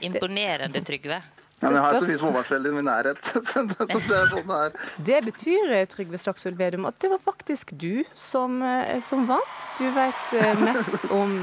Imponerende, 0.00 0.80
Trygve. 0.84 1.22
Ja, 1.60 1.70
men 1.70 1.78
jeg 1.78 1.84
har 1.84 1.94
så 1.96 2.08
mye 2.08 2.18
småbarnsforeldre 2.20 2.70
i 2.70 2.76
min 2.76 2.88
nærhet. 2.88 3.28
Så 3.46 3.62
det 3.64 3.76
er 3.80 3.92
sånn 3.94 4.48
det 4.50 4.56
er. 4.58 4.74
Det 5.06 5.20
betyr, 5.30 5.70
eh, 5.72 5.86
Trygve 5.88 6.20
Slagsvold 6.20 6.58
Vedum, 6.60 6.88
at 6.90 6.98
det 7.00 7.08
var 7.14 7.22
faktisk 7.24 7.72
du 7.80 8.02
som, 8.18 8.58
eh, 8.60 8.98
som 9.06 9.24
vant. 9.30 9.64
Du 9.78 9.86
vet 9.94 10.34
eh, 10.40 10.60
mest 10.60 11.06
om 11.22 11.38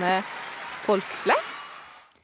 folk 0.84 1.18
flest. 1.24 1.58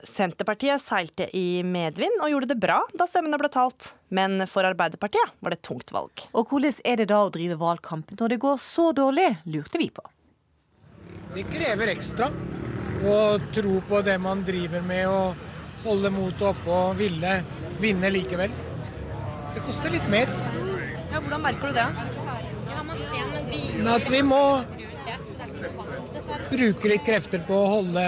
Senterpartiet 0.05 0.83
seilte 0.83 1.25
i 1.35 1.63
medvind 1.65 2.21
og 2.21 2.29
gjorde 2.29 2.51
det 2.51 2.59
bra 2.61 2.77
da 2.93 3.07
stemmene 3.09 3.39
ble 3.41 3.49
talt. 3.49 3.95
Men 4.13 4.45
for 4.45 4.67
Arbeiderpartiet 4.67 5.33
var 5.41 5.55
det 5.55 5.57
et 5.57 5.65
tungt 5.65 5.89
valg. 5.95 6.27
Og 6.37 6.53
hvordan 6.53 6.77
er 6.85 7.01
det 7.01 7.09
da 7.09 7.23
å 7.25 7.33
drive 7.33 7.57
valgkamp 7.57 8.13
når 8.19 8.35
det 8.35 8.39
går 8.45 8.61
så 8.61 8.91
dårlig, 8.95 9.31
lurte 9.49 9.81
vi 9.81 9.89
på. 9.89 10.05
Det 11.33 11.49
krever 11.49 11.95
ekstra 11.97 12.29
å 13.09 13.17
tro 13.53 13.81
på 13.89 14.05
det 14.05 14.19
man 14.21 14.45
driver 14.45 14.85
med 14.85 15.09
og 15.09 15.46
holde 15.87 16.11
motet 16.13 16.43
oppe 16.51 16.69
og 16.73 16.97
ville 16.99 17.33
vinne 17.81 18.11
likevel. 18.13 18.51
Det 19.55 19.63
koster 19.65 19.93
litt 19.93 20.07
mer. 20.11 20.31
Ja, 21.11 21.21
hvordan 21.21 21.41
merker 21.41 21.71
du 21.71 21.77
det? 21.77 21.87
At 23.87 24.11
vi 24.11 24.21
må 24.25 24.41
bruke 26.51 26.91
litt 26.91 27.05
krefter 27.07 27.41
på 27.47 27.55
å 27.55 27.71
holde 27.77 28.03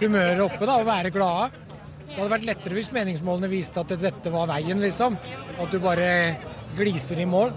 humøret 0.00 0.42
oppe 0.44 0.66
da, 0.66 0.76
og 0.78 0.88
være 0.88 1.14
glade. 1.14 1.48
Det 2.08 2.16
hadde 2.16 2.32
vært 2.32 2.48
lettere 2.48 2.78
hvis 2.78 2.92
meningsmålene 2.94 3.50
viste 3.52 3.82
at 3.82 3.94
dette 4.00 4.32
var 4.34 4.48
veien, 4.50 4.80
liksom. 4.82 5.18
At 5.58 5.70
du 5.72 5.78
bare 5.82 6.10
gliser 6.78 7.20
i 7.22 7.28
mål. 7.28 7.52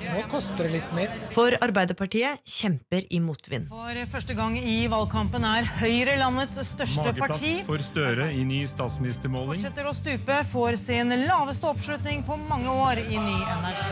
Nå 0.00 0.22
koster 0.32 0.64
det 0.64 0.78
litt 0.78 0.92
mer. 0.96 1.12
For 1.34 1.54
Arbeiderpartiet 1.60 2.40
kjemper 2.48 3.04
i 3.12 3.20
motvind. 3.22 3.68
For 3.70 4.00
første 4.14 4.36
gang 4.38 4.56
i 4.56 4.78
valgkampen 4.90 5.44
er 5.44 5.68
Høyre 5.80 6.16
landets 6.20 6.56
største 6.70 7.12
parti. 7.18 7.60
Mageplass 7.60 7.68
for 7.68 7.84
Støre 7.90 8.30
i 8.32 8.44
ny 8.48 8.62
statsministermåling. 8.70 9.60
Fortsetter 9.60 9.90
å 9.90 9.94
stupe, 9.96 10.40
får 10.50 10.78
sin 10.80 11.14
laveste 11.26 11.68
oppslutning 11.68 12.24
på 12.26 12.38
mange 12.48 12.72
år 12.72 13.02
i 13.04 13.20
ny 13.20 13.36
NRK. 13.60 13.84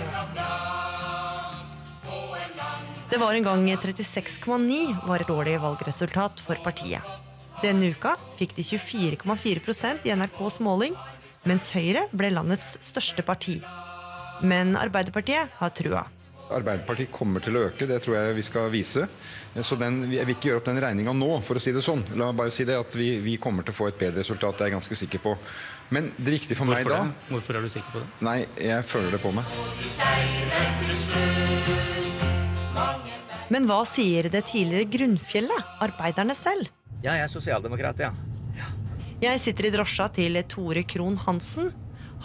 Det 3.09 3.17
var 3.21 3.37
en 3.37 3.47
gang 3.47 3.63
36,9 3.81 5.09
var 5.09 5.23
et 5.25 5.31
dårlig 5.31 5.57
valgresultat 5.63 6.41
for 6.45 6.61
partiet. 6.65 7.05
Denne 7.63 7.89
uka 7.91 8.15
fikk 8.39 8.53
de 8.57 8.65
24,4% 8.65 10.05
i 10.07 10.13
NRKs 10.15 10.61
måling, 10.65 10.97
mens 11.49 11.71
Høyre 11.75 12.05
ble 12.13 12.31
landets 12.35 12.77
største 12.85 13.25
parti. 13.27 13.59
Men 14.43 14.77
Arbeiderpartiet 14.79 15.59
har 15.59 15.75
trua. 15.75 16.05
Arbeiderpartiet 16.49 17.11
kommer 17.13 17.43
til 17.45 17.59
å 17.59 17.67
øke, 17.67 17.87
det 17.89 17.99
tror 18.05 18.15
jeg 18.17 18.37
vi 18.39 18.45
skal 18.47 18.71
vise. 18.73 19.05
Så 19.61 19.77
den, 19.77 20.01
jeg 20.13 20.25
vil 20.25 20.37
ikke 20.37 20.49
gjøre 20.49 20.63
opp 20.63 20.69
den 20.71 20.81
regninga 20.81 21.13
nå, 21.17 21.29
for 21.45 21.59
å 21.59 21.63
si 21.63 21.75
det 21.75 21.83
sånn. 21.85 22.05
La 22.15 22.31
meg 22.31 22.39
bare 22.39 22.55
si 22.55 22.65
det 22.69 22.79
at 22.79 22.95
vi, 22.97 23.11
vi 23.25 23.37
kommer 23.43 23.67
til 23.67 23.75
å 23.75 23.79
få 23.79 23.91
et 23.91 23.99
bedre 24.01 24.23
resultat, 24.23 24.57
det 24.57 24.65
er 24.65 24.71
jeg 24.71 24.79
ganske 24.79 24.99
sikker 25.03 25.23
på. 25.25 25.35
Men 25.93 26.13
det 26.17 26.39
viktige 26.39 26.57
for 26.57 26.71
meg 26.71 26.89
da 26.89 27.03
det? 27.05 27.13
Hvorfor 27.35 27.59
er 27.59 27.67
du 27.67 27.73
sikker 27.73 27.93
på 27.93 28.01
det? 28.05 28.09
Nei, 28.25 28.39
jeg 28.63 28.87
føler 28.89 29.17
det 29.17 29.21
på 29.25 29.35
meg. 29.37 29.45
Men 33.49 33.69
hva 33.69 33.81
sier 33.89 34.29
det 34.33 34.43
tidligere 34.49 34.89
grunnfjellet, 34.93 35.77
arbeiderne 35.85 36.37
selv? 36.37 36.69
Ja, 37.03 37.15
jeg 37.15 37.27
er 37.27 37.33
sosialdemokrat, 37.33 38.01
ja. 38.05 38.13
Jeg 39.19 39.41
sitter 39.43 39.67
i 39.67 39.71
drosja 39.75 40.07
til 40.15 40.39
Tore 40.47 40.85
Krohn 40.87 41.17
Hansen. 41.25 41.73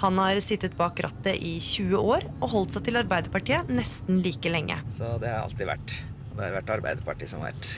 Han 0.02 0.18
har 0.18 0.40
sittet 0.44 0.76
bak 0.80 1.00
rattet 1.06 1.38
i 1.38 1.56
20 1.62 2.00
år 2.02 2.26
og 2.40 2.48
holdt 2.56 2.76
seg 2.76 2.88
til 2.88 2.98
Arbeiderpartiet 3.00 3.70
nesten 3.72 4.24
like 4.26 4.50
lenge. 4.52 4.80
Så 4.96 5.16
det 5.22 5.30
har 5.30 5.46
alltid 5.46 5.70
vært. 5.70 5.96
Det 6.34 6.42
har 6.42 6.56
vært 6.58 6.74
Arbeiderpartiet 6.80 7.32
som 7.32 7.44
har 7.44 7.54
vært 7.54 7.70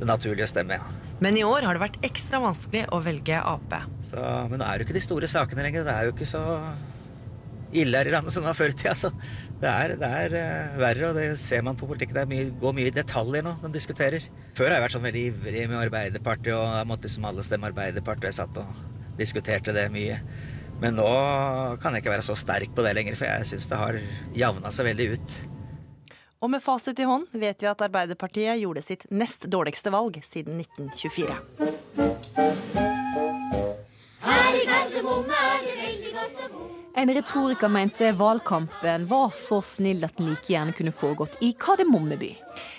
det 0.00 0.08
naturlige 0.10 0.48
stemme, 0.50 0.78
ja. 0.80 1.00
Men 1.22 1.36
i 1.38 1.44
år 1.46 1.62
har 1.64 1.76
det 1.76 1.84
vært 1.84 2.00
ekstra 2.04 2.40
vanskelig 2.42 2.82
å 2.92 2.98
velge 3.04 3.38
Ap. 3.38 3.76
Så, 4.04 4.18
men 4.50 4.58
nå 4.60 4.66
er 4.66 4.76
det 4.76 4.84
jo 4.84 4.88
ikke 4.88 4.96
de 4.98 5.04
store 5.04 5.30
sakene 5.30 5.64
lenger. 5.64 5.86
Det 5.86 5.94
er 5.94 6.08
jo 6.08 6.14
ikke 6.14 6.28
så 6.28 6.42
ille 7.74 7.98
her 7.98 8.08
i 8.08 8.12
landet 8.14 8.34
som 8.34 8.44
det 8.44 8.50
var 8.50 8.58
før 8.58 8.72
i 8.72 8.76
tida. 8.78 8.94
Så 8.98 9.10
det 9.62 9.70
er, 9.70 9.94
det 10.00 10.10
er 10.20 10.34
uh, 10.36 10.80
verre, 10.82 11.10
og 11.10 11.18
det 11.18 11.28
ser 11.40 11.62
man 11.66 11.78
på 11.78 11.88
politikken. 11.90 12.16
Det 12.18 12.24
er 12.24 12.30
mye, 12.30 12.48
går 12.60 12.74
mye 12.76 12.90
i 12.90 12.94
detaljer 12.94 13.46
nå, 13.46 13.54
de 13.62 13.70
diskuterer. 13.76 14.26
Før 14.58 14.68
har 14.68 14.78
jeg 14.78 14.86
vært 14.86 14.96
sånn 14.96 15.06
veldig 15.06 15.24
ivrig 15.30 15.68
med 15.70 15.80
Arbeiderpartiet, 15.80 16.56
og 16.56 16.66
jeg 16.80 16.90
måtte 16.90 17.12
som 17.12 17.30
alle 17.30 17.46
stemme 17.46 17.70
Arbeiderpartiet. 17.70 18.32
Jeg 18.32 18.40
satt 18.42 18.60
og 18.62 19.16
diskuterte 19.20 19.74
det 19.76 19.86
mye. 19.94 20.18
Men 20.84 20.98
nå 21.00 21.08
kan 21.80 21.94
jeg 21.94 22.02
ikke 22.02 22.12
være 22.12 22.24
så 22.26 22.34
sterk 22.36 22.74
på 22.76 22.82
det 22.84 22.90
lenger, 22.98 23.14
for 23.16 23.24
jeg 23.24 23.46
syns 23.48 23.70
det 23.70 23.76
har 23.80 23.96
javna 24.36 24.68
seg 24.74 24.90
veldig 24.90 25.06
ut. 25.14 25.36
Og 26.44 26.50
med 26.52 26.60
fasit 26.60 26.98
i 27.00 27.06
hånd 27.08 27.24
vet 27.32 27.64
vi 27.64 27.70
at 27.70 27.84
Arbeiderpartiet 27.86 28.60
gjorde 28.60 28.82
sitt 28.84 29.06
nest 29.08 29.46
dårligste 29.48 29.88
valg 29.94 30.18
siden 30.28 30.60
1924. 30.60 31.38
Her 34.26 34.58
i 34.60 34.66
Gardermoen 34.68 35.32
er 35.32 35.64
det 35.64 35.74
veldig 35.78 36.12
godt 36.18 36.44
å 36.44 36.52
bo. 36.52 36.68
En 37.00 37.14
retoriker 37.16 37.72
mente 37.72 38.12
valgkampen 38.20 39.08
var 39.08 39.32
så 39.32 39.62
snill 39.64 40.04
at 40.04 40.20
den 40.20 40.34
like 40.34 40.52
gjerne 40.52 40.76
kunne 40.76 40.92
foregått 40.92 41.40
i 41.40 41.54
Kardemommeby. 41.56 42.34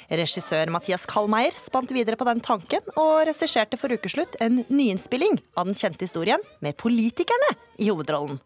Regissør 0.09 0.69
Mathias 0.73 1.05
Kallmeier 1.09 1.55
spant 1.59 1.91
videre 1.95 2.17
på 2.19 2.27
den 2.27 2.41
tanken, 2.45 2.83
og 2.95 3.25
regisserte 3.29 3.79
for 3.79 3.93
ukeslutt 3.93 4.37
en 4.43 4.63
nyinnspilling 4.69 5.39
av 5.57 5.69
den 5.69 5.77
kjente 5.77 6.05
historien 6.05 6.43
med 6.61 6.77
politikerne 6.77 7.55
i 7.81 7.89
hovedrollen. 7.89 8.37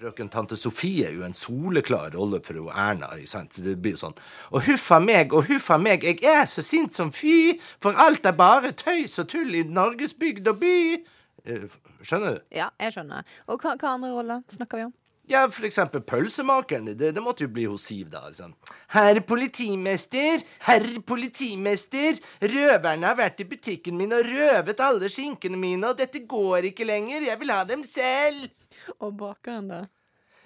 Frøken 0.00 0.30
tante 0.32 0.56
Sofie 0.56 1.10
er 1.10 1.12
jo 1.12 1.26
en 1.26 1.36
soleklar 1.36 2.14
rolle 2.16 2.38
for 2.40 2.56
hun 2.56 2.70
Erna. 2.72 3.10
sant? 3.28 3.58
Det 3.60 3.76
blir 3.76 3.92
jo 3.92 4.00
sånn 4.00 4.14
Og 4.50 4.62
huffa 4.64 4.96
meg 4.98 5.34
og 5.36 5.44
huffa 5.50 5.76
meg, 5.76 6.02
jeg 6.02 6.24
er 6.24 6.46
så 6.48 6.64
sint 6.64 6.96
som 6.96 7.12
fy, 7.12 7.60
for 7.78 7.92
alt 7.92 8.24
er 8.24 8.32
bare 8.32 8.72
tøys 8.72 9.18
og 9.20 9.28
tull 9.28 9.54
i 9.54 9.62
Norges 9.62 10.14
bygd 10.14 10.48
og 10.48 10.58
by. 10.62 11.04
Eh, 11.44 11.68
Skjønner 12.00 12.38
du? 12.38 12.40
Ja, 12.56 12.70
jeg 12.80 12.94
skjønner. 12.96 13.28
Og 13.46 13.60
hva, 13.60 13.76
hva 13.76 13.92
andre 13.98 14.14
roller 14.16 14.40
snakker 14.48 14.80
vi 14.80 14.88
om? 14.88 14.94
Ja, 15.30 15.44
for 15.46 15.68
eksempel 15.68 16.02
pølsemakeren. 16.02 16.88
Det, 16.98 17.12
det 17.14 17.22
måtte 17.22 17.44
jo 17.46 17.52
bli 17.54 17.68
hos 17.70 17.84
Siv, 17.86 18.08
da. 18.10 18.24
Sånn. 18.34 18.56
Herr 18.90 19.20
politimester, 19.22 20.42
herr 20.66 20.86
politimester, 21.06 22.18
røverne 22.42 23.06
har 23.06 23.18
vært 23.20 23.44
i 23.44 23.46
butikken 23.52 23.98
min 24.00 24.16
og 24.16 24.26
røvet 24.26 24.82
alle 24.82 25.10
skinkene 25.12 25.60
mine, 25.60 25.92
og 25.92 26.00
dette 26.02 26.24
går 26.26 26.72
ikke 26.72 26.88
lenger, 26.88 27.28
jeg 27.28 27.42
vil 27.44 27.54
ha 27.54 27.62
dem 27.68 27.86
selv. 27.86 28.50
Og 28.98 29.14
bakeren, 29.22 29.70
da? 29.70 29.80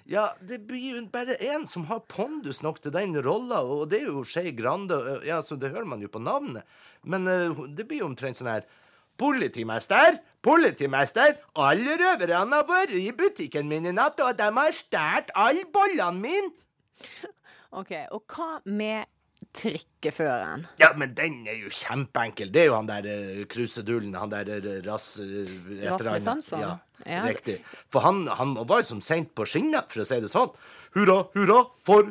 Ja, 0.05 0.27
det 0.37 0.59
blir 0.69 0.99
jo 0.99 1.01
bare 1.09 1.33
én 1.41 1.65
som 1.65 1.87
har 1.89 2.03
pondus 2.05 2.61
nok 2.61 2.77
til 2.83 2.93
den 2.93 3.17
rolla, 3.25 3.63
og 3.65 3.87
det 3.89 4.03
er 4.03 4.11
jo 4.11 4.21
Skei 4.21 4.53
Grande. 4.53 4.99
Ja, 5.25 5.39
så 5.41 5.57
det 5.57 5.73
hører 5.73 5.89
man 5.89 6.03
jo 6.05 6.11
på 6.13 6.21
navnet. 6.21 6.61
Men 7.01 7.25
uh, 7.25 7.65
det 7.73 7.87
blir 7.89 8.03
jo 8.03 8.11
omtrent 8.11 8.37
sånn 8.37 8.53
her 8.53 8.69
Politimester! 9.17 10.19
Politimester! 10.45 11.37
Alle 11.55 11.95
røverne 12.01 12.59
har 12.59 12.67
vært 12.69 12.93
i 12.99 13.09
butikken 13.15 13.67
min 13.71 13.87
i 13.89 13.93
natt, 13.95 14.19
og 14.21 14.37
de 14.37 14.49
har 14.59 14.75
stjålet 14.75 15.31
alle 15.35 15.65
bollene 15.73 16.21
mine! 16.21 16.51
Ok, 17.75 17.91
Og 18.15 18.23
hva 18.31 18.49
med 18.65 19.07
trikkeføreren? 19.55 20.65
Ja, 20.79 20.89
men 20.99 21.13
den 21.15 21.41
er 21.47 21.57
jo 21.59 21.71
kjempeenkel. 21.71 22.51
Det 22.53 22.61
er 22.63 22.69
jo 22.69 22.75
han 22.77 22.87
der 22.89 23.07
uh, 23.07 23.41
krusedullen, 23.51 24.15
han 24.19 24.31
der 24.31 24.51
uh, 24.55 24.69
rass... 24.87 25.17
Uh, 25.19 25.47
Rasmus. 25.83 26.27
Hansson? 26.27 26.63
Ja, 26.63 26.75
Ja. 27.05 27.23
riktig. 27.27 27.57
For 27.91 27.99
han, 28.05 28.23
han 28.31 28.55
var 28.67 28.79
jo 28.81 28.87
som 28.93 29.01
sendt 29.03 29.33
på 29.35 29.43
skinner, 29.47 29.83
for 29.91 30.03
å 30.03 30.07
si 30.07 30.19
det 30.23 30.31
sånn. 30.31 30.53
Hurra, 30.95 31.25
hurra 31.35 31.65
for 31.87 32.07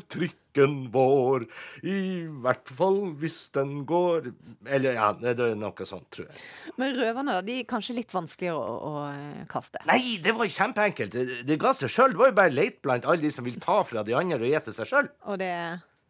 trikken 0.55 0.91
vår, 0.93 1.47
i 1.83 2.27
hvert 2.43 2.69
fall 2.69 3.15
hvis 3.19 3.51
den 3.55 3.85
går 3.87 4.33
Eller 4.67 4.95
ja, 4.95 5.13
det 5.13 5.39
er 5.39 5.55
noe 5.57 5.87
sånt, 5.87 6.09
tror 6.11 6.29
jeg. 6.29 6.43
Men 6.79 6.95
røverne 6.97 7.41
de 7.45 7.61
er 7.61 7.69
kanskje 7.69 7.97
litt 7.99 8.13
vanskeligere 8.13 8.57
å, 8.57 8.75
å 8.89 8.93
eh, 9.11 9.47
kaste? 9.51 9.83
Nei, 9.87 10.19
det 10.23 10.35
var 10.35 10.47
jo 10.47 10.55
kjempeenkelt. 10.55 11.13
Det, 11.15 11.41
det 11.47 11.59
ga 11.61 11.73
seg 11.75 11.91
sjøl. 11.91 12.15
Det 12.15 12.21
var 12.21 12.31
jo 12.31 12.39
bare 12.39 12.55
leit 12.55 12.81
blant 12.83 13.07
alle 13.07 13.23
de 13.23 13.31
som 13.31 13.45
vil 13.45 13.59
ta 13.61 13.83
fra 13.85 14.05
de 14.05 14.15
andre 14.15 14.41
og 14.41 14.51
gjete 14.51 14.75
seg 14.75 14.91
sjøl. 14.91 15.11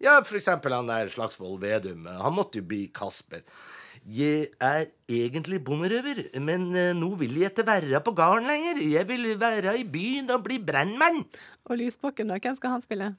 Ja, 0.03 0.18
for 0.26 0.36
eksempel 0.36 0.74
han 0.74 0.90
der 0.90 1.09
Slagsvold 1.12 1.61
Vedum. 1.62 2.07
Han 2.07 2.36
måtte 2.36 2.61
jo 2.61 2.68
bli 2.68 2.86
Kasper. 2.95 3.45
Jeg 4.05 4.51
er 4.61 4.90
egentlig 5.09 5.62
bonderøver, 5.64 6.26
men 6.45 6.66
eh, 6.76 6.90
nå 6.92 7.14
vil 7.16 7.38
jeg 7.40 7.55
ikke 7.55 7.64
være 7.64 8.03
på 8.05 8.12
gården 8.12 8.51
lenger. 8.51 8.82
Jeg 8.84 9.09
vil 9.09 9.30
være 9.40 9.78
i 9.80 9.86
byen 9.88 10.28
og 10.34 10.45
bli 10.45 10.59
brannmann. 10.61 11.22
Og 11.64 11.80
Lysbakken, 11.80 12.28
da? 12.28 12.36
Hvem 12.36 12.59
skal 12.59 12.76
han 12.76 12.84
spille? 12.84 13.14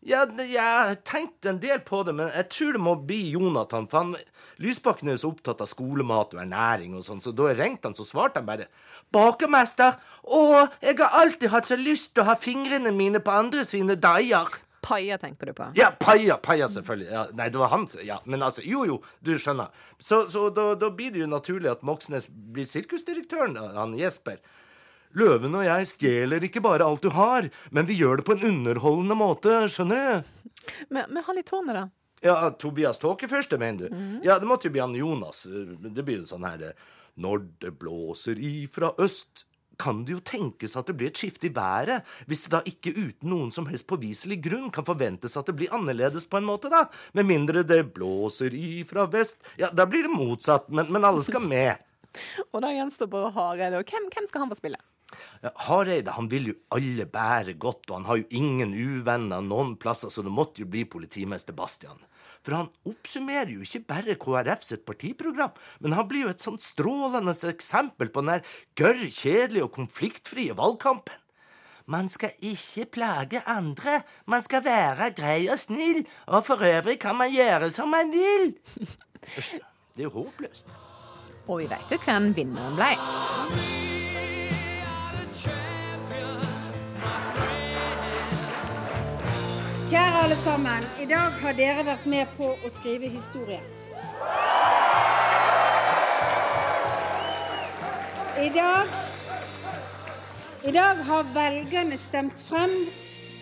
Ja, 0.00 0.22
jeg 0.24 0.96
tenkte 1.04 1.50
en 1.50 1.58
del 1.60 1.82
på 1.84 2.00
det, 2.08 2.14
men 2.16 2.30
jeg 2.32 2.46
tror 2.54 2.72
det 2.72 2.80
må 2.80 2.94
bli 3.04 3.18
Jonathan. 3.34 3.84
For 3.90 4.00
han, 4.00 4.14
Lysbakken 4.62 5.10
er 5.10 5.18
jo 5.18 5.22
så 5.26 5.32
opptatt 5.34 5.60
av 5.60 5.68
skolemat 5.68 6.32
og 6.36 6.40
ernæring 6.40 6.94
og 6.96 7.04
sånn, 7.04 7.20
så 7.20 7.34
da 7.36 7.50
jeg 7.50 7.58
ringte 7.60 7.90
han, 7.90 7.96
så 7.98 8.06
svarte 8.08 8.40
han 8.40 8.48
bare 8.48 8.70
Bakermester, 9.12 9.98
å, 10.24 10.64
jeg 10.80 10.96
har 11.02 11.20
alltid 11.20 11.52
hatt 11.52 11.68
så 11.68 11.76
lyst 11.76 12.14
til 12.14 12.24
å 12.24 12.30
ha 12.30 12.38
fingrene 12.40 12.94
mine 12.96 13.20
på 13.20 13.34
andre 13.34 13.66
sine 13.68 13.98
deier. 14.00 14.48
Paia 14.80 15.18
tenker 15.20 15.50
du 15.50 15.52
på? 15.58 15.66
Ja, 15.76 15.90
Paia, 16.00 16.38
Paia 16.40 16.68
selvfølgelig. 16.70 17.10
Ja, 17.12 17.26
nei, 17.36 17.50
det 17.52 17.60
var 17.60 17.68
han 17.74 17.84
Ja, 18.06 18.16
men 18.24 18.40
altså, 18.42 18.64
jo 18.64 18.86
jo, 18.88 18.96
du 19.20 19.34
skjønner. 19.36 19.68
Så, 20.00 20.22
så 20.32 20.46
da, 20.48 20.70
da 20.80 20.88
blir 20.88 21.12
det 21.12 21.20
jo 21.20 21.28
naturlig 21.28 21.68
at 21.74 21.84
Moxnes 21.84 22.30
blir 22.30 22.64
sirkusdirektøren, 22.64 23.58
han 23.76 23.92
Jesper. 24.00 24.40
Løven 25.18 25.56
og 25.58 25.64
jeg 25.66 25.88
stjeler 25.90 26.44
ikke 26.46 26.62
bare 26.62 26.86
alt 26.86 27.02
du 27.02 27.10
har, 27.14 27.48
men 27.74 27.88
vi 27.88 27.98
gjør 27.98 28.20
det 28.20 28.26
på 28.28 28.36
en 28.36 28.46
underholdende 28.46 29.16
måte, 29.18 29.56
skjønner 29.72 29.98
du? 29.98 30.54
Men, 30.88 31.08
men 31.10 31.24
han 31.26 31.40
i 31.40 31.46
tårnet, 31.46 31.74
da? 31.80 31.84
Ja, 32.22 32.50
Tobias 32.50 33.00
Tåkefyrste, 33.00 33.58
mener 33.58 33.88
du? 33.88 34.00
Ja, 34.26 34.38
det 34.38 34.48
måtte 34.48 34.68
jo 34.68 34.74
bli 34.74 34.82
han 34.84 34.94
Jonas. 34.94 35.46
Det 35.48 36.04
blir 36.04 36.20
jo 36.20 36.28
sånn 36.28 36.44
her 36.44 36.74
Når 37.16 37.46
det 37.64 37.72
blåser 37.80 38.38
ifra 38.38 38.92
øst, 39.00 39.46
kan 39.80 40.02
det 40.04 40.12
jo 40.12 40.20
tenkes 40.20 40.76
at 40.76 40.90
det 40.90 40.96
blir 41.00 41.08
et 41.08 41.20
skifte 41.20 41.48
i 41.48 41.52
været, 41.56 42.04
hvis 42.28 42.44
det 42.44 42.52
da 42.52 42.60
ikke 42.68 42.92
uten 42.92 43.30
noen 43.32 43.52
som 43.54 43.68
helst 43.70 43.88
påviselig 43.88 44.36
grunn 44.44 44.68
kan 44.74 44.84
forventes 44.84 45.38
at 45.40 45.48
det 45.48 45.56
blir 45.56 45.72
annerledes 45.72 46.28
på 46.28 46.36
en 46.36 46.48
måte, 46.48 46.68
da. 46.72 46.84
Med 47.16 47.28
mindre 47.30 47.64
det 47.64 47.82
blåser 47.96 48.52
ifra 48.56 49.08
vest. 49.10 49.40
Ja, 49.60 49.72
da 49.72 49.88
blir 49.88 50.04
det 50.04 50.12
motsatt, 50.12 50.68
men, 50.68 50.92
men 50.92 51.08
alle 51.08 51.24
skal 51.24 51.46
med. 51.46 51.80
Og 52.52 52.60
da 52.60 52.74
gjenstår 52.74 53.08
bare 53.10 53.32
Hareide. 53.36 53.80
Og 53.80 53.88
hvem, 53.88 54.10
hvem 54.12 54.28
skal 54.28 54.44
han 54.44 54.52
få 54.52 54.60
spille? 54.60 54.80
Hareide 55.66 56.14
han 56.16 56.28
vil 56.30 56.50
jo 56.50 56.56
alle 56.76 57.06
bære 57.10 57.56
godt, 57.60 57.88
og 57.90 58.00
han 58.00 58.08
har 58.08 58.20
jo 58.20 58.28
ingen 58.40 58.74
uvenner 58.76 59.44
noen 59.44 59.76
plasser, 59.80 60.12
så 60.12 60.24
det 60.26 60.32
måtte 60.34 60.62
jo 60.64 60.70
bli 60.70 60.84
politimester 60.88 61.56
Bastian. 61.56 62.00
For 62.44 62.56
han 62.56 62.70
oppsummerer 62.88 63.52
jo 63.52 63.64
ikke 63.64 63.82
bare 63.88 64.16
KrF 64.20 64.62
sitt 64.64 64.84
partiprogram, 64.88 65.52
men 65.84 65.96
han 65.96 66.08
blir 66.08 66.28
jo 66.28 66.34
et 66.34 66.44
sånt 66.44 66.64
strålende 66.64 67.34
eksempel 67.50 68.12
på 68.12 68.24
den 68.24 68.36
der 68.38 68.54
gørr 68.80 69.02
kjedelige 69.08 69.66
og 69.66 69.74
konfliktfrie 69.76 70.56
valgkampen. 70.56 71.18
Man 71.90 72.08
skal 72.12 72.36
ikke 72.46 72.86
plage 72.86 73.42
andre, 73.50 74.02
man 74.30 74.44
skal 74.46 74.64
være 74.64 75.10
grei 75.16 75.48
og 75.50 75.58
snill, 75.58 76.04
og 76.30 76.46
for 76.46 76.62
øvrig 76.62 77.00
kan 77.02 77.18
man 77.18 77.32
gjøre 77.34 77.70
som 77.74 77.90
man 77.90 78.12
vil. 78.14 78.54
Det 79.96 80.06
er 80.06 80.06
jo 80.06 80.14
håpløst. 80.22 80.70
Og 81.48 81.58
vi 81.58 81.66
vet 81.68 81.92
jo 81.92 81.98
hvem 82.06 82.30
vinneren 82.36 82.78
ble. 82.78 83.99
Kjære 89.90 90.22
alle 90.22 90.36
sammen. 90.36 90.84
I 91.02 91.04
dag 91.10 91.32
har 91.42 91.52
dere 91.58 91.82
vært 91.82 92.04
med 92.06 92.28
på 92.36 92.52
å 92.54 92.68
skrive 92.70 93.08
historie. 93.10 93.58
I 98.38 98.52
dag 98.54 98.94
I 100.62 100.74
dag 100.76 101.02
har 101.10 101.34
velgerne 101.34 101.98
stemt 101.98 102.44
frem 102.46 102.76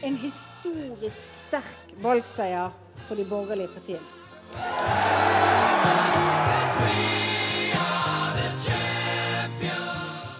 en 0.08 0.16
historisk 0.24 1.36
sterk 1.42 1.92
valgseier 2.00 2.72
for 3.04 3.20
de 3.20 3.28
borgerlige 3.28 3.68
partiene. 3.76 4.08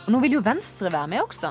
Og 0.08 0.14
nå 0.14 0.22
vil 0.22 0.38
jo 0.38 0.40
Venstre 0.40 0.88
være 0.88 1.10
med 1.12 1.20
også. 1.20 1.50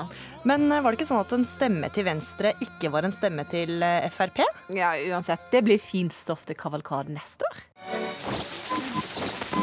Men 0.50 0.64
eh, 0.66 0.80
var 0.82 0.90
det 0.90 0.98
ikke 0.98 1.06
sånn 1.12 1.20
at 1.22 1.34
en 1.36 1.44
stemme 1.46 1.86
til 1.94 2.08
Venstre 2.08 2.50
ikke 2.64 2.90
var 2.90 3.06
en 3.06 3.14
stemme 3.14 3.44
til 3.46 3.78
eh, 3.86 4.08
Frp? 4.10 4.40
Ja, 4.74 4.96
uansett. 5.12 5.44
Det 5.52 5.60
blir 5.62 5.78
fint 5.78 6.10
stoff 6.10 6.42
til 6.48 6.58
kavalkaden 6.58 7.14
neste 7.14 7.46
år. 7.46 7.62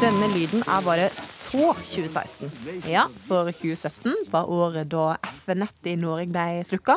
Denne 0.00 0.30
lyden 0.32 0.64
er 0.64 0.88
bare 0.88 1.10
så 1.12 1.74
2016. 1.76 2.48
Ja, 2.88 3.04
for 3.28 3.52
2017 3.52 4.32
var 4.32 4.48
året 4.48 4.88
da 4.96 5.18
FN-nettet 5.28 5.92
i 5.92 5.98
Norge 6.00 6.32
ble 6.32 6.64
slukka. 6.64 6.96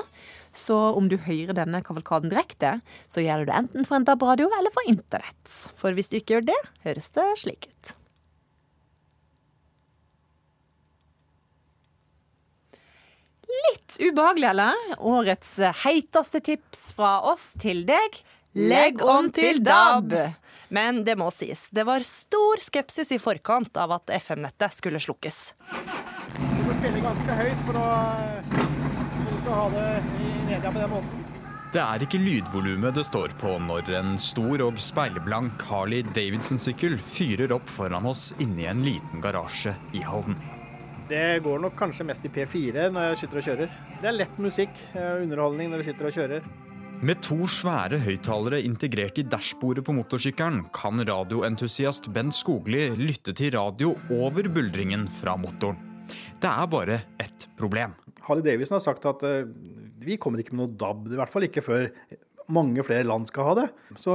Så 0.56 0.80
om 0.96 1.12
du 1.12 1.20
hører 1.20 1.52
denne 1.60 1.84
kavalkaden 1.84 2.32
direkte, 2.32 2.78
så 3.12 3.28
gjør 3.28 3.44
du 3.44 3.52
det 3.52 3.60
enten 3.60 3.92
for 3.92 4.00
en 4.00 4.08
DAB-radio 4.08 4.48
eller 4.56 4.72
for 4.72 4.88
internett. 4.88 5.64
For 5.76 5.92
hvis 5.92 6.08
du 6.08 6.22
ikke 6.24 6.38
gjør 6.38 6.52
det, 6.54 6.62
høres 6.88 7.12
det 7.20 7.32
slik 7.44 7.68
ut. 7.68 7.99
Litt 13.50 13.98
ubehagelig, 14.00 14.50
eller? 14.50 14.76
Årets 15.00 15.56
heiteste 15.84 16.42
tips 16.46 16.92
fra 16.98 17.18
oss 17.32 17.52
til 17.60 17.86
deg. 17.88 18.20
Legg 18.54 19.02
om 19.06 19.32
til 19.34 19.64
DAB! 19.64 20.14
Men 20.70 21.02
det 21.06 21.16
må 21.18 21.32
sies, 21.34 21.66
det 21.74 21.82
var 21.88 22.06
stor 22.06 22.62
skepsis 22.62 23.10
i 23.16 23.18
forkant 23.22 23.78
av 23.82 23.96
at 23.96 24.12
FM-nettet 24.20 24.76
skulle 24.78 25.02
slukkes. 25.02 25.40
Du 26.38 26.62
må 26.68 26.76
spille 26.78 27.02
ganske 27.02 27.38
høyt 27.40 27.64
for 27.66 27.80
å, 27.82 27.88
for 28.52 29.50
å 29.50 29.58
ha 29.58 29.66
det 29.74 29.88
i 29.98 30.30
media 30.46 30.70
på 30.70 30.78
den 30.78 30.94
måten. 30.94 31.26
Det 31.74 31.82
er 31.82 32.02
ikke 32.02 32.22
lydvolumet 32.22 32.96
det 32.98 33.04
står 33.06 33.34
på 33.42 33.56
når 33.62 33.92
en 34.00 34.16
stor 34.22 34.62
og 34.66 34.78
speilblank 34.82 35.66
Harley 35.70 36.06
Davidson-sykkel 36.16 36.98
fyrer 37.02 37.54
opp 37.54 37.70
foran 37.70 38.10
oss 38.10 38.32
inni 38.42 38.66
en 38.70 38.82
liten 38.86 39.22
garasje 39.22 39.76
i 39.94 40.02
Halden. 40.06 40.38
Det 41.10 41.40
går 41.42 41.62
nok 41.64 41.74
kanskje 41.74 42.06
mest 42.06 42.26
i 42.28 42.30
P4 42.30 42.92
når 42.94 43.08
jeg 43.08 43.20
sitter 43.24 43.40
og 43.40 43.46
kjører. 43.48 43.72
Det 43.98 44.10
er 44.12 44.14
lett 44.14 44.36
musikk 44.38 44.76
eh, 44.94 45.24
underholdning 45.24 45.72
når 45.72 45.82
du 45.82 45.86
sitter 45.88 46.10
og 46.10 46.14
kjører. 46.14 46.50
Med 47.02 47.24
to 47.26 47.48
svære 47.50 47.98
høyttalere 48.04 48.60
integrert 48.62 49.18
i 49.18 49.24
dashbordet 49.26 49.82
på 49.88 49.96
motorsykkelen 49.98 50.68
kan 50.76 51.02
radioentusiast 51.10 52.12
Bent 52.14 52.38
Skogli 52.38 52.84
lytte 53.00 53.34
til 53.34 53.56
radio 53.56 53.96
over 54.14 54.52
buldringen 54.54 55.08
fra 55.18 55.34
motoren. 55.40 55.82
Det 56.38 56.52
er 56.52 56.70
bare 56.70 57.02
ett 57.18 57.48
problem. 57.58 57.98
Harley 58.28 58.46
Davidson 58.46 58.78
har 58.78 58.86
sagt 58.86 59.10
at 59.10 59.26
uh, 59.26 59.50
vi 60.06 60.20
kommer 60.22 60.44
ikke 60.44 60.54
med 60.54 60.62
noe 60.68 60.78
DAB, 60.78 61.10
i 61.10 61.18
hvert 61.18 61.34
fall 61.34 61.48
ikke 61.48 61.66
før 61.66 61.90
mange 62.54 62.86
flere 62.86 63.08
land 63.08 63.26
skal 63.32 63.50
ha 63.50 63.58
det. 63.64 63.68
Så 63.98 64.14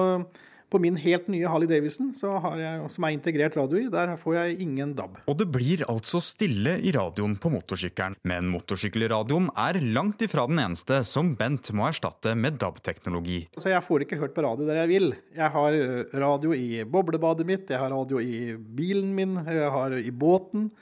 på 0.74 0.80
min 0.82 0.96
helt 0.98 1.28
nye 1.30 1.46
Harley 1.46 1.70
Davidson, 1.70 2.10
så 2.16 2.34
jeg, 2.58 2.88
som 2.90 3.06
er 3.06 3.14
integrert 3.14 3.54
radio 3.58 3.78
i, 3.78 3.86
der 3.92 4.16
får 4.18 4.34
jeg 4.40 4.58
ingen 4.64 4.94
DAB. 4.98 5.20
Og 5.30 5.38
det 5.38 5.46
blir 5.54 5.84
altså 5.90 6.18
stille 6.24 6.76
i 6.82 6.90
radioen 6.94 7.36
på 7.38 7.52
motorsykkelen. 7.54 8.18
Men 8.26 8.50
motorsykkelradioen 8.50 9.50
er 9.66 9.78
langt 9.94 10.24
ifra 10.26 10.48
den 10.50 10.58
eneste 10.64 11.02
som 11.06 11.34
Bent 11.38 11.70
må 11.76 11.86
erstatte 11.88 12.34
med 12.38 12.58
DAB-teknologi. 12.62 13.44
Så 13.54 13.70
jeg 13.70 13.86
får 13.86 14.06
ikke 14.06 14.18
hørt 14.22 14.34
på 14.34 14.44
radio 14.46 14.66
der 14.66 14.82
jeg 14.82 14.90
vil. 14.90 15.12
Jeg 15.36 15.50
har 15.54 15.78
eh, 15.78 16.16
radio 16.24 16.54
i 16.56 16.82
boblebadet 16.82 17.46
mitt, 17.46 17.70
jeg 17.70 17.80
har 17.80 17.94
radio 17.94 18.18
i 18.22 18.56
bilen 18.58 19.14
min, 19.14 19.38
jeg 19.46 19.70
har 19.78 19.94
i 19.98 20.10
båten. 20.10 20.72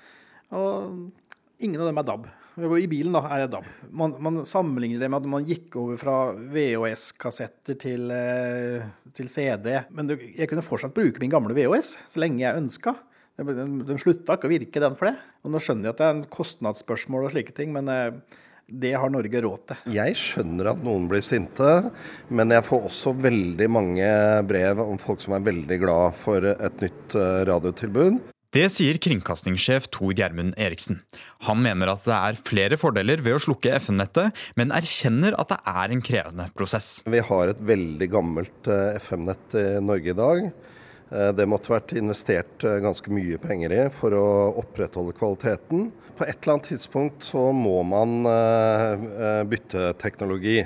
Og 0.52 1.10
ingen 1.60 1.80
av 1.80 1.92
dem 1.92 2.00
er 2.00 2.08
DAB. 2.08 2.30
I 2.60 2.88
bilen 2.90 3.14
da 3.16 3.22
er 3.32 3.44
det 3.44 3.52
DAB. 3.54 3.68
Man, 3.96 4.16
man 4.20 4.42
sammenligner 4.48 5.00
det 5.00 5.08
med 5.08 5.22
at 5.22 5.30
man 5.34 5.46
gikk 5.48 5.76
over 5.80 6.00
fra 6.00 6.16
VHS-kassetter 6.52 7.78
til, 7.80 8.12
eh, 8.12 8.84
til 9.16 9.30
CD. 9.32 9.70
Men 9.94 10.10
det, 10.10 10.18
jeg 10.36 10.50
kunne 10.50 10.64
fortsatt 10.66 10.92
bruke 10.96 11.22
min 11.22 11.32
gamle 11.32 11.56
VHS 11.56 11.96
så 12.12 12.20
lenge 12.20 12.44
jeg 12.44 12.60
ønska. 12.60 12.94
De, 13.40 13.96
slutta 13.96 14.36
ikke 14.36 14.50
å 14.50 14.52
virke, 14.52 14.82
den 14.82 14.96
for 14.98 15.08
det. 15.08 15.16
Og 15.42 15.54
nå 15.54 15.60
skjønner 15.62 15.88
jeg 15.88 15.94
at 15.94 16.02
det 16.02 16.08
er 16.08 16.16
en 16.18 16.26
kostnadsspørsmål 16.36 17.28
og 17.28 17.32
slike 17.34 17.54
ting, 17.56 17.72
men 17.74 17.88
eh, 17.88 18.40
Det 18.72 18.92
har 18.96 19.10
Norge 19.12 19.40
råd 19.42 19.64
til. 19.68 19.80
Jeg 19.96 20.16
skjønner 20.16 20.70
at 20.70 20.84
noen 20.84 21.08
blir 21.10 21.24
sinte, 21.24 21.90
men 22.32 22.52
jeg 22.54 22.64
får 22.64 22.86
også 22.88 23.12
veldig 23.20 23.68
mange 23.68 24.06
brev 24.48 24.80
om 24.84 25.00
folk 25.00 25.20
som 25.24 25.34
er 25.36 25.44
veldig 25.44 25.80
glad 25.82 26.14
for 26.20 26.46
et 26.52 26.84
nytt 26.84 27.16
eh, 27.16 27.42
radiotilbud. 27.48 28.20
Det 28.52 28.66
sier 28.68 28.98
kringkastingssjef 29.00 29.86
Tor 29.94 30.10
Gjermund 30.12 30.52
Eriksen. 30.60 30.98
Han 31.46 31.62
mener 31.64 31.88
at 31.88 32.02
det 32.04 32.12
er 32.12 32.36
flere 32.36 32.76
fordeler 32.76 33.22
ved 33.24 33.38
å 33.38 33.40
slukke 33.40 33.72
FM-nettet, 33.80 34.36
men 34.60 34.74
erkjenner 34.76 35.32
at 35.40 35.54
det 35.54 35.58
er 35.72 35.94
en 35.94 36.02
krevende 36.04 36.50
prosess. 36.52 36.98
Vi 37.08 37.22
har 37.24 37.48
et 37.48 37.62
veldig 37.72 38.10
gammelt 38.12 38.68
eh, 38.68 38.98
FM-nett 39.00 39.56
i 39.56 39.64
Norge 39.80 40.12
i 40.12 40.18
dag. 40.18 40.44
Eh, 41.08 41.32
Det 41.32 41.48
måtte 41.48 41.72
vært 41.72 41.96
investert 41.96 42.68
eh, 42.68 42.76
ganske 42.84 43.16
mye 43.16 43.40
penger 43.40 43.72
i 43.72 43.82
for 43.96 44.20
å 44.20 44.28
opprettholde 44.60 45.16
kvaliteten. 45.16 45.88
På 46.20 46.28
et 46.28 46.36
eller 46.36 46.58
annet 46.58 46.72
tidspunkt 46.74 47.24
så 47.24 47.48
må 47.56 47.78
man 47.88 48.18
bytte 49.48 49.94
teknologi. 49.96 50.58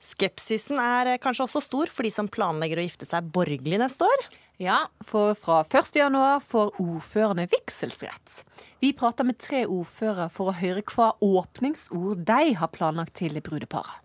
Skepsisen 0.00 0.80
er 0.80 1.18
kanskje 1.20 1.44
også 1.44 1.60
stor 1.68 1.92
for 1.92 2.08
de 2.08 2.10
som 2.14 2.32
planlegger 2.32 2.80
å 2.80 2.86
gifte 2.88 3.04
seg 3.04 3.28
borgerlig 3.36 3.84
neste 3.84 4.08
år? 4.08 4.24
Ja, 4.56 4.90
for 5.04 5.34
fra 5.34 5.60
1. 5.60 5.96
januar 5.96 6.40
får 6.40 6.80
ordførerne 6.80 7.46
vigselsrett. 7.50 8.44
Vi 8.80 8.92
prater 8.92 9.24
med 9.24 9.38
tre 9.38 9.64
ordførere 9.66 10.28
for 10.30 10.52
å 10.52 10.56
høre 10.56 10.84
hva 10.92 11.12
åpningsord 11.24 12.22
de 12.28 12.54
har 12.60 12.70
planlagt 12.74 13.16
til 13.18 13.40
brudeparet. 13.40 13.98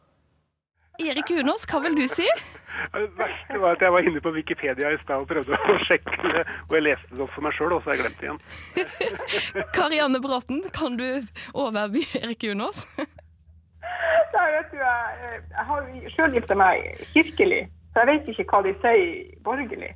Erik 0.97 1.29
Unås, 1.29 1.67
hva 1.69 1.77
vil 1.83 1.93
du 1.93 2.07
si? 2.09 2.25
Det 2.95 3.03
verste 3.19 3.59
var 3.61 3.75
at 3.75 3.83
jeg 3.85 3.93
var 3.93 4.07
inne 4.07 4.21
på 4.23 4.31
Wikipedia 4.33 4.89
i 4.89 4.97
stad 5.03 5.21
og 5.21 5.27
prøvde 5.29 5.53
å 5.53 5.75
sjekke 5.85 6.15
det, 6.23 6.41
og 6.69 6.73
jeg 6.73 6.85
leste 6.87 7.11
det 7.11 7.21
opp 7.27 7.35
for 7.35 7.45
meg 7.45 7.53
sjøl, 7.53 7.75
og 7.75 7.83
så 7.83 7.91
har 7.91 7.99
jeg 7.99 8.01
glemt 8.01 8.17
det 8.17 8.25
igjen. 8.25 9.69
Karianne 9.77 10.21
Bråten, 10.23 10.63
kan 10.73 10.97
du 10.97 11.05
overby 11.53 12.01
Erik 12.17 12.47
Unås? 12.49 12.81
Nei, 12.97 14.47
vet 14.55 14.73
du, 14.73 14.81
jeg, 14.81 15.37
jeg 15.53 15.67
har 15.69 15.87
sjøl 16.15 16.39
gifta 16.39 16.57
meg 16.57 17.05
kirkelig, 17.13 17.61
så 17.93 18.01
jeg 18.01 18.09
vet 18.15 18.33
ikke 18.33 18.47
hva 18.49 18.65
de 18.65 18.73
sier 18.81 19.07
borgerlig. 19.45 19.93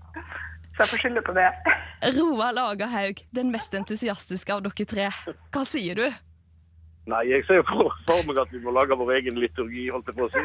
Så 0.81 0.87
jeg 0.87 0.93
får 0.95 1.01
skylde 1.03 1.21
på 1.21 1.33
det. 1.37 1.49
Roald 2.17 2.57
Lagerhaug, 2.57 3.19
den 3.37 3.51
mest 3.53 3.75
entusiastiske 3.77 4.49
av 4.49 4.63
dere 4.65 4.85
tre. 4.89 5.09
Hva 5.53 5.61
sier 5.69 5.99
du? 5.99 6.07
Nei, 7.11 7.19
jeg 7.29 7.45
ser 7.45 7.59
jo 7.59 7.65
for, 7.69 8.23
meg 8.25 8.39
at 8.41 8.49
vi 8.49 8.61
må 8.63 8.73
lage 8.73 8.97
vår 8.97 9.11
egen 9.19 9.37
liturgi, 9.37 9.91
holdt 9.93 10.09
jeg 10.09 10.17
på 10.17 10.25
å 10.25 10.31
si. 10.33 10.41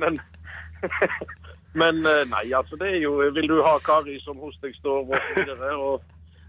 Men, 0.00 0.16
men, 0.16 0.16
men 1.82 2.00
eh, 2.00 2.24
nei, 2.32 2.46
altså 2.56 2.80
det 2.80 2.94
er 2.94 3.02
jo 3.02 3.18
Vil 3.36 3.50
du 3.50 3.58
ha 3.60 3.74
Kari 3.84 4.16
som 4.24 4.40
hos 4.40 4.56
deg 4.64 4.72
står, 4.80 5.04
og 5.04 5.12
så 5.12 5.36
videre. 5.36 5.74
Og 5.76 6.00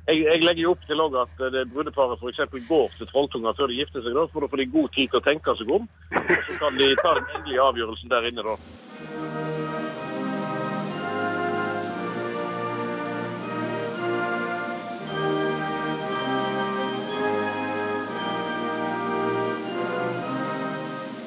jeg, 0.07 0.23
jeg 0.23 0.45
legger 0.45 0.63
jo 0.63 0.75
opp 0.77 0.87
til 0.87 1.03
også 1.03 1.25
at 1.25 1.43
eh, 1.43 1.53
det 1.57 1.67
brudeparet 1.73 2.23
f.eks. 2.23 2.45
går 2.71 2.95
til 3.01 3.11
Trolltunga 3.11 3.51
før 3.59 3.67
de 3.67 3.81
gifter 3.81 4.05
seg. 4.05 4.15
da, 4.15 4.29
For 4.31 4.47
da 4.47 4.53
får 4.53 4.63
de 4.63 4.71
god 4.77 4.95
tid 4.95 5.11
til 5.11 5.19
å 5.19 5.27
tenke 5.27 5.57
seg 5.59 5.75
om. 5.75 5.91
Og 6.15 6.37
så 6.47 6.61
kan 6.63 6.79
de 6.79 6.93
ta 7.03 7.17
den 7.19 7.27
endelige 7.35 7.67
avgjørelsen 7.67 8.15
der 8.15 8.31
inne, 8.31 8.47
da. 8.47 9.68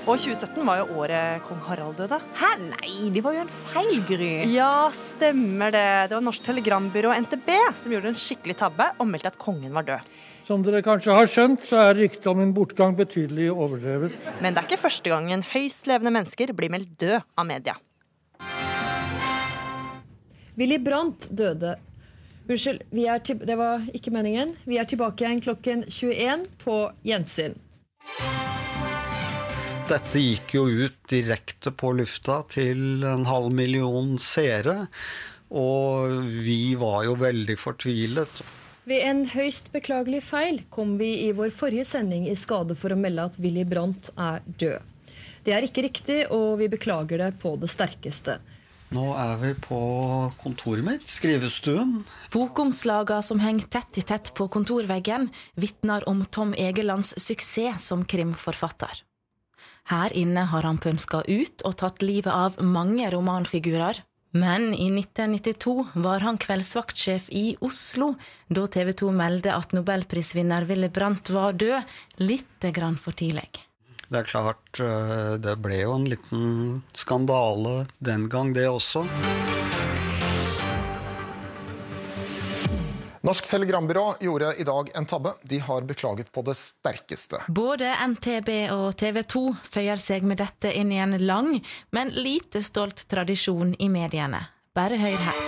Og 0.03 0.19
2017 0.19 0.65
var 0.67 0.81
jo 0.81 0.97
året 0.99 1.45
kong 1.47 1.61
Harald 1.63 1.95
døde. 1.95 2.17
Hæ? 2.35 2.49
Nei, 2.59 3.11
det 3.15 3.21
var 3.23 3.37
jo 3.37 3.45
en 3.45 3.53
feil, 3.71 4.01
Gry. 4.09 4.31
Ja, 4.51 4.89
stemmer 4.99 5.71
det. 5.71 5.85
Det 6.11 6.17
var 6.17 6.25
Norsk 6.27 6.43
Telegrambyrå 6.43 7.13
NTB 7.23 7.53
som 7.79 7.95
gjorde 7.95 8.11
en 8.11 8.19
skikkelig 8.19 8.57
tabbe 8.59 8.89
og 8.99 9.07
meldte 9.07 9.31
at 9.31 9.39
kongen 9.39 9.71
var 9.79 9.87
død. 9.87 10.11
Som 10.49 10.67
dere 10.67 10.83
kanskje 10.83 11.15
har 11.15 11.31
skjønt, 11.31 11.63
så 11.63 11.79
er 11.85 12.01
ryktet 12.01 12.27
om 12.27 12.43
min 12.43 12.51
bortgang 12.57 12.99
betydelig 12.99 13.53
overdrevet. 13.55 14.19
Men 14.43 14.57
det 14.57 14.65
er 14.65 14.71
ikke 14.73 14.83
første 14.89 15.15
gangen 15.15 15.47
høyst 15.53 15.87
levende 15.87 16.17
mennesker 16.19 16.51
blir 16.59 16.75
meldt 16.75 16.99
død 16.99 17.21
av 17.23 17.47
media. 17.47 17.79
Willy 20.59 20.83
Brandt 20.83 21.31
døde. 21.31 21.77
Unnskyld, 22.51 22.89
vi 22.91 23.07
er 23.07 23.23
til, 23.23 23.39
det 23.39 23.55
var 23.55 23.87
ikke 23.95 24.11
meningen. 24.11 24.57
Vi 24.67 24.83
er 24.83 24.91
tilbake 24.91 25.23
igjen 25.23 25.47
klokken 25.47 25.87
21 25.87 26.49
på 26.67 26.89
gjensyn. 27.07 27.55
Dette 29.93 30.21
gikk 30.23 30.55
jo 30.57 30.63
ut 30.87 30.95
direkte 31.11 31.69
på 31.77 31.91
lufta 31.93 32.39
til 32.49 33.03
en 33.05 33.27
halv 33.29 33.51
million 33.53 34.15
seere. 34.17 34.87
Og 35.53 36.31
vi 36.47 36.73
var 36.81 37.03
jo 37.05 37.19
veldig 37.21 37.57
fortvilet. 37.61 38.41
Ved 38.89 39.05
en 39.05 39.21
høyst 39.35 39.69
beklagelig 39.75 40.23
feil 40.31 40.63
kom 40.73 40.95
vi 40.97 41.11
i 41.27 41.29
vår 41.37 41.53
forrige 41.53 41.85
sending 41.91 42.25
i 42.25 42.39
skade 42.41 42.79
for 42.79 42.95
å 42.95 42.99
melde 43.03 43.29
at 43.29 43.37
Willy 43.43 43.67
Brandt 43.69 44.09
er 44.17 44.41
død. 44.47 44.81
Det 45.45 45.53
er 45.59 45.69
ikke 45.69 45.85
riktig, 45.85 46.19
og 46.33 46.57
vi 46.63 46.73
beklager 46.73 47.27
det 47.27 47.31
på 47.45 47.53
det 47.61 47.69
sterkeste. 47.69 48.41
Nå 48.97 49.13
er 49.19 49.37
vi 49.45 49.55
på 49.61 49.85
kontoret 50.41 50.89
mitt, 50.89 51.05
skrivestuen. 51.05 51.99
Bokomslagene 52.33 53.29
som 53.29 53.45
henger 53.45 53.69
tett 53.77 54.01
i 54.01 54.09
tett 54.09 54.33
på 54.39 54.49
kontorveggen, 54.49 55.29
vitner 55.53 56.09
om 56.09 56.25
Tom 56.25 56.57
Egelands 56.57 57.13
suksess 57.21 57.93
som 57.93 58.09
krimforfatter. 58.09 59.03
Her 59.91 60.15
inne 60.15 60.47
har 60.47 60.63
han 60.63 60.79
pønska 60.79 61.25
ut 61.27 61.65
og 61.67 61.77
tatt 61.83 62.03
livet 62.07 62.33
av 62.33 62.59
mange 62.63 63.11
romanfigurer. 63.11 64.03
Men 64.33 64.71
i 64.73 64.87
1992 64.89 65.75
var 66.01 66.25
han 66.25 66.39
kveldsvaktsjef 66.41 67.27
i 67.37 67.57
Oslo, 67.61 68.15
da 68.49 68.65
TV 68.65 68.95
2 69.03 69.11
meldte 69.13 69.53
at 69.53 69.75
nobelprisvinner 69.77 70.65
Willy 70.71 70.89
Brandt 70.89 71.29
var 71.35 71.53
død, 71.53 71.85
litt 72.25 72.71
grann 72.73 72.97
for 72.97 73.13
tidlig. 73.13 73.51
Det 74.09 74.23
er 74.23 74.29
klart, 74.29 74.81
eh, 74.81 75.37
det 75.41 75.57
ble 75.61 75.83
jo 75.83 75.95
en 75.97 76.09
liten 76.09 76.83
skandale 76.93 77.87
den 78.01 78.29
gang, 78.29 78.53
det 78.57 78.69
også. 78.69 79.05
Norsk 83.25 83.47
Telegrambyrå 83.51 84.15
gjorde 84.21 84.55
i 84.55 84.65
dag 84.65 84.91
en 84.95 85.07
tabbe. 85.07 85.33
De 85.43 85.59
har 85.59 85.83
beklaget 85.83 86.33
på 86.33 86.43
det 86.43 86.55
sterkeste. 86.55 87.39
Både 87.47 87.95
NTB 88.09 88.49
og 88.75 88.97
TV 88.99 89.23
2 89.23 89.43
føyer 89.63 90.03
seg 90.03 90.27
med 90.27 90.41
dette 90.43 90.73
inn 90.75 90.91
i 90.91 90.99
en 90.99 91.15
lang, 91.23 91.53
men 91.95 92.11
lite 92.19 92.65
stolt 92.67 93.05
tradisjon 93.07 93.77
i 93.79 93.87
mediene. 93.95 94.43
Bare 94.75 94.99
hør 94.99 95.23
her. 95.29 95.39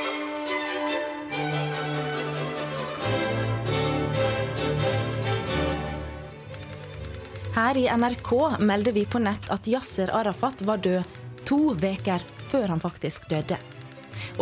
Her 7.59 7.83
i 7.83 7.89
NRK 7.91 8.35
melder 8.63 8.95
vi 8.95 9.03
på 9.03 9.19
nett 9.19 9.51
at 9.51 9.67
Yasser 9.67 10.15
Arafat 10.15 10.63
var 10.63 10.79
død 10.79 11.23
to 11.43 11.65
uker 11.75 12.23
før 12.53 12.71
han 12.71 12.83
faktisk 12.83 13.27
døde. 13.35 13.59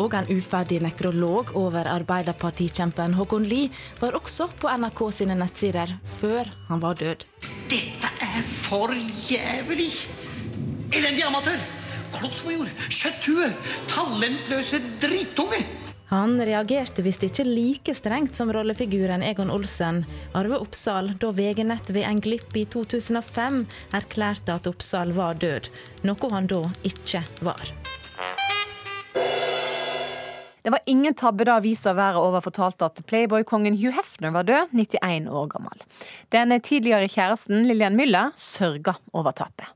Og 0.00 0.14
en 0.18 0.30
uferdig 0.32 0.80
nekrolog 0.84 1.52
over 1.58 1.88
arbeiderpartikjempen 1.90 3.16
Håkon 3.18 3.46
Lie 3.48 3.70
var 4.00 4.16
også 4.18 4.48
på 4.60 4.70
NRK 4.82 5.04
sine 5.12 5.36
nettsider 5.38 5.96
før 6.20 6.50
han 6.68 6.82
var 6.82 6.98
død. 7.00 7.26
Dette 7.72 8.10
er 8.22 8.40
for 8.46 8.94
jævlig! 9.28 9.90
Elendig 10.92 11.24
amatør! 11.28 11.60
Klossmajor! 12.12 12.68
Kjøtthue! 12.88 13.52
Talentløse 13.88 14.82
drittunge! 15.00 15.62
Han 16.12 16.36
reagerte 16.44 17.00
visst 17.00 17.22
ikke 17.24 17.46
like 17.48 17.94
strengt 17.96 18.36
som 18.36 18.50
rollefiguren 18.52 19.22
Egon 19.24 19.48
Olsen, 19.48 20.02
Arve 20.36 20.58
Oppsal, 20.60 21.14
da 21.16 21.30
VG 21.32 21.62
Nett 21.64 21.88
ved 21.88 22.04
en 22.04 22.20
glipp 22.20 22.52
i 22.60 22.66
2005 22.68 23.62
erklærte 23.96 24.52
at 24.52 24.68
Oppsal 24.68 25.14
var 25.16 25.40
død, 25.40 25.70
noe 26.04 26.32
han 26.34 26.50
da 26.52 26.60
ikke 26.84 27.24
var. 27.48 27.72
Det 30.62 30.70
var 30.70 30.80
ingen 30.86 31.14
tabbe 31.18 31.44
da 31.44 31.56
avisa 31.58 31.94
Været 31.98 32.22
Over 32.22 32.40
fortalte 32.44 32.86
at 32.86 33.02
Playboy-kongen 33.06 33.76
Hugh 33.80 33.96
Hefner 33.96 34.30
var 34.30 34.46
død, 34.46 34.72
91 34.72 35.28
år 35.28 35.46
gammel. 35.56 35.86
Den 36.32 36.54
tidligere 36.60 37.08
kjæresten 37.10 37.66
Lillian 37.66 37.98
Müller 37.98 38.30
sørga 38.38 38.94
over 39.12 39.30
tapet. 39.30 39.72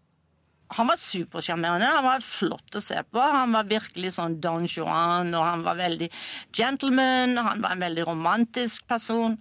Han 0.74 0.89
var 0.91 0.99
supersjarmerende. 0.99 1.87
Han 1.87 2.05
var 2.07 2.22
flott 2.24 2.78
å 2.78 2.82
se 2.82 2.99
på. 3.11 3.22
Han 3.22 3.55
var 3.55 3.68
virkelig 3.70 4.16
sånn 4.16 4.41
Don 4.43 4.66
Juan, 4.66 5.34
og 5.34 5.45
han 5.47 5.62
var 5.66 5.78
veldig 5.78 6.09
gentleman. 6.55 7.37
Han 7.39 7.62
var 7.62 7.76
en 7.76 7.84
veldig 7.87 8.07
romantisk 8.09 8.87
person. 8.91 9.39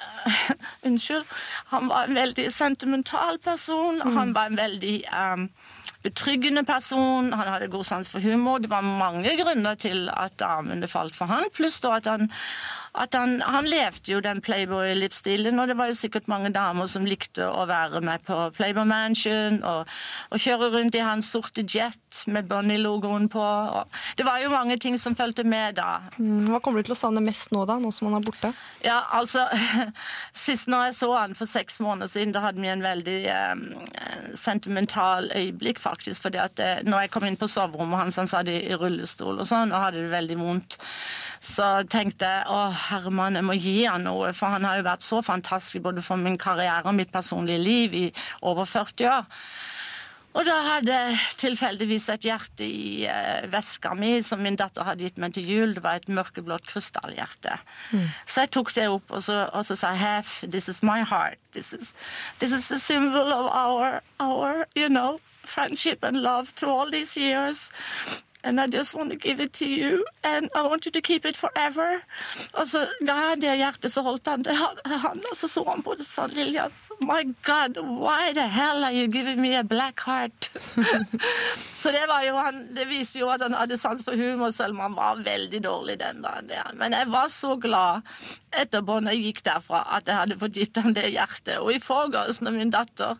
Uh, 0.00 0.52
unnskyld. 0.88 1.24
Han 1.72 1.88
var 1.88 2.08
en 2.08 2.16
veldig 2.18 2.46
sentimental 2.52 3.40
person. 3.44 4.02
Mm. 4.04 4.16
Han 4.16 4.34
var 4.36 4.52
en 4.52 4.60
veldig 4.60 4.96
um, 5.12 5.48
betryggende 6.02 6.64
person. 6.64 7.32
Han 7.32 7.52
hadde 7.52 7.70
god 7.72 7.84
sans 7.84 8.10
for 8.10 8.24
humor. 8.24 8.58
Det 8.58 8.70
var 8.70 8.86
mange 8.86 9.36
grunner 9.42 9.74
til 9.80 10.08
at 10.12 10.38
damene 10.40 10.88
falt 10.88 11.16
for 11.16 11.30
han, 11.30 11.48
pluss 11.54 11.80
da 11.84 11.96
at 11.98 12.08
han 12.10 12.30
at 12.98 13.14
han, 13.14 13.38
han 13.46 13.68
levde 13.70 14.12
jo 14.12 14.20
den 14.24 14.40
Playboy-livsstilen, 14.42 15.58
og 15.62 15.70
det 15.70 15.76
var 15.78 15.90
jo 15.90 15.98
sikkert 15.98 16.28
mange 16.30 16.50
damer 16.54 16.88
som 16.90 17.06
likte 17.06 17.46
å 17.46 17.66
være 17.70 18.02
med 18.02 18.24
på 18.26 18.38
Playboy 18.56 18.86
Mansion 18.88 19.60
og, 19.62 19.86
og 20.30 20.42
kjøre 20.42 20.70
rundt 20.74 20.98
i 20.98 21.04
hans 21.04 21.30
sorte 21.30 21.62
jet 21.62 22.22
med 22.26 22.48
Bunny-logoen 22.50 23.28
på. 23.30 23.44
Det 24.18 24.26
var 24.26 24.40
jo 24.42 24.50
mange 24.50 24.78
ting 24.82 24.98
som 24.98 25.14
fulgte 25.14 25.44
med 25.46 25.78
da. 25.78 26.00
Mm, 26.18 26.50
hva 26.50 26.58
kommer 26.64 26.82
du 26.82 26.90
til 26.90 26.96
å 26.96 26.98
savne 26.98 27.22
mest 27.22 27.54
nå, 27.54 27.62
da, 27.68 27.78
nå 27.78 27.92
som 27.94 28.10
han 28.10 28.18
er 28.18 28.26
borte? 28.26 28.52
Ja, 28.82 28.98
altså 29.14 29.46
Sist 30.46 30.70
når 30.70 30.88
jeg 30.88 30.98
så 30.98 31.12
han 31.14 31.36
for 31.38 31.48
seks 31.50 31.78
måneder 31.84 32.10
siden, 32.10 32.34
da 32.34 32.42
hadde 32.44 32.62
vi 32.62 32.72
en 32.72 32.84
veldig 32.84 33.18
um, 33.30 33.64
sentimental 34.38 35.30
øyeblikk, 35.36 35.78
faktisk. 35.78 36.22
fordi 36.26 36.42
at 36.42 36.58
uh, 36.58 36.82
når 36.88 37.06
jeg 37.06 37.14
kom 37.14 37.26
inn 37.28 37.38
på 37.38 37.48
soverommet 37.50 38.02
hans, 38.02 38.18
han 38.18 38.30
satt 38.30 38.50
i, 38.50 38.58
i 38.66 38.78
rullestol 38.78 39.38
og 39.38 39.46
sånn, 39.46 39.70
og 39.70 39.86
hadde 39.86 40.02
det 40.02 40.14
veldig 40.14 40.40
vondt, 40.40 40.80
så 41.40 41.66
tenkte 41.88 42.28
jeg 42.28 42.48
å 42.52 42.68
Herman, 42.90 43.38
jeg 43.38 43.48
må 43.48 43.56
gi 43.56 43.76
han 43.88 44.04
noe, 44.04 44.34
for 44.36 44.52
han 44.52 44.66
har 44.68 44.80
jo 44.80 44.88
vært 44.90 45.04
så 45.04 45.22
fantastisk 45.24 45.80
både 45.86 46.04
for 46.04 46.20
min 46.20 46.36
karriere 46.40 46.84
og 46.84 46.98
mitt 46.98 47.12
personlige 47.12 47.62
liv 47.64 47.96
i 47.96 48.06
over 48.44 48.68
40 48.68 49.08
år. 49.08 49.30
Og 50.30 50.44
da 50.46 50.54
hadde 50.62 50.94
jeg 50.94 51.16
tilfeldigvis 51.42 52.04
et 52.12 52.26
hjerte 52.28 52.62
i 52.62 53.02
uh, 53.10 53.48
veska 53.50 53.96
mi 53.98 54.12
som 54.22 54.42
min 54.44 54.54
datter 54.58 54.86
hadde 54.86 55.02
gitt 55.02 55.18
meg 55.18 55.34
til 55.34 55.48
jul. 55.48 55.74
Det 55.74 55.82
var 55.82 55.98
et 55.98 56.12
mørkeblått 56.12 56.68
krystallhjerte. 56.70 57.56
Mm. 57.90 58.06
Så 58.30 58.44
jeg 58.44 58.52
tok 58.54 58.70
det 58.76 58.86
opp 58.92 59.10
og 59.10 59.24
så, 59.26 59.40
og 59.50 59.66
så 59.66 59.74
sa 59.80 59.90
Half, 59.98 60.44
this 60.46 60.68
is 60.70 60.84
my 60.86 61.02
heart. 61.02 61.40
This 61.52 61.72
is, 61.74 61.94
this 62.38 62.52
is 62.52 62.68
the 62.68 62.78
symbol 62.78 63.34
of 63.34 63.50
our, 63.50 64.02
our, 64.20 64.66
you 64.76 64.88
know, 64.88 65.18
friendship 65.42 66.04
and 66.04 66.22
love 66.22 66.54
through 66.54 66.70
all 66.78 66.90
these 66.90 67.16
years. 67.16 67.72
And 68.42 68.60
I 68.60 68.66
just 68.66 68.94
want 68.96 69.10
to 69.10 69.16
give 69.16 69.40
it 69.40 69.52
to 69.54 69.66
you, 69.66 70.04
and 70.24 70.48
I 70.54 70.62
want 70.62 70.86
you 70.86 70.92
to 70.92 71.00
keep 71.00 71.24
it 71.26 71.36
forever. 71.36 72.00
Og 72.54 72.68
så 72.68 72.86
ga 73.06 73.16
jeg 73.30 73.40
det 73.42 73.56
hjertet, 73.60 73.92
så 73.92 74.02
holdt 74.02 74.26
han 74.26 74.42
det, 74.42 74.56
han, 74.56 75.20
og 75.30 75.36
så 75.36 75.48
så 75.48 75.64
han 75.68 75.82
på 75.82 75.94
det 75.98 76.06
sånn, 76.08 76.32
Lillian, 76.34 76.72
My 77.00 77.24
God, 77.42 77.78
why 77.80 78.32
the 78.34 78.46
hell 78.46 78.84
are 78.84 78.92
you 78.92 79.08
giving 79.08 79.40
me 79.40 79.54
a 79.56 79.64
black 79.64 80.00
heart? 80.00 80.50
så 81.74 81.90
det 81.90 82.02
jo 82.26 82.36
han, 82.36 82.74
det 82.76 82.84
viser 82.90 83.22
jo 83.22 83.30
at 83.32 83.40
han 83.40 83.56
hadde 83.56 83.78
sans 83.80 84.04
for 84.04 84.16
humor, 84.16 84.50
selv 84.52 84.76
om 84.76 84.82
han 84.84 84.96
var 84.98 85.22
veldig 85.24 85.62
dårlig 85.64 85.96
den 86.00 86.20
dagen. 86.22 86.50
Der. 86.50 86.74
Men 86.76 86.92
jeg 86.92 87.08
var 87.08 87.28
så 87.32 87.56
glad 87.56 88.04
etterpå 88.52 88.98
når 89.00 89.16
jeg 89.16 89.24
gikk 89.30 89.42
derfra, 89.48 89.80
at 89.96 90.08
jeg 90.08 90.18
hadde 90.18 90.38
fått 90.42 90.60
gitt 90.60 90.76
han 90.76 90.96
det 90.96 91.08
hjertet. 91.14 91.56
Og 91.62 91.72
i 91.72 91.80
forgårs, 91.80 92.42
når 92.44 92.58
min 92.58 92.74
datter 92.74 93.16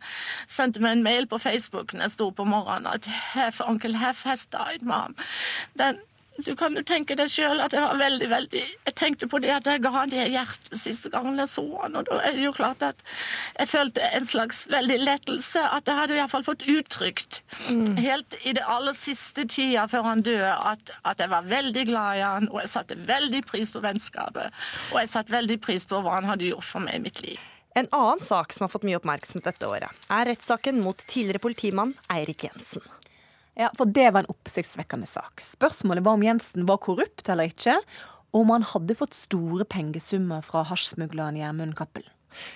sendte 0.47 0.85
meg 0.85 0.99
en 0.99 1.07
mail 1.07 1.31
på 1.31 1.41
Facebook 1.41 1.95
når 1.95 2.11
jeg 2.11 2.17
sto 2.19 2.31
på 2.37 2.45
morgenen 2.45 2.91
at 2.93 3.65
onkel 3.65 3.97
Hef 4.03 4.27
has 4.29 4.45
died, 4.53 4.85
mom. 4.85 5.17
Den, 5.81 6.03
du 6.47 6.55
kan 6.59 6.77
jo 6.77 6.83
tenke 6.87 7.17
deg 7.19 7.31
sjøl 7.31 7.61
at 7.63 7.75
jeg 7.75 7.83
var 7.85 7.99
veldig, 8.01 8.29
veldig 8.31 8.63
Jeg 8.63 8.95
tenkte 8.99 9.29
på 9.31 9.41
det 9.43 9.53
at 9.55 9.67
jeg 9.69 9.83
ga 9.85 9.93
han 9.95 10.13
det 10.13 10.29
hjertet 10.33 10.79
siste 10.79 11.11
gangen 11.13 11.39
jeg 11.41 11.51
så 11.53 11.65
han, 11.83 11.99
og 11.99 12.07
da 12.09 12.21
er 12.25 12.37
det 12.37 12.45
jo 12.45 12.53
klart 12.57 12.85
at 12.87 13.03
jeg 13.59 13.71
følte 13.71 14.09
en 14.17 14.27
slags 14.27 14.65
veldig 14.71 14.99
lettelse. 15.03 15.63
At 15.63 15.89
jeg 15.89 15.99
hadde 15.99 16.17
iallfall 16.19 16.47
fått 16.47 16.67
uttrykt 16.71 17.41
mm. 17.71 18.01
helt 18.01 18.39
i 18.45 18.55
det 18.57 18.65
aller 18.67 18.97
siste 18.97 19.47
tida 19.51 19.87
før 19.91 20.09
han 20.11 20.25
døde, 20.27 20.51
at, 20.51 20.95
at, 21.05 21.21
jeg 21.21 21.33
var 21.33 21.49
veldig 21.51 21.87
glad 21.91 22.21
i 22.21 22.25
han, 22.25 22.51
og 22.51 22.63
jeg 22.63 22.73
satte 22.75 22.99
veldig 23.09 23.45
pris 23.49 23.73
på 23.75 23.83
vennskapet. 23.85 24.57
Og 24.93 25.01
jeg 25.03 25.13
satte 25.13 25.35
veldig 25.35 25.61
pris 25.63 25.87
på 25.89 26.01
hva 26.05 26.19
han 26.21 26.31
hadde 26.31 26.49
gjort 26.51 26.67
for 26.67 26.85
meg 26.85 27.01
i 27.01 27.05
mitt 27.09 27.23
liv. 27.25 27.39
En 27.79 27.87
annen 27.95 28.21
sak 28.25 28.53
som 28.53 28.65
har 28.65 28.73
fått 28.73 28.87
mye 28.87 28.99
oppmerksomhet 28.99 29.47
dette 29.47 29.69
året, 29.71 30.07
er 30.11 30.27
rettssaken 30.33 30.83
mot 30.83 31.05
tidligere 31.07 31.43
politimann 31.43 31.95
Eirik 32.11 32.49
Jensen. 32.49 32.83
Ja, 33.61 33.69
for 33.77 33.91
det 33.93 34.07
var 34.15 34.23
en 34.25 34.33
oppsiktsvekkende 34.33 35.05
sak. 35.07 35.43
Spørsmålet 35.45 36.05
var 36.07 36.17
om 36.17 36.23
Jensen 36.25 36.65
var 36.69 36.79
korrupt 36.81 37.29
eller 37.29 37.51
ikke, 37.51 37.75
og 38.33 38.39
om 38.41 38.53
han 38.55 38.65
hadde 38.65 38.97
fått 38.97 39.17
store 39.19 39.67
pengesummer 39.69 40.41
fra 40.47 40.63
hasjsmugleren 40.65 41.37
Gjermund 41.37 41.77
Cappelen. 41.77 42.09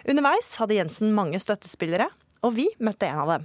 Underveis 0.08 0.54
hadde 0.56 0.78
Jensen 0.78 1.12
mange 1.12 1.36
støttespillere, 1.42 2.06
og 2.40 2.54
vi 2.56 2.70
møtte 2.80 3.10
en 3.10 3.20
av 3.20 3.32
dem. 3.34 3.44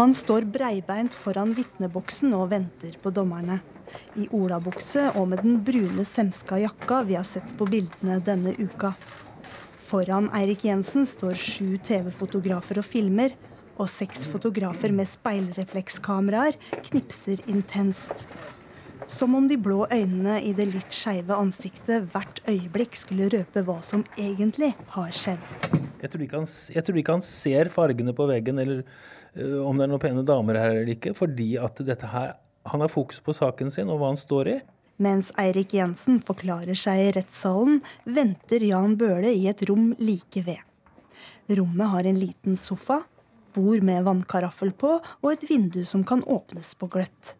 Han 0.00 0.14
står 0.16 0.48
breibeint 0.50 1.14
foran 1.14 1.52
vitneboksen 1.54 2.34
og 2.34 2.48
venter 2.50 2.96
på 3.02 3.12
dommerne. 3.14 3.60
I 4.18 4.26
olabukse 4.34 5.04
og 5.20 5.28
med 5.30 5.44
den 5.44 5.60
brune 5.66 6.06
semska 6.08 6.58
jakka 6.62 7.02
vi 7.06 7.18
har 7.18 7.26
sett 7.26 7.54
på 7.58 7.68
bildene 7.70 8.18
denne 8.26 8.56
uka. 8.58 8.90
Foran 9.90 10.30
Eirik 10.34 10.64
Jensen 10.66 11.06
står 11.06 11.38
sju 11.38 11.76
TV-fotografer 11.86 12.82
og 12.82 12.86
filmer, 12.86 13.34
og 13.80 13.88
seks 13.88 14.26
fotografer 14.28 14.92
med 14.92 15.08
speilreflekskameraer 15.08 16.58
knipser 16.90 17.40
intenst. 17.50 18.26
Som 19.10 19.34
om 19.34 19.46
de 19.48 19.56
blå 19.58 19.86
øynene 19.90 20.36
i 20.44 20.52
det 20.54 20.68
litt 20.70 20.94
skeive 20.94 21.34
ansiktet 21.34 22.04
hvert 22.12 22.42
øyeblikk 22.48 22.98
skulle 23.00 23.30
røpe 23.32 23.64
hva 23.66 23.78
som 23.82 24.04
egentlig 24.20 24.74
har 24.94 25.14
skjedd. 25.16 25.46
Jeg 26.00 26.12
tror 26.12 26.24
ikke 26.24 26.42
han, 26.42 26.50
tror 26.86 27.00
ikke 27.00 27.16
han 27.16 27.24
ser 27.24 27.72
fargene 27.72 28.14
på 28.16 28.28
veggen 28.30 28.60
eller 28.62 28.84
uh, 28.84 29.60
om 29.66 29.80
det 29.80 29.86
er 29.86 29.92
noen 29.92 30.04
pene 30.04 30.26
damer 30.26 30.60
her 30.60 30.74
eller 30.76 30.92
ikke, 30.94 31.14
fordi 31.16 31.54
at 31.60 31.80
dette 31.86 32.12
her, 32.12 32.36
han 32.70 32.84
har 32.84 32.92
fokus 32.92 33.22
på 33.24 33.34
saken 33.36 33.72
sin 33.72 33.90
og 33.90 34.00
hva 34.00 34.12
han 34.12 34.20
står 34.20 34.52
i. 34.52 34.58
Mens 35.00 35.30
Eirik 35.40 35.72
Jensen 35.72 36.18
forklarer 36.20 36.76
seg 36.76 37.00
i 37.00 37.12
rettssalen, 37.16 37.80
venter 38.04 38.60
Jan 38.68 38.98
Bøhle 39.00 39.32
i 39.32 39.46
et 39.48 39.64
rom 39.70 39.94
like 39.96 40.44
ved. 40.44 40.60
Rommet 41.56 41.88
har 41.94 42.06
en 42.06 42.20
liten 42.20 42.58
sofa, 42.60 43.00
bord 43.54 43.84
med 43.86 44.04
vannkaraffel 44.06 44.72
på 44.76 44.96
og 45.00 45.30
et 45.32 45.46
vindu 45.48 45.82
som 45.88 46.04
kan 46.06 46.24
åpnes 46.24 46.74
på 46.78 46.88
gløtt. 46.92 47.34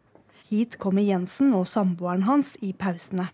Hit 0.51 0.79
kommer 0.83 1.05
Jensen 1.07 1.53
og 1.55 1.69
samboeren 1.71 2.25
hans 2.27 2.57
i 2.67 2.73
pausene. 2.75 3.29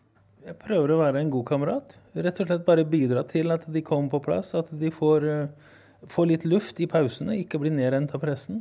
Jeg 0.47 0.59
prøver 0.61 0.93
å 0.93 0.99
være 1.01 1.22
en 1.24 1.31
god 1.33 1.47
kamerat. 1.49 1.97
Rett 2.14 2.43
og 2.43 2.51
slett 2.51 2.66
bare 2.66 2.85
bidra 2.87 3.24
til 3.27 3.51
at 3.51 3.64
de 3.72 3.83
kommer 3.83 4.12
på 4.12 4.20
plass. 4.29 4.53
At 4.55 4.68
de 4.70 4.91
får, 4.95 5.24
uh, 5.27 5.72
får 6.12 6.29
litt 6.31 6.45
luft 6.47 6.79
i 6.79 6.87
pausene, 6.87 7.39
ikke 7.41 7.59
blir 7.62 7.74
nedrent 7.74 8.14
av 8.14 8.22
pressen. 8.22 8.61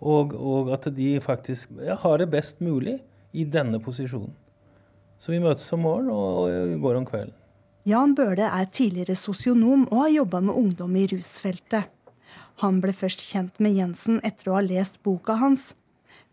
Og, 0.00 0.32
og 0.34 0.72
at 0.74 0.88
de 0.96 1.12
faktisk 1.22 1.76
ja, 1.84 1.94
har 2.02 2.18
det 2.18 2.30
best 2.32 2.64
mulig 2.64 2.96
i 3.36 3.44
denne 3.44 3.78
posisjonen. 3.84 4.32
Så 5.20 5.34
vi 5.34 5.42
møtes 5.44 5.68
om 5.76 5.84
morgenen 5.84 6.16
og, 6.16 6.48
og 6.48 6.74
går 6.82 6.98
om 7.02 7.06
kvelden. 7.06 7.36
Jan 7.88 8.16
Bøhle 8.16 8.48
er 8.48 8.66
tidligere 8.72 9.16
sosionom 9.16 9.86
og 9.90 10.02
har 10.02 10.14
jobba 10.18 10.40
med 10.44 10.56
ungdom 10.56 10.96
i 10.96 11.06
rusfeltet. 11.12 11.92
Han 12.60 12.80
ble 12.84 12.92
først 12.92 13.22
kjent 13.24 13.60
med 13.62 13.76
Jensen 13.78 14.18
etter 14.26 14.50
å 14.50 14.58
ha 14.58 14.64
lest 14.64 15.00
boka 15.06 15.38
hans. 15.40 15.70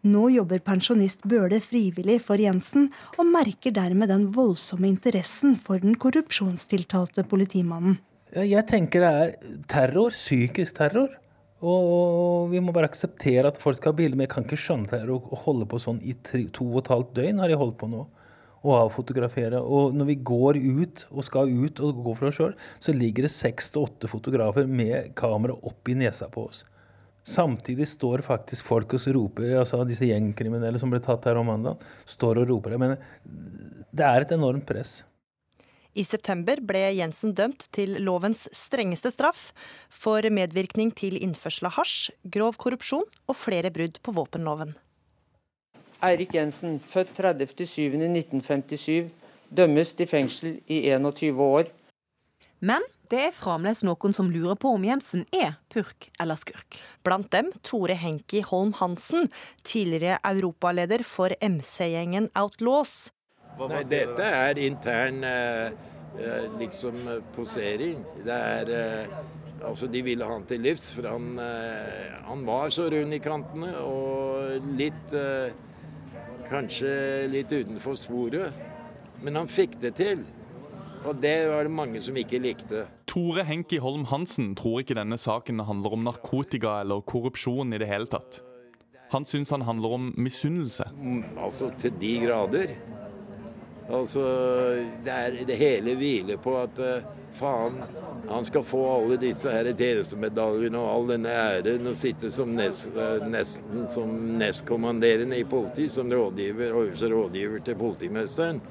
Nå 0.08 0.28
jobber 0.30 0.60
pensjonist 0.64 1.24
Bøhle 1.28 1.60
frivillig 1.64 2.20
for 2.26 2.40
Jensen, 2.40 2.90
og 3.18 3.30
merker 3.32 3.74
dermed 3.76 4.12
den 4.12 4.28
voldsomme 4.36 4.90
interessen 4.90 5.56
for 5.60 5.82
den 5.84 5.96
korrupsjonstiltalte 6.00 7.26
politimannen. 7.28 7.98
Jeg 8.36 8.68
tenker 8.68 9.04
det 9.04 9.14
er 9.22 9.56
terror, 9.72 10.12
psykisk 10.16 10.78
terror. 10.82 11.16
Og 11.58 12.52
vi 12.52 12.60
må 12.62 12.74
bare 12.76 12.90
akseptere 12.92 13.50
at 13.50 13.58
folk 13.58 13.80
skal 13.80 13.96
ha 13.96 13.98
bilder. 13.98 14.20
Men 14.20 14.28
jeg 14.28 14.34
kan 14.36 14.46
ikke 14.46 14.60
skjønne 14.62 14.92
det 14.92 15.10
å 15.10 15.42
holde 15.48 15.66
på 15.70 15.80
sånn 15.82 16.04
i 16.06 16.14
to 16.22 16.68
og 16.68 16.84
et 16.84 16.92
halvt 16.94 17.16
døgn, 17.18 17.42
har 17.42 17.54
jeg 17.54 17.62
holdt 17.64 17.80
på 17.82 17.90
nå 17.90 18.04
å 18.66 18.78
avfotografere. 18.84 19.60
Og 19.62 19.96
når 19.98 20.10
vi 20.12 20.18
går 20.30 20.60
ut 20.62 21.04
og 21.12 21.26
skal 21.26 21.52
ut 21.52 21.82
og 21.84 22.02
gå 22.06 22.16
for 22.18 22.30
oss 22.30 22.40
sjøl, 22.40 22.56
så 22.80 22.96
ligger 22.96 23.28
det 23.28 23.34
seks 23.34 23.74
til 23.74 23.86
åtte 23.86 24.10
fotografer 24.12 24.70
med 24.70 25.14
kamera 25.18 25.58
opp 25.68 25.92
i 25.92 25.98
nesa 25.98 26.30
på 26.32 26.48
oss. 26.50 26.64
Samtidig 27.28 27.90
står 27.92 28.24
faktisk 28.24 28.64
folk 28.64 28.94
og 28.96 29.04
roper, 29.18 29.58
altså 29.60 29.82
disse 29.84 30.08
gjengkriminelle 30.08 30.80
som 30.80 30.94
ble 30.94 31.02
tatt 31.04 31.28
her 31.28 31.36
om 31.36 31.50
mandag, 31.52 31.84
står 32.08 32.40
og 32.44 32.50
roper. 32.54 32.78
Jeg 32.78 32.84
mener, 32.86 33.02
det 33.92 34.08
er 34.08 34.24
et 34.24 34.32
enormt 34.38 34.64
press. 34.70 35.02
I 35.98 36.06
september 36.06 36.62
ble 36.62 36.84
Jensen 36.94 37.34
dømt 37.36 37.66
til 37.74 37.98
lovens 38.06 38.46
strengeste 38.56 39.10
straff 39.12 39.50
for 39.90 40.24
medvirkning 40.32 40.94
til 40.96 41.18
innførsel 41.18 41.72
av 41.72 41.80
hasj, 41.80 42.12
grov 42.24 42.60
korrupsjon 42.62 43.08
og 43.28 43.40
flere 43.40 43.74
brudd 43.74 43.98
på 44.06 44.14
våpenloven. 44.16 44.76
Eirik 46.04 46.36
Jensen, 46.36 46.78
født 46.80 47.16
30.07.1957, 47.18 49.10
dømmes 49.50 49.94
til 49.98 50.08
fengsel 50.08 50.60
i 50.70 50.84
21 50.92 51.42
år. 51.42 51.72
Men 52.60 52.86
det 53.10 53.20
er 53.28 53.34
fremdeles 53.34 53.82
noen 53.86 54.14
som 54.14 54.30
lurer 54.30 54.58
på 54.60 54.76
om 54.76 54.86
Jensen 54.86 55.24
er 55.34 55.56
purk 55.74 56.10
eller 56.22 56.38
skurk. 56.38 56.78
Blant 57.06 57.32
dem 57.34 57.50
Tore 57.66 57.98
Henki 57.98 58.44
Holm 58.46 58.76
Hansen, 58.78 59.30
tidligere 59.66 60.20
europaleder 60.26 61.06
for 61.08 61.34
MC-gjengen 61.42 62.30
Outlaws. 62.38 63.10
Nei, 63.58 63.82
dette 63.90 64.22
er 64.22 64.60
intern 64.62 65.24
eh, 65.26 65.72
eh, 66.22 66.50
liksom 66.60 67.00
posering. 67.38 68.04
Det 68.22 68.38
er 68.38 68.74
eh, 68.78 69.18
Altså, 69.58 69.88
De 69.90 70.04
ville 70.06 70.22
han 70.22 70.44
til 70.46 70.60
livs, 70.62 70.92
for 70.94 71.08
han, 71.10 71.40
han 72.28 72.44
var 72.46 72.70
så 72.70 72.84
rund 72.94 73.16
i 73.16 73.18
kantene 73.18 73.72
og 73.82 74.68
litt 74.78 75.16
Kanskje 76.48 76.92
litt 77.32 77.52
utenfor 77.52 77.98
sporet. 78.00 78.66
Men 79.24 79.40
han 79.40 79.50
fikk 79.52 79.80
det 79.82 79.96
til. 80.00 80.24
Og 81.08 81.16
det 81.22 81.36
var 81.52 81.68
det 81.68 81.74
mange 81.74 82.02
som 82.04 82.18
ikke 82.18 82.40
likte. 82.42 82.86
Tore 83.08 83.46
Henki 83.48 83.80
Holm 83.82 84.06
Hansen 84.10 84.54
tror 84.58 84.82
ikke 84.82 84.98
denne 84.98 85.18
saken 85.20 85.62
handler 85.68 85.96
om 85.96 86.04
narkotika 86.08 86.82
eller 86.84 87.04
korrupsjon 87.08 87.74
i 87.74 87.80
det 87.82 87.88
hele 87.90 88.10
tatt. 88.12 88.42
Han 89.14 89.24
syns 89.26 89.54
han 89.56 89.64
handler 89.64 89.96
om 89.96 90.10
misunnelse. 90.20 90.90
Mm, 91.00 91.38
altså 91.40 91.72
til 91.80 91.96
de 92.02 92.14
grader. 92.26 92.74
Altså, 93.88 94.24
det, 95.06 95.14
er, 95.14 95.38
det 95.48 95.56
hele 95.56 95.96
hviler 95.96 96.40
på 96.44 96.58
at 96.60 96.80
eh, 96.84 97.06
faen, 97.38 97.82
han 98.30 98.46
skal 98.46 98.64
få 98.68 98.82
alle 98.92 99.18
disse 99.22 99.52
her 99.52 99.70
tjenestemedaljene 99.72 100.80
og 100.80 100.90
all 100.92 101.12
denne 101.14 101.32
æren 101.32 101.88
og 101.88 101.98
sitte 102.00 102.32
som 102.34 102.52
nest, 102.58 102.90
eh, 102.98 103.28
nesten 103.30 103.86
som 103.92 104.12
nestkommanderende 104.40 105.40
i 105.40 105.46
politiet, 105.48 105.94
som 105.94 106.12
rådgiver, 106.12 106.74
øverste 106.74 107.12
rådgiver 107.14 107.64
til 107.64 107.80
politimesteren. 107.80 108.62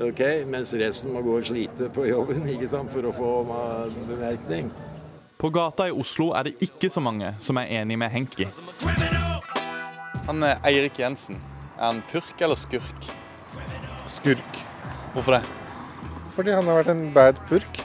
Ok, 0.00 0.20
Mens 0.46 0.72
resten 0.74 1.12
må 1.12 1.20
gå 1.20 1.34
og 1.38 1.44
slite 1.44 1.90
på 1.92 2.06
jobben 2.08 2.46
ikke 2.48 2.70
sant, 2.70 2.92
for 2.92 3.04
å 3.04 3.12
få 3.12 3.32
eh, 3.58 3.98
bemerkning. 4.08 4.70
På 5.40 5.50
gata 5.52 5.88
i 5.88 5.92
Oslo 5.92 6.30
er 6.36 6.48
det 6.48 6.58
ikke 6.64 6.90
så 6.92 7.00
mange 7.00 7.34
som 7.40 7.56
er 7.60 7.70
enig 7.80 7.96
med 8.00 8.12
Henki. 8.12 8.48
Han 10.26 10.44
er 10.44 10.60
Eirik 10.68 11.00
Jensen. 11.00 11.40
Er 11.78 11.86
han 11.94 12.02
purk 12.12 12.44
eller 12.44 12.60
skurk? 12.60 13.08
Skurk. 14.06 14.60
Hvorfor 15.14 15.38
det? 15.38 15.59
Fordi 16.34 16.54
han 16.54 16.68
har 16.68 16.80
vært 16.80 16.92
en 16.92 17.06
bad 17.14 17.40
purk. 17.50 17.80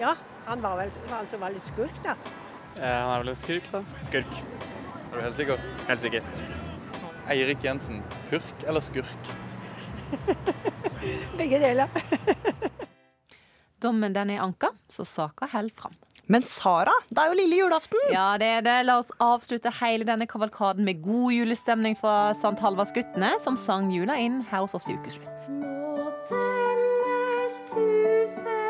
Ja, 0.00 0.14
han 0.46 0.64
var 0.64 0.76
vel 0.82 0.92
han 1.10 1.28
som 1.30 1.40
var 1.44 1.54
litt 1.54 1.66
skurk, 1.70 1.96
da. 2.04 2.16
han 2.76 3.12
er 3.14 3.24
vel 3.24 3.32
en 3.32 3.40
skurk, 3.40 3.70
da. 3.72 3.82
Skurk. 4.08 4.38
Er 5.12 5.16
du 5.16 5.22
helt 5.22 5.40
sikker? 5.40 5.66
Helt 5.88 6.04
sikker. 6.04 6.30
Eirik 7.30 7.64
Jensen. 7.64 8.02
Purk 8.30 8.66
eller 8.66 8.84
skurk? 8.84 9.34
Begge 11.38 11.60
deler. 11.62 11.88
Dommen 13.84 14.14
den 14.16 14.32
er 14.34 14.42
anka, 14.44 14.72
så 14.88 15.04
saka 15.04 15.48
holder 15.52 15.76
fram. 15.76 15.94
Men 16.26 16.42
Sara, 16.48 16.92
det 17.12 17.20
er 17.20 17.32
jo 17.32 17.36
lille 17.36 17.56
julaften! 17.58 18.00
Ja, 18.14 18.30
det 18.40 18.48
er 18.48 18.62
det. 18.64 18.76
La 18.88 18.96
oss 19.02 19.12
avslutte 19.20 19.72
hele 19.82 20.06
denne 20.08 20.24
kavalkaden 20.28 20.86
med 20.88 21.02
god 21.04 21.34
julestemning 21.36 21.98
fra 22.00 22.32
St. 22.32 22.56
Halvardsguttene, 22.64 23.34
som 23.44 23.60
sang 23.60 23.92
jula 23.92 24.16
inn 24.16 24.40
her 24.48 24.64
hos 24.64 24.76
oss 24.78 24.88
i 24.88 24.96
Ukeslutt. 24.96 26.63
Over 27.76 28.63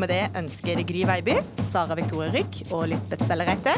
Og 0.00 0.06
med 0.08 0.14
det 0.16 0.38
ønsker 0.40 0.80
Gry 0.88 1.02
Veiby 1.04 1.34
Sara 1.68 1.92
Victoria 1.98 2.30
Rykk 2.32 2.72
og 2.72 2.86
Lisbeth 2.88 3.26
Sellereite 3.28 3.74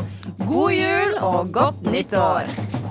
god 0.46 0.70
jul 0.76 1.18
og 1.18 1.50
godt 1.50 1.82
nyttår! 1.90 2.81